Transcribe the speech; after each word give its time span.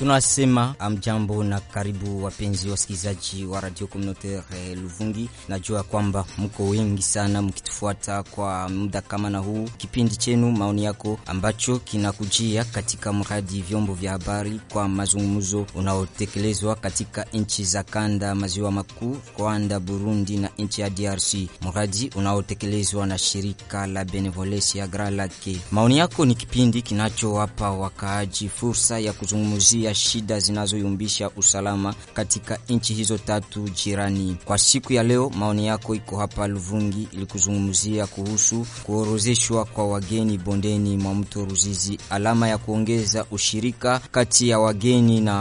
Tunasema 0.00 0.74
amjambo 0.78 1.44
na 1.44 1.60
karibu 1.60 2.24
wapenzi 2.24 2.68
wasikilizaji 2.70 3.44
wa 3.44 3.60
Radio 3.60 3.86
Communautaire 3.86 4.74
Luvungi. 4.74 5.28
Najua 5.48 5.82
kwamba 5.82 6.24
mko 6.38 6.68
wengi 6.68 7.02
sana 7.02 7.42
mkitufuata 7.42 8.22
kwa 8.22 8.68
muda 8.68 9.00
kama 9.00 9.30
na 9.30 9.38
huu, 9.38 9.68
kipindi 9.76 10.16
chenu 10.16 10.52
maoni 10.52 10.84
yako 10.84 11.18
ambacho 11.26 11.78
kinakujia 11.78 12.64
katika 12.64 13.12
mradi 13.12 13.62
vyombo 13.62 13.94
vya 13.94 14.12
habari 14.12 14.60
kwa 14.72 14.88
mazungumzo 14.88 15.66
unaotekelezwa 15.74 16.74
katika 16.74 17.26
nchi 17.32 17.64
za 17.64 17.82
kanda 17.82 18.34
maziwa 18.34 18.72
makuu, 18.72 19.16
Rwanda, 19.38 19.80
Burundi 19.80 20.36
na 20.36 20.50
nchi 20.58 20.80
ya 20.80 20.90
DRC, 20.90 21.34
mradi 21.62 22.10
unaotekelezwa 22.16 23.06
na 23.06 23.18
shirika 23.18 23.86
la 23.86 24.04
Benevolence 24.04 24.78
ya 24.78 25.10
Lake. 25.10 25.60
Maoni 25.70 25.98
yako 25.98 26.24
ni 26.24 26.34
kipindi 26.34 26.82
kinachowapa 26.82 27.70
wakaaji 27.70 28.48
fursa 28.48 28.98
ya 28.98 29.12
kuzungumzia 29.12 29.89
shida 29.94 30.40
zinazoyumbisha 30.40 31.30
usalama 31.36 31.94
katika 32.14 32.58
nchi 32.68 32.94
hizo 32.94 33.18
tatu 33.18 33.68
jirani. 33.68 34.36
Kwa 34.44 34.58
siku 34.58 34.92
ya 34.92 35.02
leo, 35.02 35.30
maoni 35.30 35.66
yako 35.66 35.94
iko 35.94 36.16
hapa 36.16 36.46
Luvungi 36.46 37.08
ili 37.12 37.26
kuzungumzia 37.26 38.06
kuhusu 38.06 38.66
kuorozeshwa 38.82 39.64
kwa 39.64 39.86
wageni 39.88 40.38
bondeni 40.38 40.96
mwa 40.96 41.14
mto 41.14 41.44
Ruzizi, 41.44 41.98
alama 42.10 42.48
ya 42.48 42.58
kuongeza 42.58 43.24
ushirika 43.30 43.98
kati 44.10 44.48
ya 44.48 44.58
wageni 44.58 45.20
na 45.20 45.36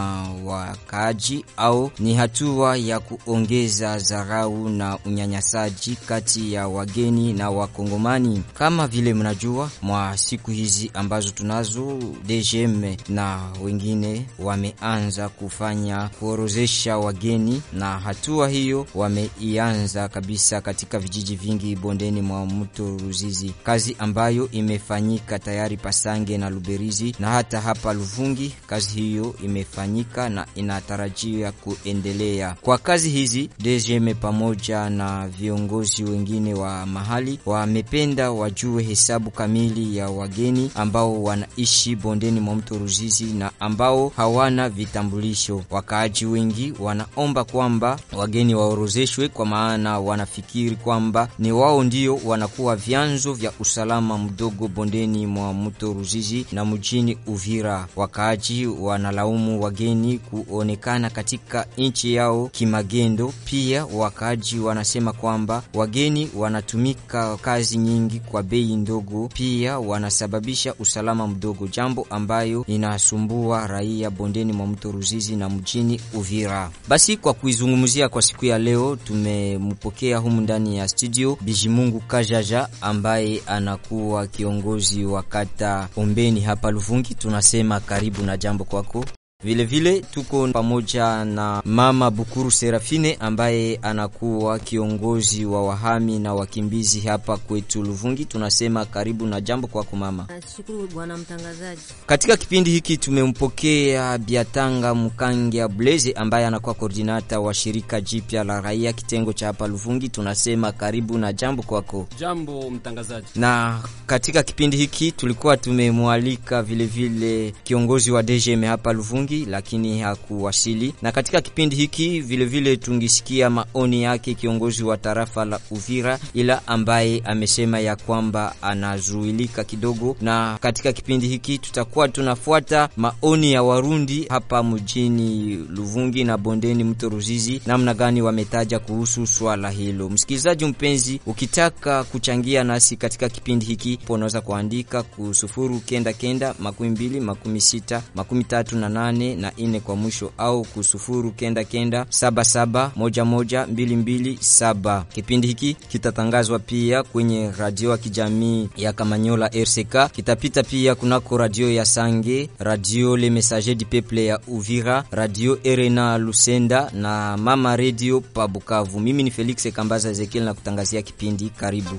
wakaaji, 0.45 1.45
au 1.57 1.91
ni 1.99 2.13
hatua 2.15 2.77
ya 2.77 2.99
kuongeza 2.99 3.97
dharau 3.99 4.69
na 4.69 4.97
unyanyasaji 5.05 5.95
kati 5.95 6.53
ya 6.53 6.67
wageni 6.67 7.33
na 7.33 7.49
Wakongomani. 7.49 8.43
Kama 8.53 8.87
vile 8.87 9.13
mnajua, 9.13 9.69
mwa 9.81 10.17
siku 10.17 10.51
hizi 10.51 10.91
ambazo 10.93 11.29
tunazo 11.29 11.99
DGM 12.27 12.95
na 13.09 13.39
wengine 13.63 14.25
wameanza 14.41 15.29
kufanya 15.29 16.09
kuorozesha 16.19 16.97
wageni, 16.97 17.61
na 17.73 17.99
hatua 17.99 18.49
hiyo 18.49 18.87
wameianza 18.95 20.07
kabisa 20.09 20.61
katika 20.61 20.99
vijiji 20.99 21.35
vingi 21.35 21.75
bondeni 21.75 22.21
mwa 22.21 22.45
mto 22.45 22.97
Ruzizi, 22.97 23.53
kazi 23.63 23.95
ambayo 23.99 24.51
imefanyika 24.51 25.39
tayari 25.39 25.77
Pasange 25.77 26.37
na 26.37 26.49
Luberizi 26.49 27.15
na 27.19 27.27
hata 27.27 27.61
hapa 27.61 27.93
Luvungi. 27.93 28.55
Kazi 28.67 29.01
hiyo 29.01 29.35
imefanyika 29.43 30.29
na 30.29 30.45
inatarajia 30.55 31.51
kuendelea. 31.51 32.55
Kwa 32.61 32.77
kazi 32.77 33.09
hizi, 33.09 33.49
DGM 33.59 34.13
pamoja 34.13 34.89
na 34.89 35.27
viongozi 35.27 36.03
wengine 36.03 36.53
wa 36.53 36.85
mahali 36.85 37.39
wamependa 37.45 38.31
wajue 38.31 38.83
hesabu 38.83 39.31
kamili 39.31 39.97
ya 39.97 40.09
wageni 40.09 40.71
ambao 40.75 41.23
wanaishi 41.23 41.95
bondeni 41.95 42.39
mwa 42.39 42.55
mto 42.55 42.77
Ruzizi 42.77 43.23
na 43.25 43.51
ambao 43.59 44.11
hawana 44.29 44.69
vitambulisho. 44.69 45.63
Wakaaji 45.69 46.25
wengi 46.25 46.73
wanaomba 46.79 47.43
kwamba 47.43 47.99
wageni 48.13 48.55
waorozeshwe, 48.55 49.27
kwa 49.27 49.45
maana 49.45 49.99
wanafikiri 49.99 50.75
kwamba 50.75 51.27
ni 51.39 51.51
wao 51.51 51.83
ndio 51.83 52.19
wanakuwa 52.25 52.75
vyanzo 52.75 53.33
vya 53.33 53.51
usalama 53.59 54.17
mdogo 54.17 54.67
bondeni 54.67 55.27
mwa 55.27 55.53
mto 55.53 55.93
Ruzizi 55.93 56.45
na 56.51 56.65
mjini 56.65 57.17
Uvira. 57.27 57.87
Wakaaji 57.95 58.65
wanalaumu 58.67 59.63
wageni 59.63 60.17
kuonekana 60.19 61.09
katika 61.09 61.65
nchi 61.77 62.13
yao 62.13 62.47
kimagendo. 62.47 63.33
Pia 63.45 63.85
wakaaji 63.85 64.59
wanasema 64.59 65.13
kwamba 65.13 65.63
wageni 65.73 66.29
wanatumika 66.35 67.37
kazi 67.37 67.77
nyingi 67.77 68.19
kwa 68.19 68.43
bei 68.43 68.75
ndogo, 68.75 69.29
pia 69.33 69.79
wanasababisha 69.79 70.73
usalama 70.79 71.27
mdogo, 71.27 71.67
jambo 71.67 72.07
ambayo 72.09 72.65
inasumbua 72.67 73.67
raia 73.67 74.09
bondeni 74.19 74.53
mwa 74.53 74.67
mto 74.67 74.91
Ruzizi 74.91 75.35
na 75.35 75.49
mjini 75.49 76.01
Uvira. 76.13 76.71
Basi 76.87 77.17
kwa 77.17 77.33
kuizungumzia 77.33 78.09
kwa 78.09 78.21
siku 78.21 78.45
ya 78.45 78.59
leo, 78.59 78.95
tumempokea 78.95 80.17
humu 80.17 80.41
ndani 80.41 80.77
ya 80.77 80.87
studio 80.87 81.37
Bijimungu 81.41 81.99
Kajaja 81.99 82.67
ambaye 82.81 83.41
anakuwa 83.47 84.27
kiongozi 84.27 85.05
wa 85.05 85.23
kata 85.23 85.89
Ombeni 85.97 86.41
hapa 86.41 86.71
Luvungi. 86.71 87.15
Tunasema 87.15 87.79
karibu 87.79 88.23
na 88.23 88.37
jambo 88.37 88.63
kwako. 88.63 89.05
Vilevile 89.49 89.91
vile, 89.91 90.01
tuko 90.01 90.47
pamoja 90.47 91.25
na 91.25 91.61
mama 91.65 92.11
Bukuru 92.11 92.51
Serafine 92.51 93.17
ambaye 93.19 93.79
anakuwa 93.81 94.59
kiongozi 94.59 95.45
wa 95.45 95.63
wahami 95.67 96.19
na 96.19 96.33
wakimbizi 96.33 96.99
hapa 96.99 97.37
kwetu 97.37 97.83
Luvungi. 97.83 98.25
Tunasema 98.25 98.85
karibu 98.85 99.25
na 99.25 99.41
jambo 99.41 99.67
kwako 99.67 99.95
mama. 99.95 100.27
Shukuru 100.57 100.87
bwana 100.87 101.17
mtangazaji. 101.17 101.81
Katika 102.05 102.37
kipindi 102.37 102.71
hiki 102.71 102.97
tumempokea 102.97 104.17
Biatanga 104.17 104.95
Mkangia 104.95 105.67
Bleze 105.67 106.11
ambaye 106.11 106.45
anakuwa 106.45 106.75
koordinata 106.75 107.39
wa 107.39 107.53
shirika 107.53 108.01
jipya 108.01 108.43
la 108.43 108.61
raia 108.61 108.93
kitengo 108.93 109.33
cha 109.33 109.45
hapa 109.47 109.67
Luvungi. 109.67 110.09
Tunasema 110.09 110.71
karibu 110.71 111.17
na 111.17 111.33
jambo 111.33 111.63
kwako. 111.63 112.07
Jambo 112.19 112.69
mtangazaji. 112.71 113.27
Na 113.35 113.79
katika 114.05 114.43
kipindi 114.43 114.77
hiki 114.77 115.11
tulikuwa 115.11 115.57
tumemwalika 115.57 116.63
vilevile 116.63 117.53
kiongozi 117.63 118.11
wa 118.11 118.23
DGM 118.23 118.63
hapa 118.63 118.93
Luvungi 118.93 119.28
lakini 119.45 119.99
hakuwasili. 119.99 120.93
Na 121.01 121.11
katika 121.11 121.41
kipindi 121.41 121.75
hiki 121.75 122.21
vilevile 122.21 122.77
tungisikia 122.77 123.49
maoni 123.49 124.03
yake 124.03 124.33
kiongozi 124.33 124.83
wa 124.83 124.97
tarafa 124.97 125.45
la 125.45 125.59
Uvira, 125.71 126.19
ila 126.33 126.67
ambaye 126.67 127.21
amesema 127.25 127.79
ya 127.79 127.95
kwamba 127.95 128.55
anazuilika 128.61 129.63
kidogo. 129.63 130.15
Na 130.21 130.57
katika 130.61 130.93
kipindi 130.93 131.27
hiki 131.27 131.57
tutakuwa 131.57 132.07
tunafuata 132.07 132.89
maoni 132.97 133.51
ya 133.53 133.63
Warundi 133.63 134.25
hapa 134.29 134.63
mjini 134.63 135.55
Luvungi 135.69 136.23
na 136.23 136.37
bondeni 136.37 136.83
mto 136.83 137.09
Ruzizi, 137.09 137.61
namna 137.65 137.93
gani 137.93 138.21
wametaja 138.21 138.79
kuhusu 138.79 139.27
swala 139.27 139.69
hilo. 139.69 140.09
Msikilizaji 140.09 140.65
mpenzi, 140.65 141.19
ukitaka 141.25 142.03
kuchangia 142.03 142.63
nasi 142.63 142.95
katika 142.97 143.29
kipindi 143.29 143.65
hiki, 143.65 143.99
unaweza 144.09 144.41
kuandika 144.41 145.03
ku 145.03 145.33
sufuru 145.33 145.79
kenda 145.79 146.13
kenda 146.13 146.55
makumi 146.59 146.89
mbili 146.89 147.19
makumi 147.19 147.61
sita 147.61 148.01
makumi 148.15 148.43
tatu 148.43 148.75
na 148.77 148.89
nane 148.89 149.18
na 149.35 149.55
ine 149.55 149.79
kwa 149.79 149.95
mwisho 149.95 150.31
au 150.37 150.63
kusufuru 150.63 151.31
kenda 151.31 151.63
kenda 151.63 152.05
saba 152.09 152.43
saba 152.45 152.91
moja 152.95 153.25
moja 153.25 153.67
mbili 153.67 153.95
mbili 153.95 154.37
saba. 154.41 155.05
Kipindi 155.13 155.47
hiki 155.47 155.73
kitatangazwa 155.73 156.59
pia 156.59 157.03
kwenye 157.03 157.51
radio 157.51 157.91
ya 157.91 157.97
kijamii 157.97 158.69
ya 158.77 158.93
Kamanyola 158.93 159.47
RCK, 159.47 160.11
kitapita 160.11 160.63
pia 160.63 160.95
kunako 160.95 161.37
radio 161.37 161.71
ya 161.71 161.85
Sange, 161.85 162.49
radio 162.59 163.17
Le 163.17 163.29
Messager 163.29 163.75
du 163.75 163.85
Peuple 163.85 164.25
ya 164.25 164.39
Uvira, 164.47 165.03
radio 165.11 165.59
Erena 165.63 166.17
Lusenda 166.17 166.91
na 166.93 167.37
mama 167.37 167.75
radio 167.77 168.21
pa 168.21 168.47
Bukavu. 168.47 168.99
Mimi 168.99 169.23
ni 169.23 169.31
Felix 169.31 169.71
Kambaza 169.73 170.09
Ezekiel 170.09 170.43
na 170.43 170.53
kutangazia 170.53 171.01
kipindi. 171.01 171.49
Karibu. 171.49 171.95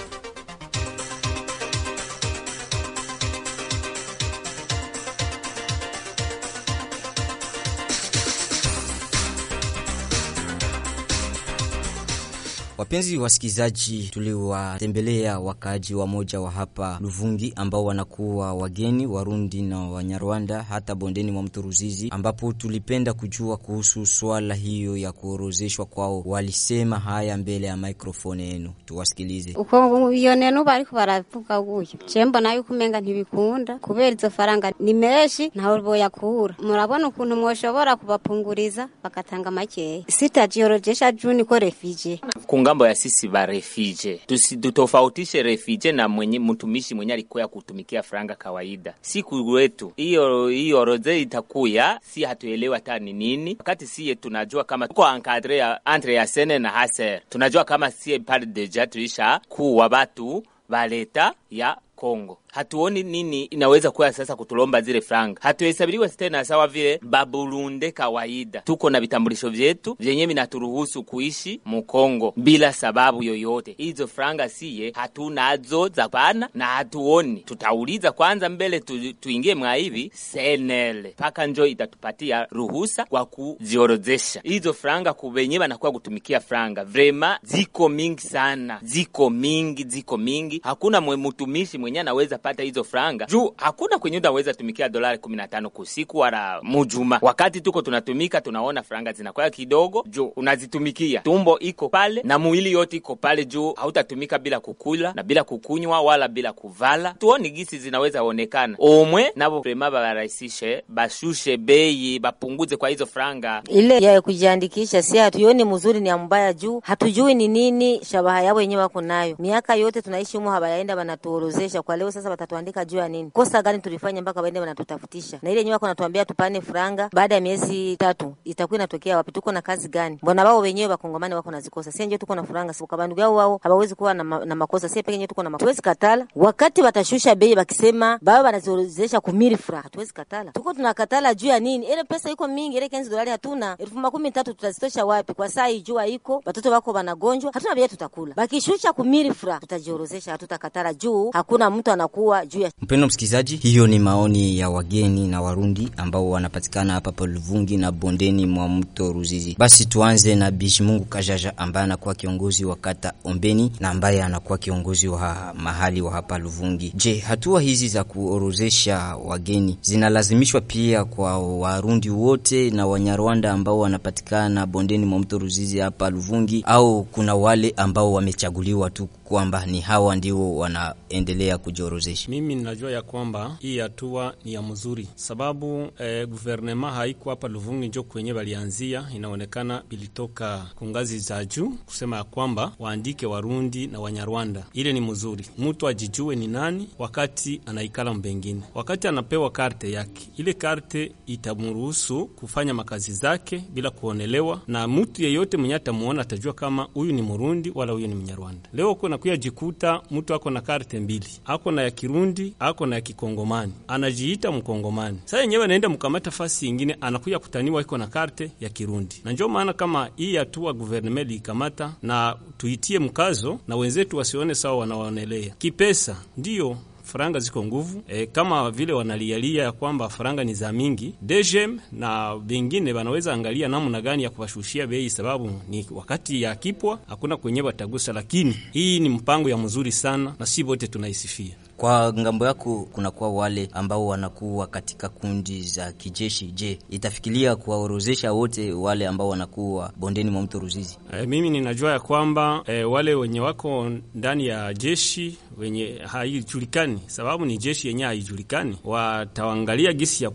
Wapenzi 12.81 13.19
wasikilizaji, 13.19 14.09
tuliwatembelea 14.13 15.39
wakaaji 15.41 15.95
wa 15.95 16.07
moja 16.07 16.41
wa 16.41 16.51
hapa 16.51 16.99
Luvungi 17.01 17.53
ambao 17.57 17.85
wanakuwa 17.85 18.55
wageni 18.55 19.07
Warundi 19.07 19.63
na 19.63 19.79
Wanyarwanda 19.81 20.63
hata 20.63 20.95
bondeni 20.95 21.31
mwa 21.31 21.43
mto 21.43 21.63
Ruzizi, 21.63 22.09
ambapo 22.11 22.53
tulipenda 22.53 23.13
kujua 23.15 23.57
kuhusu 23.57 24.07
swala 24.07 24.55
hiyo 24.55 24.97
ya 24.97 25.13
kuorozeshwa 25.13 25.85
kwao. 25.87 26.23
Walisema 26.27 26.99
haya 26.99 27.37
mbele 27.37 27.67
ya 27.67 27.77
mikrofoni 27.77 28.43
yenu, 28.49 28.73
tuwasikilize. 28.85 29.55
uko 29.59 30.13
iyo 30.13 30.35
neno 30.37 30.65
bariko 30.65 30.97
baravuga 30.97 31.61
guyo 31.61 31.87
je 32.15 32.25
nayo 32.25 32.63
kumenga 32.63 33.01
ntibikunda? 33.01 33.79
Kubera 33.79 34.09
izo 34.17 34.31
faranga 34.31 34.73
ni 34.81 34.95
menshi 34.95 35.51
ntawe 35.55 35.81
boyakura 35.81 36.55
murabona 36.63 37.09
ukuntu 37.09 37.37
mwoshobora 37.37 37.97
kubapunguriza 37.97 38.89
bakatanga 39.03 39.51
makeya 39.51 40.05
sitajiorojesha 40.09 41.13
juni 41.13 41.45
ko 41.45 41.59
refije 41.59 42.21
kungambo 42.71 42.87
ya 42.87 42.95
sisi 42.95 43.29
ba 43.29 43.47
refije 43.47 44.21
tusitofautishe 44.27 45.43
refije 45.43 45.93
na 45.93 46.09
mwenye 46.09 46.39
mtumishi 46.39 46.95
mwenye 46.95 47.13
alikuya 47.13 47.49
kutumikia 47.49 48.03
franga 48.03 48.35
kawaida. 48.35 48.95
Siku 49.01 49.49
wetu 49.51 49.93
hiyo 49.97 50.49
hiyo 50.49 50.85
roze 50.85 51.21
itakuya, 51.21 52.01
si 52.03 52.23
hatuelewa 52.25 52.77
hata 52.77 52.99
ni 52.99 53.13
nini, 53.13 53.57
wakati 53.59 53.87
siye 53.87 54.15
tunajua 54.15 54.65
kama 54.65 54.89
tuko 54.89 55.09
encadre 55.09 55.57
ya 55.57 55.81
entre 55.95 56.15
ya 56.15 56.27
sene 56.27 56.59
na 56.59 56.69
haser, 56.71 57.21
tunajua 57.29 57.65
kama 57.65 57.91
siye 57.91 58.19
pale 58.19 58.47
deja 58.47 58.87
tulisha 58.87 59.41
kuwa 59.49 59.89
batu 59.89 60.43
baleta 60.69 61.35
ya 61.51 61.77
Kongo 61.97 62.39
hatuoni 62.53 63.03
nini 63.03 63.45
inaweza 63.45 63.91
kuwa 63.91 64.13
sasa 64.13 64.37
kutulomba 64.37 64.81
zile 64.81 65.01
franga. 65.01 65.41
Hatuhesabiliwe 65.43 66.09
tena 66.09 66.45
sawa 66.45 66.67
vile 66.69 67.01
babulunde 67.03 67.93
kawaida. 67.93 68.61
Tuko 68.61 68.91
na 68.91 69.01
vitambulisho 69.01 69.51
vyetu 69.51 69.97
vyenye 70.01 70.27
vinaturuhusu 70.27 71.03
kuishi 71.03 71.61
Mukongo 71.65 72.33
bila 72.37 72.73
sababu 72.73 73.23
yoyote. 73.23 73.75
Hizo 73.79 74.07
franga 74.07 74.49
siye 74.49 74.91
hatunazo 74.95 75.89
za 75.89 76.09
pana 76.09 76.49
na 76.55 76.67
hatuoni. 76.67 77.41
Tutauliza 77.41 78.13
kwanza 78.13 78.49
mbele 78.49 78.81
tu, 78.81 79.13
tuingie 79.13 79.55
mwa 79.55 79.75
hivi 79.75 80.11
senele 80.15 81.09
mpaka 81.09 81.47
njo 81.47 81.67
itatupatia 81.67 82.47
ruhusa 82.51 83.05
kwa 83.05 83.27
kuziorozesha 83.27 84.41
hizo 84.45 84.73
franga 84.73 85.13
kuvenye 85.13 85.59
vanakuwa 85.59 85.93
kutumikia 85.93 86.41
franga. 86.41 86.85
Vrema 86.85 87.39
ziko 87.43 87.89
mingi 87.89 88.21
sana, 88.23 88.79
ziko 88.83 89.31
mingi, 89.31 89.85
ziko 89.85 90.17
mingi. 90.17 90.61
Hakuna 90.65 91.01
mwe 91.01 91.17
mtumishi 91.17 91.79
mwenye 91.79 92.01
anaweza 92.01 92.39
pata 92.43 92.63
hizo 92.63 92.85
franga 92.85 93.27
juu 93.27 93.53
hakuna 93.57 93.99
kwenye 93.99 94.19
unaweza 94.19 94.55
tumikia 94.55 94.89
dolari 94.89 95.19
kumi 95.19 95.37
na 95.37 95.49
tano 95.49 95.71
kusiku 95.71 96.19
wala 96.19 96.61
mujuma. 96.63 97.19
Wakati 97.23 97.61
tuko 97.61 97.83
tunatumika, 97.83 98.41
tunaona 98.41 98.83
franga 98.83 99.13
zinakwaya 99.13 99.51
kidogo 99.51 100.05
juu 100.09 100.27
unazitumikia, 100.37 101.21
tumbo 101.21 101.59
iko 101.59 101.89
pale 101.89 102.23
na 102.25 102.39
mwili 102.39 102.73
yote 102.73 102.97
iko 102.97 103.17
pale 103.17 103.45
juu 103.45 103.73
hautatumika 103.73 104.39
bila 104.39 104.61
kukula 104.61 105.13
na 105.15 105.23
bila 105.23 105.45
kukunywa 105.45 106.01
wala 106.01 106.29
bila 106.29 106.53
kuvala. 106.53 107.15
Tuoni 107.19 107.51
gisi 107.51 107.79
zinaweza 107.79 108.23
onekana 108.23 108.77
omwe 108.79 109.33
navo 109.37 109.61
vrema 109.61 109.91
barahisishe, 109.91 110.83
bashushe 110.89 111.57
bei, 111.57 112.19
bapunguze 112.19 112.77
kwa 112.77 112.89
hizo 112.89 113.07
franga. 113.07 113.63
ile 113.69 113.99
ya 113.99 114.21
kujiandikisha 114.23 115.03
si 115.03 115.19
hatuioni 115.19 115.65
mzuri, 115.65 116.01
ni 116.01 116.09
ya 116.09 116.19
mbaya 116.19 116.53
juu 116.53 116.81
hatujui 116.85 117.35
ni 117.35 117.49
nini 117.49 118.05
shabaha 118.05 118.43
yao 118.43 118.57
wenyewe 118.57 118.83
wako 118.83 119.01
nayo. 119.01 119.37
Miaka 119.39 119.75
yote 119.75 120.03
tunaishi 120.03 120.37
humo, 120.37 120.51
habayaenda 120.51 120.97
wanatuorozesha 120.97 121.83
Kwa 121.83 121.97
leo 121.97 122.11
sasa 122.11 122.30
watatuandika 122.31 122.85
juu 122.85 122.99
ya 122.99 123.09
nini? 123.09 123.31
Kosa 123.31 123.63
gani 123.63 123.79
tulifanya 123.79 124.23
mpaka 124.23 124.41
waende 124.41 124.61
wanatutafutisha? 124.61 125.39
Na 125.43 125.51
ile 125.51 125.61
nyumba 125.65 125.75
wako 125.75 125.87
natuambia 125.87 126.25
tupane 126.25 126.61
franga, 126.61 127.11
baada 127.13 127.35
ya 127.35 127.41
miezi 127.41 127.97
tatu 127.97 128.35
itakuwa 128.45 128.77
inatokea 128.79 129.17
wapi? 129.17 129.33
Tuko 129.33 129.53
na 129.53 129.63
kazi 129.63 129.89
gani? 129.89 130.19
Mbona 130.23 130.45
wao 130.45 130.59
wenyewe 130.59 130.89
wakongomani 130.91 131.35
wako 131.35 131.51
nazikosa? 131.51 131.93
Sie 131.93 132.07
nje 132.07 132.19
tuko 132.19 132.35
na 132.35 132.43
franga, 132.45 132.73
si 132.73 132.87
kwa 132.87 133.09
yao 133.17 133.35
wao 133.35 133.61
hawawezi 133.63 133.95
kuwa 133.95 134.15
na, 134.15 134.25
ma, 134.25 134.45
na 134.45 134.55
makosa. 134.55 134.89
Si 134.89 135.03
pekee 135.03 135.27
tuko 135.27 135.43
na 135.43 135.51
makosa, 135.51 135.65
tuwezi 135.65 135.83
katala. 135.83 136.27
Wakati 136.37 136.83
watashusha 136.83 137.35
bei 137.35 137.55
wakisema 137.55 138.19
baba 138.23 138.43
wanaziozesha 138.43 139.21
kumiri 139.21 139.57
franga, 139.57 139.83
hatuwezi 139.83 140.13
katala. 140.13 140.53
Tuko 140.53 140.75
tunakatala 140.75 141.35
juu 141.35 141.47
ya 141.49 141.61
nini? 141.61 141.87
Ile 141.87 142.05
pesa 142.05 142.31
iko 142.31 142.49
mingi, 142.49 142.77
ile 142.77 142.89
kenzi 142.89 143.11
dolari 143.11 143.31
hatuna 143.31 143.77
elfu 143.79 143.99
makumi 143.99 144.31
tatu 144.31 144.55
tutazitosha 144.55 145.05
wapi? 145.07 145.35
Kwa 145.35 145.49
saa 145.49 145.67
hii 145.67 145.81
jua 145.81 146.07
iko, 146.07 146.43
watoto 146.47 146.71
wako 146.71 146.91
wanagonjwa, 146.93 147.51
hatuna 147.55 147.75
vile 147.75 147.89
tutakula. 147.89 148.35
Bakishusha 148.35 148.93
kumiri 148.93 149.35
franga, 149.35 149.61
tutajiorozesha, 149.61 150.33
hatutakatala 150.33 150.95
juu 150.95 151.31
hakuna 151.31 151.71
mtu 151.71 151.91
anakuwa 152.21 152.47
juu 152.47 152.61
ya 152.61 152.71
Mpendo 152.83 153.07
msikilizaji, 153.07 153.57
hiyo 153.57 153.87
ni 153.87 153.99
maoni 153.99 154.59
ya 154.59 154.71
wageni 154.71 155.29
na 155.29 155.43
Warundi 155.43 155.89
ambao 155.97 156.31
wanapatikana 156.31 156.93
hapa 156.93 157.13
Paluvungi 157.13 157.77
na 157.77 157.93
bondeni 157.93 158.47
mwa 158.47 158.69
mto 158.69 159.13
Ruzizi. 159.13 159.57
Basi 159.59 159.87
tuanze 159.87 160.35
na 160.35 160.51
Bishimungu 160.51 161.05
Kajaja 161.05 161.59
ambaye 161.59 161.85
anakuwa 161.85 162.15
kiongozi 162.15 162.65
wa 162.65 162.77
kata 162.77 163.13
Ombeni 163.25 163.73
na 163.81 163.91
ambaye 163.91 164.23
anakuwa 164.23 164.59
kiongozi 164.59 165.09
wa 165.09 165.55
mahali 165.59 166.01
wa 166.01 166.13
hapa 166.13 166.39
Luvungi. 166.39 166.93
Je, 166.97 167.19
hatua 167.19 167.61
hizi 167.61 167.89
za 167.89 168.05
kuorozesha 168.05 169.17
wageni 169.25 169.79
zinalazimishwa 169.83 170.61
pia 170.61 171.05
kwa 171.05 171.39
Warundi 171.39 172.11
wote 172.11 172.71
na 172.71 172.87
Wanyarwanda 172.87 173.53
ambao 173.53 173.79
wanapatikana 173.79 174.67
bondeni 174.67 175.07
mwa 175.07 175.19
mto 175.19 175.39
Ruzizi 175.39 175.79
hapa 175.79 176.11
Luvungi, 176.11 176.63
au 176.67 177.05
kuna 177.05 177.35
wale 177.35 177.75
ambao 177.77 178.13
wamechaguliwa 178.13 178.91
tu 178.91 179.09
kwamba 179.31 179.67
ni 179.67 179.81
hawa 179.81 180.17
ndio 180.17 180.57
wanaendelea 180.57 181.59
kujiorozesha? 181.59 182.31
Mimi 182.31 182.55
ninajua 182.55 182.91
ya 182.91 183.03
kwamba 183.03 183.57
hii 183.61 183.79
hatua 183.79 184.35
ni 184.45 184.53
ya 184.55 184.63
mzuri, 184.63 185.09
sababu 185.15 185.91
eh, 185.99 186.29
guvernema 186.29 186.93
haiko 186.93 187.31
hapa 187.31 187.49
Luvungi 187.49 187.89
njo 187.89 188.03
kwenye 188.03 188.33
walianzia, 188.33 189.07
Inaonekana 189.17 189.83
bilitoka 189.89 190.67
kungazi 190.75 191.19
za 191.19 191.45
juu 191.45 191.71
kusema 191.87 192.17
ya 192.17 192.25
kwamba 192.25 192.73
waandike 192.79 193.27
Warundi 193.27 193.87
na 193.87 194.01
Wanyarwanda. 194.01 194.67
Ile 194.73 194.93
ni 194.93 195.01
mzuri, 195.01 195.47
mutu 195.59 195.89
ajijue 195.89 196.37
ni 196.37 196.47
nani 196.47 196.89
wakati 196.99 197.61
anaikala 197.67 198.15
mbengine, 198.15 198.63
wakati 198.75 199.09
anapewa 199.09 199.51
karte 199.51 199.93
yake. 199.93 200.29
Ile 200.37 200.53
karte 200.53 201.13
itamruhusu 201.27 202.27
kufanya 202.27 202.75
makazi 202.75 203.13
zake 203.13 203.65
bila 203.73 203.91
kuonelewa, 203.91 204.61
na 204.67 204.89
mutu 204.89 205.23
yeyote 205.23 205.57
mwenye 205.57 205.75
atamuona 205.75 206.23
atajua 206.23 206.53
kama 206.53 206.83
huyu 206.83 207.13
ni 207.13 207.23
Murundi 207.23 207.73
wala 207.75 207.93
huyu 207.93 208.07
ni 208.07 208.15
Mnyarwanda. 208.15 208.69
Leo 208.73 208.95
kuna 208.95 209.20
kuya 209.21 209.37
jikuta 209.37 210.01
mtu 210.11 210.35
ako 210.35 210.51
na 210.51 210.61
karte 210.61 211.01
mbili, 211.01 211.27
ako 211.45 211.71
na 211.71 211.83
ya 211.83 211.91
Kirundi, 211.91 212.55
ako 212.59 212.87
na 212.87 212.97
ya 212.97 213.01
Kikongomani, 213.01 213.73
anajiita 213.89 214.53
Mkongomani. 214.53 215.19
Sasa 215.25 215.41
yenyewe 215.41 215.65
anaenda 215.65 215.89
mkamata 215.89 216.31
fasi 216.31 216.67
ingine, 216.69 216.97
anakuya 217.01 217.39
kutaniwa 217.39 217.81
iko 217.81 217.99
na 217.99 218.07
karte 218.07 218.51
ya 218.61 218.69
Kirundi. 218.69 219.17
Na 219.25 219.33
ndio 219.33 219.49
maana 219.49 219.73
kama 219.73 220.09
hii 220.17 220.37
hatua 220.37 220.73
guverneme 220.73 221.25
liikamata, 221.25 221.93
na 222.03 222.37
tuitie 222.59 222.99
mkazo, 222.99 223.59
na 223.69 223.77
wenzetu 223.77 224.17
wasione 224.17 224.55
sawa 224.55 224.77
wanawaonelea 224.79 225.55
kipesa, 225.59 226.17
ndiyo 226.37 226.77
faranga 227.11 227.39
ziko 227.39 227.65
nguvu 227.65 228.03
e, 228.09 228.27
kama 228.27 228.71
vile 228.71 228.93
wanalialia 228.93 229.63
ya 229.65 229.73
kwamba 229.73 230.09
faranga 230.09 230.45
ni 230.45 230.55
za 230.55 230.73
mingi 230.73 231.15
dejem, 231.23 231.79
na 231.93 232.37
vingine 232.37 232.93
wanaweza 232.93 233.33
angalia 233.33 233.69
namna 233.69 234.01
gani 234.01 234.23
ya 234.23 234.31
kuwashushia 234.31 234.87
bei, 234.87 235.11
sababu 235.11 235.51
ni 235.69 235.87
wakati 235.91 236.43
ya 236.43 236.55
kipwa 236.57 236.99
hakuna 237.09 237.37
kwenye 237.37 237.63
watagusa, 237.63 238.13
lakini 238.13 238.57
hii 238.73 239.01
ni 239.01 239.09
mpango 239.09 239.49
ya 239.51 239.57
mzuri 239.57 239.93
sana 239.93 240.35
na 240.39 240.47
si 240.47 240.63
wote 240.63 240.87
tunaisifia. 240.87 241.55
Kwa 241.81 242.13
ng'ambo 242.13 242.47
yako 242.47 242.89
kunakuwa 242.93 243.31
wale 243.31 243.69
ambao 243.73 244.07
wanakuwa 244.07 244.67
katika 244.67 245.09
kundi 245.09 245.63
za 245.63 245.93
kijeshi. 245.93 246.47
Je, 246.47 246.79
itafikiria 246.91 247.57
kuwaorozesha 247.57 248.33
wote 248.33 248.73
wale 248.73 249.07
ambao 249.07 249.29
wanakuwa 249.29 249.93
bondeni 249.97 250.31
mwa 250.31 250.43
mto 250.43 250.59
Ruzizi? 250.59 250.99
E, 251.13 251.27
mimi 251.27 251.51
ninajua 251.51 251.93
ya 251.93 252.01
kwamba 252.01 252.63
e, 252.67 252.85
wale 252.85 253.15
wenye 253.15 253.41
wako 253.41 253.91
ndani 254.15 254.47
ya 254.47 254.75
jeshi 254.75 255.39
wenye 255.59 256.03
haijulikani, 256.07 257.01
sababu 257.07 257.47
ni 257.47 257.59
jeshi 257.59 257.89
yenye 257.89 258.05
haijulikani, 258.05 258.79
watawangalia 258.85 259.93
gisi 259.93 260.25
ya 260.25 260.31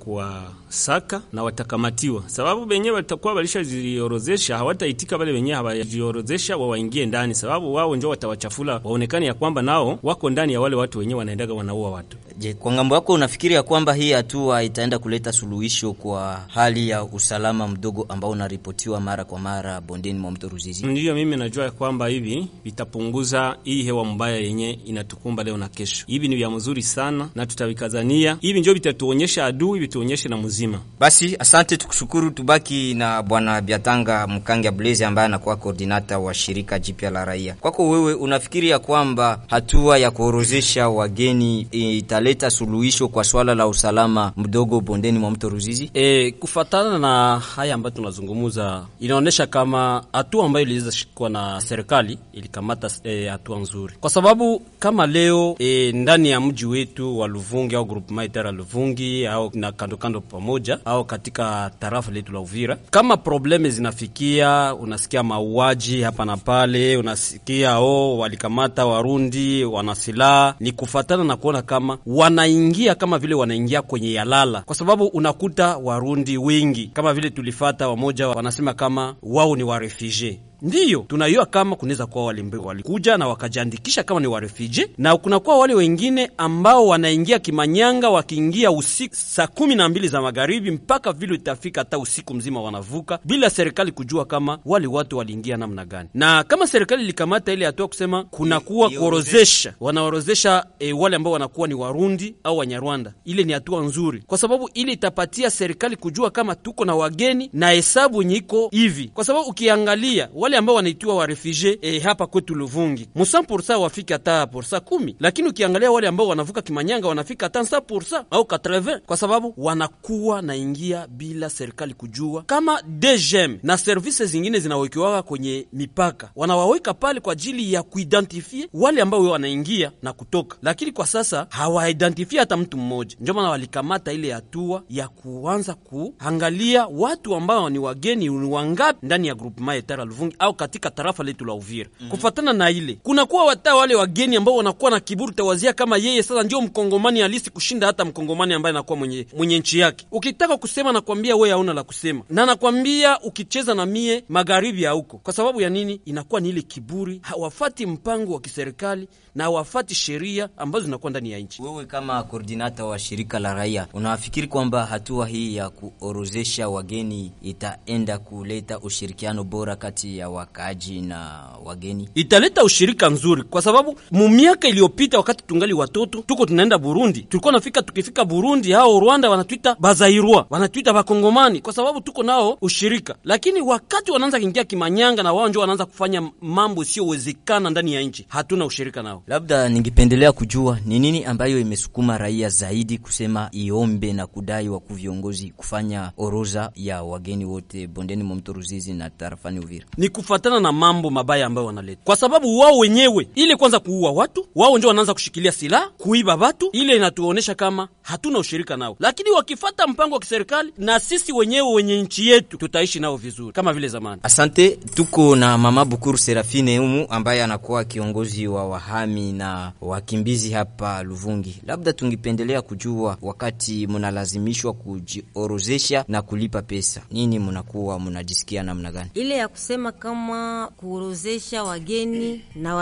kuwasaka 0.75 1.21
na 1.33 1.43
watakamatiwa, 1.43 2.23
sababu 2.27 2.65
benye 2.65 2.91
watakuwa 2.91 3.33
walishajiorozesha 3.33 4.57
hawataitika 4.57 5.17
wale 5.17 5.31
wenye 5.31 5.53
hawajiorozesha 5.53 6.57
wawaingie 6.57 7.05
ndani, 7.05 7.35
sababu 7.35 7.73
wao 7.73 7.95
njo 7.95 8.09
watawachafula, 8.09 8.81
waonekane 8.83 9.25
ya 9.25 9.33
kwamba 9.33 9.61
nao 9.61 9.99
wako 10.03 10.29
ndani 10.29 10.53
ya 10.53 10.61
wale 10.61 10.75
watu 10.75 10.99
wenye 10.99 11.15
wanaendaga 11.15 11.53
wanaua 11.53 11.91
watu. 11.91 12.17
Je, 12.37 12.53
kwa 12.53 12.73
ng'ambo 12.73 12.95
yako 12.95 13.13
unafikiri 13.13 13.53
ya 13.55 13.63
kwamba 13.63 13.93
hii 13.93 14.11
hatua 14.11 14.63
itaenda 14.63 14.99
kuleta 14.99 15.31
suluhisho 15.31 15.93
kwa 15.93 16.41
hali 16.47 16.89
ya 16.89 17.03
usalama 17.03 17.67
mdogo 17.67 18.05
ambao 18.09 18.29
unaripotiwa 18.29 18.99
mara 19.01 19.23
kwa 19.25 19.39
mara 19.39 19.81
bondeni 19.81 20.19
mwa 20.19 20.31
mto 20.31 20.49
Ruzizi? 20.49 20.85
Ndiyo, 20.87 21.15
mimi 21.15 21.37
najua 21.37 21.63
ya 21.65 21.71
kwamba 21.71 22.07
hivi 22.07 22.47
vitapunguza 22.63 23.57
hii 23.63 23.83
hewa 23.83 24.05
mbaya 24.05 24.37
yenye 24.37 24.71
inatukumba 24.85 25.43
leo 25.43 25.57
na 25.57 25.69
kesho. 25.69 26.05
Hivi 26.07 26.27
ni 26.27 26.35
vya 26.35 26.49
mzuri 26.49 26.81
sana 26.83 27.29
na 27.35 27.45
tutavikazania. 27.45 28.37
Hivi 28.41 28.59
njo 28.59 28.73
vitatuonyesha 28.73 29.45
adui, 29.45 29.79
vituonyeshe 29.79 30.29
na 30.29 30.37
mzima. 30.67 30.79
Basi 30.99 31.35
asante, 31.39 31.77
tukushukuru. 31.77 32.31
Tubaki 32.31 32.93
na 32.93 33.23
bwana 33.23 33.61
Biatanga 33.61 34.27
Mkange 34.27 34.71
Blaze 34.71 35.05
ambaye 35.05 35.25
anakuwa 35.25 35.55
koordinata 35.55 36.19
wa 36.19 36.33
shirika 36.33 36.79
jipya 36.79 37.09
la 37.09 37.25
raia. 37.25 37.53
Kwako 37.53 37.89
wewe, 37.89 38.13
unafikiri 38.13 38.69
ya 38.69 38.79
kwamba 38.79 39.39
hatua 39.47 39.97
ya 39.97 40.11
kuorozesha 40.11 40.89
wageni 40.89 41.61
italeta 41.71 42.49
suluhisho 42.49 43.07
kwa 43.07 43.23
swala 43.23 43.55
la 43.55 43.67
usalama 43.67 44.31
mdogo 44.37 44.81
bondeni 44.81 45.19
mwa 45.19 45.31
mto 45.31 45.49
Ruzizi? 45.49 45.91
E, 45.93 46.31
kufatana 46.31 46.99
na 46.99 47.39
haya 47.39 47.75
ambayo 47.75 47.95
tunazungumza, 47.95 48.85
inaonyesha 48.99 49.47
kama 49.47 50.03
hatua 50.13 50.45
ambayo 50.45 50.65
iliweza 50.65 50.91
shikwa 50.91 51.29
na 51.29 51.61
serikali 51.61 52.17
ilikamata 52.33 52.89
hatua 53.31 53.57
e, 53.57 53.61
nzuri, 53.61 53.93
kwa 53.99 54.09
sababu 54.09 54.61
kama 54.79 55.07
leo 55.07 55.55
e, 55.59 55.91
ndani 55.91 56.29
ya 56.29 56.41
mji 56.41 56.65
wetu 56.65 57.19
wa 57.19 57.27
Luvungi 57.27 57.75
au 57.75 57.85
groupement 57.85 58.35
ya 58.35 58.51
Luvungi 58.51 59.27
au 59.27 59.51
na 59.53 59.71
kandokando 59.71 60.21
kando 60.21 60.21
pamoja 60.45 60.79
au 60.85 61.05
katika 61.05 61.71
tarafa 61.79 62.11
letu 62.11 62.33
la 62.33 62.39
Uvira, 62.39 62.77
kama 62.91 63.17
probleme 63.17 63.69
zinafikia, 63.69 64.75
unasikia 64.79 65.23
mauaji 65.23 66.01
hapa 66.01 66.25
na 66.25 66.37
pale, 66.37 66.97
unasikia 66.97 67.79
oh, 67.79 68.17
walikamata 68.17 68.85
Warundi 68.85 69.63
wana 69.65 69.95
silaha, 69.95 70.55
ni 70.59 70.71
kufatana 70.71 71.23
na 71.23 71.35
kuona 71.37 71.61
kama 71.61 71.97
wanaingia 72.05 72.95
kama 72.95 73.19
vile 73.19 73.35
wanaingia 73.35 73.81
kwenye 73.81 74.13
yalala, 74.13 74.61
kwa 74.61 74.75
sababu 74.75 75.05
unakuta 75.07 75.77
Warundi 75.77 76.37
wengi 76.37 76.87
kama 76.93 77.13
vile 77.13 77.29
tulifata 77.29 77.87
wamoja 77.89 78.27
wanasema 78.27 78.73
kama 78.73 79.15
wao 79.23 79.55
ni 79.55 79.63
warefugee 79.63 80.39
ndiyo 80.65 80.99
tunayua 81.07 81.45
kama 81.45 81.75
kunaweza 81.75 82.05
kuwa 82.05 82.25
wale 82.25 82.43
walikuja 82.63 83.17
na 83.17 83.27
wakajiandikisha 83.27 84.03
kama 84.03 84.19
ni 84.19 84.27
warefuji 84.27 84.87
na 84.97 85.17
kunakuwa 85.17 85.57
wale 85.57 85.73
wengine 85.73 86.31
ambao 86.37 86.87
wanaingia 86.87 87.39
kimanyanga, 87.39 88.09
wakiingia 88.09 88.71
usiku 88.71 89.15
saa 89.15 89.47
kumi 89.47 89.75
na 89.75 89.89
mbili 89.89 90.07
za 90.07 90.21
magharibi 90.21 90.71
mpaka 90.71 91.11
vile 91.13 91.35
itafika 91.35 91.81
hata 91.81 91.99
usiku 91.99 92.33
mzima 92.33 92.61
wanavuka 92.61 93.19
bila 93.25 93.49
serikali 93.49 93.91
kujua 93.91 94.25
kama 94.25 94.59
wale 94.65 94.87
watu 94.87 95.17
waliingia 95.17 95.57
namna 95.57 95.85
gani. 95.85 96.09
Na 96.13 96.43
kama 96.43 96.67
serikali 96.67 97.03
ilikamata 97.03 97.53
ile 97.53 97.65
hatua 97.65 97.87
kusema 97.87 98.23
kunakuwa 98.23 98.89
kuorozesha, 98.89 99.73
wanaorozesha 99.79 100.65
e, 100.79 100.93
wale 100.93 101.15
ambao 101.15 101.33
wanakuwa 101.33 101.67
ni 101.67 101.73
Warundi 101.73 102.35
au 102.43 102.57
Wanyarwanda, 102.57 103.13
ile 103.25 103.43
ni 103.43 103.53
hatua 103.53 103.81
nzuri, 103.83 104.23
kwa 104.27 104.37
sababu 104.37 104.69
ile 104.73 104.91
itapatia 104.91 105.49
serikali 105.49 105.95
kujua 105.95 106.31
kama 106.31 106.55
tuko 106.55 106.85
na 106.85 106.95
wageni 106.95 107.49
na 107.53 107.69
hesabu 107.71 108.23
nyiko 108.23 108.45
iko 108.45 108.69
hivi, 108.71 109.11
kwa 109.13 109.23
sababu 109.23 109.49
ukiangalia 109.49 110.29
wale 110.33 110.54
ambao 110.57 110.75
wanaitiwa 110.75 111.15
wa 111.15 111.25
refugee 111.25 111.77
eh, 111.81 112.01
hapa 112.03 112.27
kwetu 112.27 112.55
Luvungi. 112.55 113.09
Musa 113.15 113.43
porsa 113.43 113.77
wafika 113.77 114.13
hata 114.13 114.47
porsa 114.47 114.79
kumi, 114.79 115.15
lakini 115.19 115.47
ukiangalia 115.49 115.91
wale 115.91 116.07
ambao 116.07 116.27
wanavuka 116.27 116.61
Kimanyanga 116.61 117.07
wanafika 117.07 117.45
hata 117.45 117.65
sa 117.65 117.81
porsa 117.81 118.25
au 118.31 118.41
80 118.43 118.99
kwa 118.99 119.17
sababu 119.17 119.53
wanakuwa 119.57 120.41
naingia 120.41 121.07
bila 121.07 121.49
serikali 121.49 121.93
kujua. 121.93 122.43
Kama 122.43 122.81
DGM 122.81 123.57
na 123.63 123.77
services 123.77 124.29
zingine 124.31 124.59
zinawekiwaka 124.59 125.21
kwenye 125.21 125.67
mipaka, 125.73 126.31
wanawaweka 126.35 126.93
pale 126.93 127.19
kwa 127.19 127.33
ajili 127.33 127.73
ya 127.73 127.83
kuidentifie 127.83 128.69
wale 128.73 129.01
ambao 129.01 129.23
wanaingia 129.23 129.91
na 130.01 130.13
kutoka, 130.13 130.57
lakini 130.61 130.91
kwa 130.91 131.07
sasa 131.07 131.47
hawaidentifie 131.49 132.39
hata 132.39 132.57
mtu 132.57 132.77
mmoja. 132.77 133.15
Ndio 133.19 133.33
maana 133.33 133.49
walikamata 133.49 134.13
ile 134.13 134.31
hatua 134.31 134.83
ya 134.89 135.07
kuanza 135.07 135.73
kuangalia 135.73 136.87
watu 136.87 137.35
ambao 137.35 137.69
ni 137.69 137.79
wageni 137.79 138.25
ni 138.29 138.47
wangapi 138.47 139.05
ndani 139.05 139.27
ya 139.27 139.35
groupement 139.35 139.79
etara 139.79 140.05
Luvungi 140.05 140.35
au 140.45 140.53
katika 140.53 140.89
tarafa 140.91 141.23
letu 141.23 141.45
la 141.45 141.53
Uvira. 141.53 141.89
mm 141.99 142.07
-hmm. 142.07 142.09
Kufatana 142.11 142.53
na 142.53 142.69
ile 142.71 142.93
kunakuwa 143.03 143.45
wata 143.45 143.75
wale 143.75 143.95
wageni 143.95 144.35
ambao 144.35 144.55
wanakuwa 144.55 144.91
na 144.91 144.99
kiburi, 144.99 145.33
tawazia 145.33 145.73
kama 145.73 145.97
yeye 145.97 146.23
sasa 146.23 146.43
ndio 146.43 146.61
mkongomani 146.61 147.19
halisi 147.19 147.49
kushinda 147.49 147.87
hata 147.87 148.05
mkongomani 148.05 148.53
ambaye 148.53 148.69
anakuwa 148.75 148.97
mwenye, 148.99 149.27
mwenye 149.37 149.59
nchi 149.59 149.79
yake. 149.79 150.07
Ukitaka 150.11 150.57
kusema 150.57 150.91
nakwambia 150.91 151.35
wewe 151.35 151.49
hauna 151.49 151.73
la 151.73 151.83
kusema, 151.83 152.21
na 152.29 152.45
nakwambia 152.45 153.19
ukicheza 153.21 153.73
na 153.73 153.85
mie 153.85 154.23
magharibi 154.29 154.83
ya 154.83 154.91
huko. 154.91 155.17
Kwa 155.17 155.33
sababu 155.33 155.61
ya 155.61 155.69
nini? 155.69 156.01
Inakuwa 156.05 156.41
ni 156.41 156.49
ile 156.49 156.61
kiburi, 156.61 157.19
hawafati 157.23 157.85
mpango 157.85 158.33
wa 158.33 158.39
kiserikali 158.41 159.07
na 159.35 159.43
hawafati 159.43 159.95
sheria 159.95 160.49
ambazo 160.57 160.85
zinakuwa 160.85 161.09
ndani 161.09 161.31
ya 161.31 161.39
nchi. 161.39 161.61
Wewe 161.61 161.85
kama 161.85 162.23
koordinata 162.23 162.85
wa 162.85 162.99
shirika 162.99 163.39
la 163.39 163.53
raia 163.53 163.87
unafikiri 163.93 164.47
kwamba 164.47 164.85
hatua 164.85 165.27
hii 165.27 165.55
ya 165.55 165.69
kuorozesha 165.69 166.69
wageni 166.69 167.31
itaenda 167.41 168.17
kuleta 168.17 168.79
ushirikiano 168.79 169.43
bora 169.43 169.75
kati 169.75 170.17
ya 170.17 170.24
wakaaji 170.29 171.01
na 171.01 171.43
wageni? 171.63 172.09
Italeta 172.15 172.63
ushirika 172.63 173.09
nzuri, 173.09 173.43
kwa 173.43 173.61
sababu 173.61 173.99
mu 174.11 174.29
miaka 174.29 174.67
iliyopita 174.67 175.17
wakati 175.17 175.43
tungali 175.47 175.73
watoto 175.73 176.21
tuko 176.21 176.45
tunaenda 176.45 176.77
Burundi, 176.77 177.21
tulikuwa 177.21 177.53
nafika, 177.53 177.81
tukifika 177.81 178.25
Burundi 178.25 178.71
hao 178.71 178.99
Rwanda 178.99 179.29
wanatuita 179.29 179.75
bazairwa, 179.79 180.45
wanatuita 180.49 180.93
bakongomani 180.93 181.61
kwa 181.61 181.73
sababu 181.73 182.01
tuko 182.01 182.23
nao 182.23 182.57
ushirika, 182.61 183.15
lakini 183.23 183.61
wakati 183.61 184.11
wanaanza 184.11 184.39
kuingia 184.39 184.63
kimanyanga 184.63 185.23
na 185.23 185.33
wao 185.33 185.49
ndio 185.49 185.61
wanaanza 185.61 185.85
kufanya 185.85 186.29
mambo 186.41 186.81
isiyowezekana 186.83 187.69
ndani 187.69 187.93
ya 187.93 188.01
nchi, 188.01 188.25
hatuna 188.29 188.65
ushirika 188.65 189.03
nao. 189.03 189.23
Labda 189.27 189.69
ningependelea 189.69 190.31
kujua 190.31 190.79
ni 190.85 190.99
nini 190.99 191.25
ambayo 191.25 191.59
imesukuma 191.59 192.17
raia 192.17 192.49
zaidi 192.49 192.97
kusema 192.97 193.49
iombe 193.51 194.13
na 194.13 194.27
kudai 194.27 194.69
wa 194.69 194.81
viongozi 194.89 195.49
kufanya 195.49 196.11
oroza 196.17 196.71
ya 196.75 197.03
wageni 197.03 197.45
wote 197.45 197.87
bondeni 197.87 198.23
mwa 198.23 198.35
mto 198.35 198.53
Ruzizi 198.53 198.93
na 198.93 199.09
tarafani 199.09 199.59
Uvira. 199.59 199.85
Ni 199.97 200.09
kufatana 200.15 200.59
na 200.59 200.71
mambo 200.71 201.09
mabaya 201.09 201.45
ambayo 201.45 201.67
wanaleta, 201.67 202.01
kwa 202.03 202.15
sababu 202.15 202.59
wao 202.59 202.77
wenyewe 202.77 203.27
ile 203.35 203.55
kwanza 203.55 203.79
kuua 203.79 204.11
watu, 204.11 204.47
wao 204.55 204.77
ndio 204.77 204.87
wanaanza 204.87 205.13
kushikilia 205.13 205.51
silaha 205.51 205.89
kuiba 205.97 206.35
watu, 206.35 206.69
ile 206.73 206.95
inatuonesha 206.95 207.55
kama 207.55 207.87
hatuna 208.01 208.39
ushirika 208.39 208.77
nao, 208.77 208.95
lakini 208.99 209.31
wakifata 209.31 209.87
mpango 209.87 210.13
wa 210.15 210.19
kiserikali 210.21 210.73
na 210.77 210.99
sisi 210.99 211.33
wenyewe 211.33 211.73
wenye 211.73 212.01
nchi 212.01 212.27
yetu 212.27 212.57
tutaishi 212.57 212.99
nao 212.99 213.17
vizuri 213.17 213.53
kama 213.53 213.73
vile 213.73 213.87
zamani. 213.87 214.21
Asante. 214.23 214.69
Tuko 214.69 215.35
na 215.35 215.57
mama 215.57 215.85
Bukuru 215.85 216.17
Serafine 216.17 216.77
humu 216.77 217.07
ambaye 217.09 217.43
anakuwa 217.43 217.83
kiongozi 217.83 218.47
wa 218.47 218.67
wahami 218.67 219.31
na 219.33 219.71
wakimbizi 219.81 220.51
hapa 220.51 221.03
Luvungi. 221.03 221.61
Labda 221.67 221.93
tungipendelea 221.93 222.61
kujua 222.61 223.17
wakati 223.21 223.87
munalazimishwa 223.87 224.73
kujiorozesha 224.73 226.05
na 226.07 226.21
kulipa 226.21 226.61
pesa, 226.61 227.01
nini 227.11 227.39
munakuwa 227.39 227.99
munajisikia 227.99 228.63
namna 228.63 228.91
gani? 228.91 229.09
ile 229.13 229.35
ya 229.37 229.47
kusema 229.47 229.91
kama 230.05 230.69
kuorozesha 230.77 231.63
wageni 231.63 232.41
na 232.55 232.75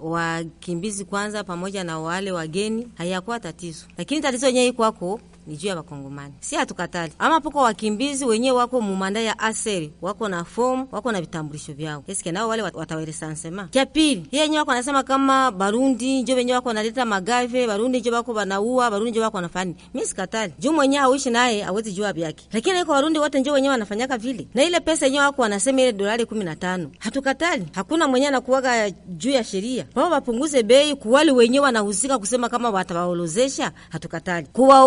wakimbizi 0.00 1.02
wa, 1.02 1.06
wa 1.06 1.10
kwanza 1.10 1.44
pamoja 1.44 1.84
na 1.84 1.98
wale 1.98 2.32
wageni 2.32 2.88
hayakuwa 2.94 3.40
tatizo, 3.40 3.84
lakini 3.98 4.20
tatizo 4.20 4.46
yenyewe 4.46 4.66
ikwako 4.66 4.98
kwako 4.98 5.20
ni 5.50 5.56
juu 5.56 5.68
ya 5.68 5.76
Wakongomani, 5.76 6.32
si 6.40 6.56
hatukatali. 6.56 7.12
Ama 7.18 7.40
poko 7.40 7.58
wakimbizi 7.58 8.24
wenyewe 8.24 8.56
wako 8.58 8.80
mumanda 8.80 9.20
ya 9.20 9.38
aseri, 9.38 9.92
wako 10.02 10.28
na 10.28 10.44
fomu, 10.44 10.88
wako 10.92 11.12
na 11.12 11.20
vitambulisho 11.20 11.72
vyao, 11.72 12.04
eske 12.08 12.32
nao 12.32 12.48
wale 12.48 12.62
wataweresansema. 12.62 13.64
Kya 13.70 13.86
pili, 13.86 14.26
Hiye 14.30 14.42
wenyewe 14.42 14.58
wako 14.58 14.72
nasema 14.74 15.02
kama 15.02 15.50
Barundi 15.50 16.22
njo 16.22 16.34
wenyewe 16.34 16.56
wako 16.56 16.68
wanaleta 16.68 17.04
magave, 17.04 17.66
Barundi 17.66 18.00
njo 18.00 18.12
wako 18.12 18.32
wanaua, 18.32 18.90
Barundi 18.90 19.10
njo 19.10 19.20
wako 19.22 19.36
wanafanya. 19.36 19.74
Mi 19.94 20.06
sikatali, 20.06 20.52
juu 20.58 20.72
mwenyewe 20.72 21.02
auishi 21.04 21.30
naye 21.30 21.64
awezi 21.64 21.92
jua 21.92 22.12
vyake, 22.12 22.44
lakini 22.52 22.80
iko 22.80 22.92
Warundi 22.92 23.18
wote 23.18 23.40
njo 23.40 23.52
wenyewe 23.52 23.72
wanafanyaka 23.72 24.18
vile, 24.18 24.46
na 24.54 24.64
ile 24.64 24.80
pesa 24.80 25.06
yenyewe 25.06 25.24
wako 25.24 25.42
wanasema 25.42 25.80
ile 25.80 25.92
dolari 25.92 26.26
kumi 26.26 26.44
na 26.44 26.56
tano. 26.56 26.90
Hatukatali, 26.98 27.66
hakuna 27.72 28.08
mwenyewe 28.08 28.28
anakuwaga 28.28 28.90
juu 28.90 29.30
ya 29.30 29.44
sheria, 29.44 29.86
wao 29.94 30.10
wapunguze 30.10 30.62
bei 30.62 30.94
kuwali 30.94 31.30
wenyewe 31.30 31.64
wanahusika 31.64 32.18
kusema 32.18 32.48
kama 32.48 32.70
watawaorozesha. 32.70 33.72
Hatukatali 33.88 34.46
kuwa, 34.52 34.86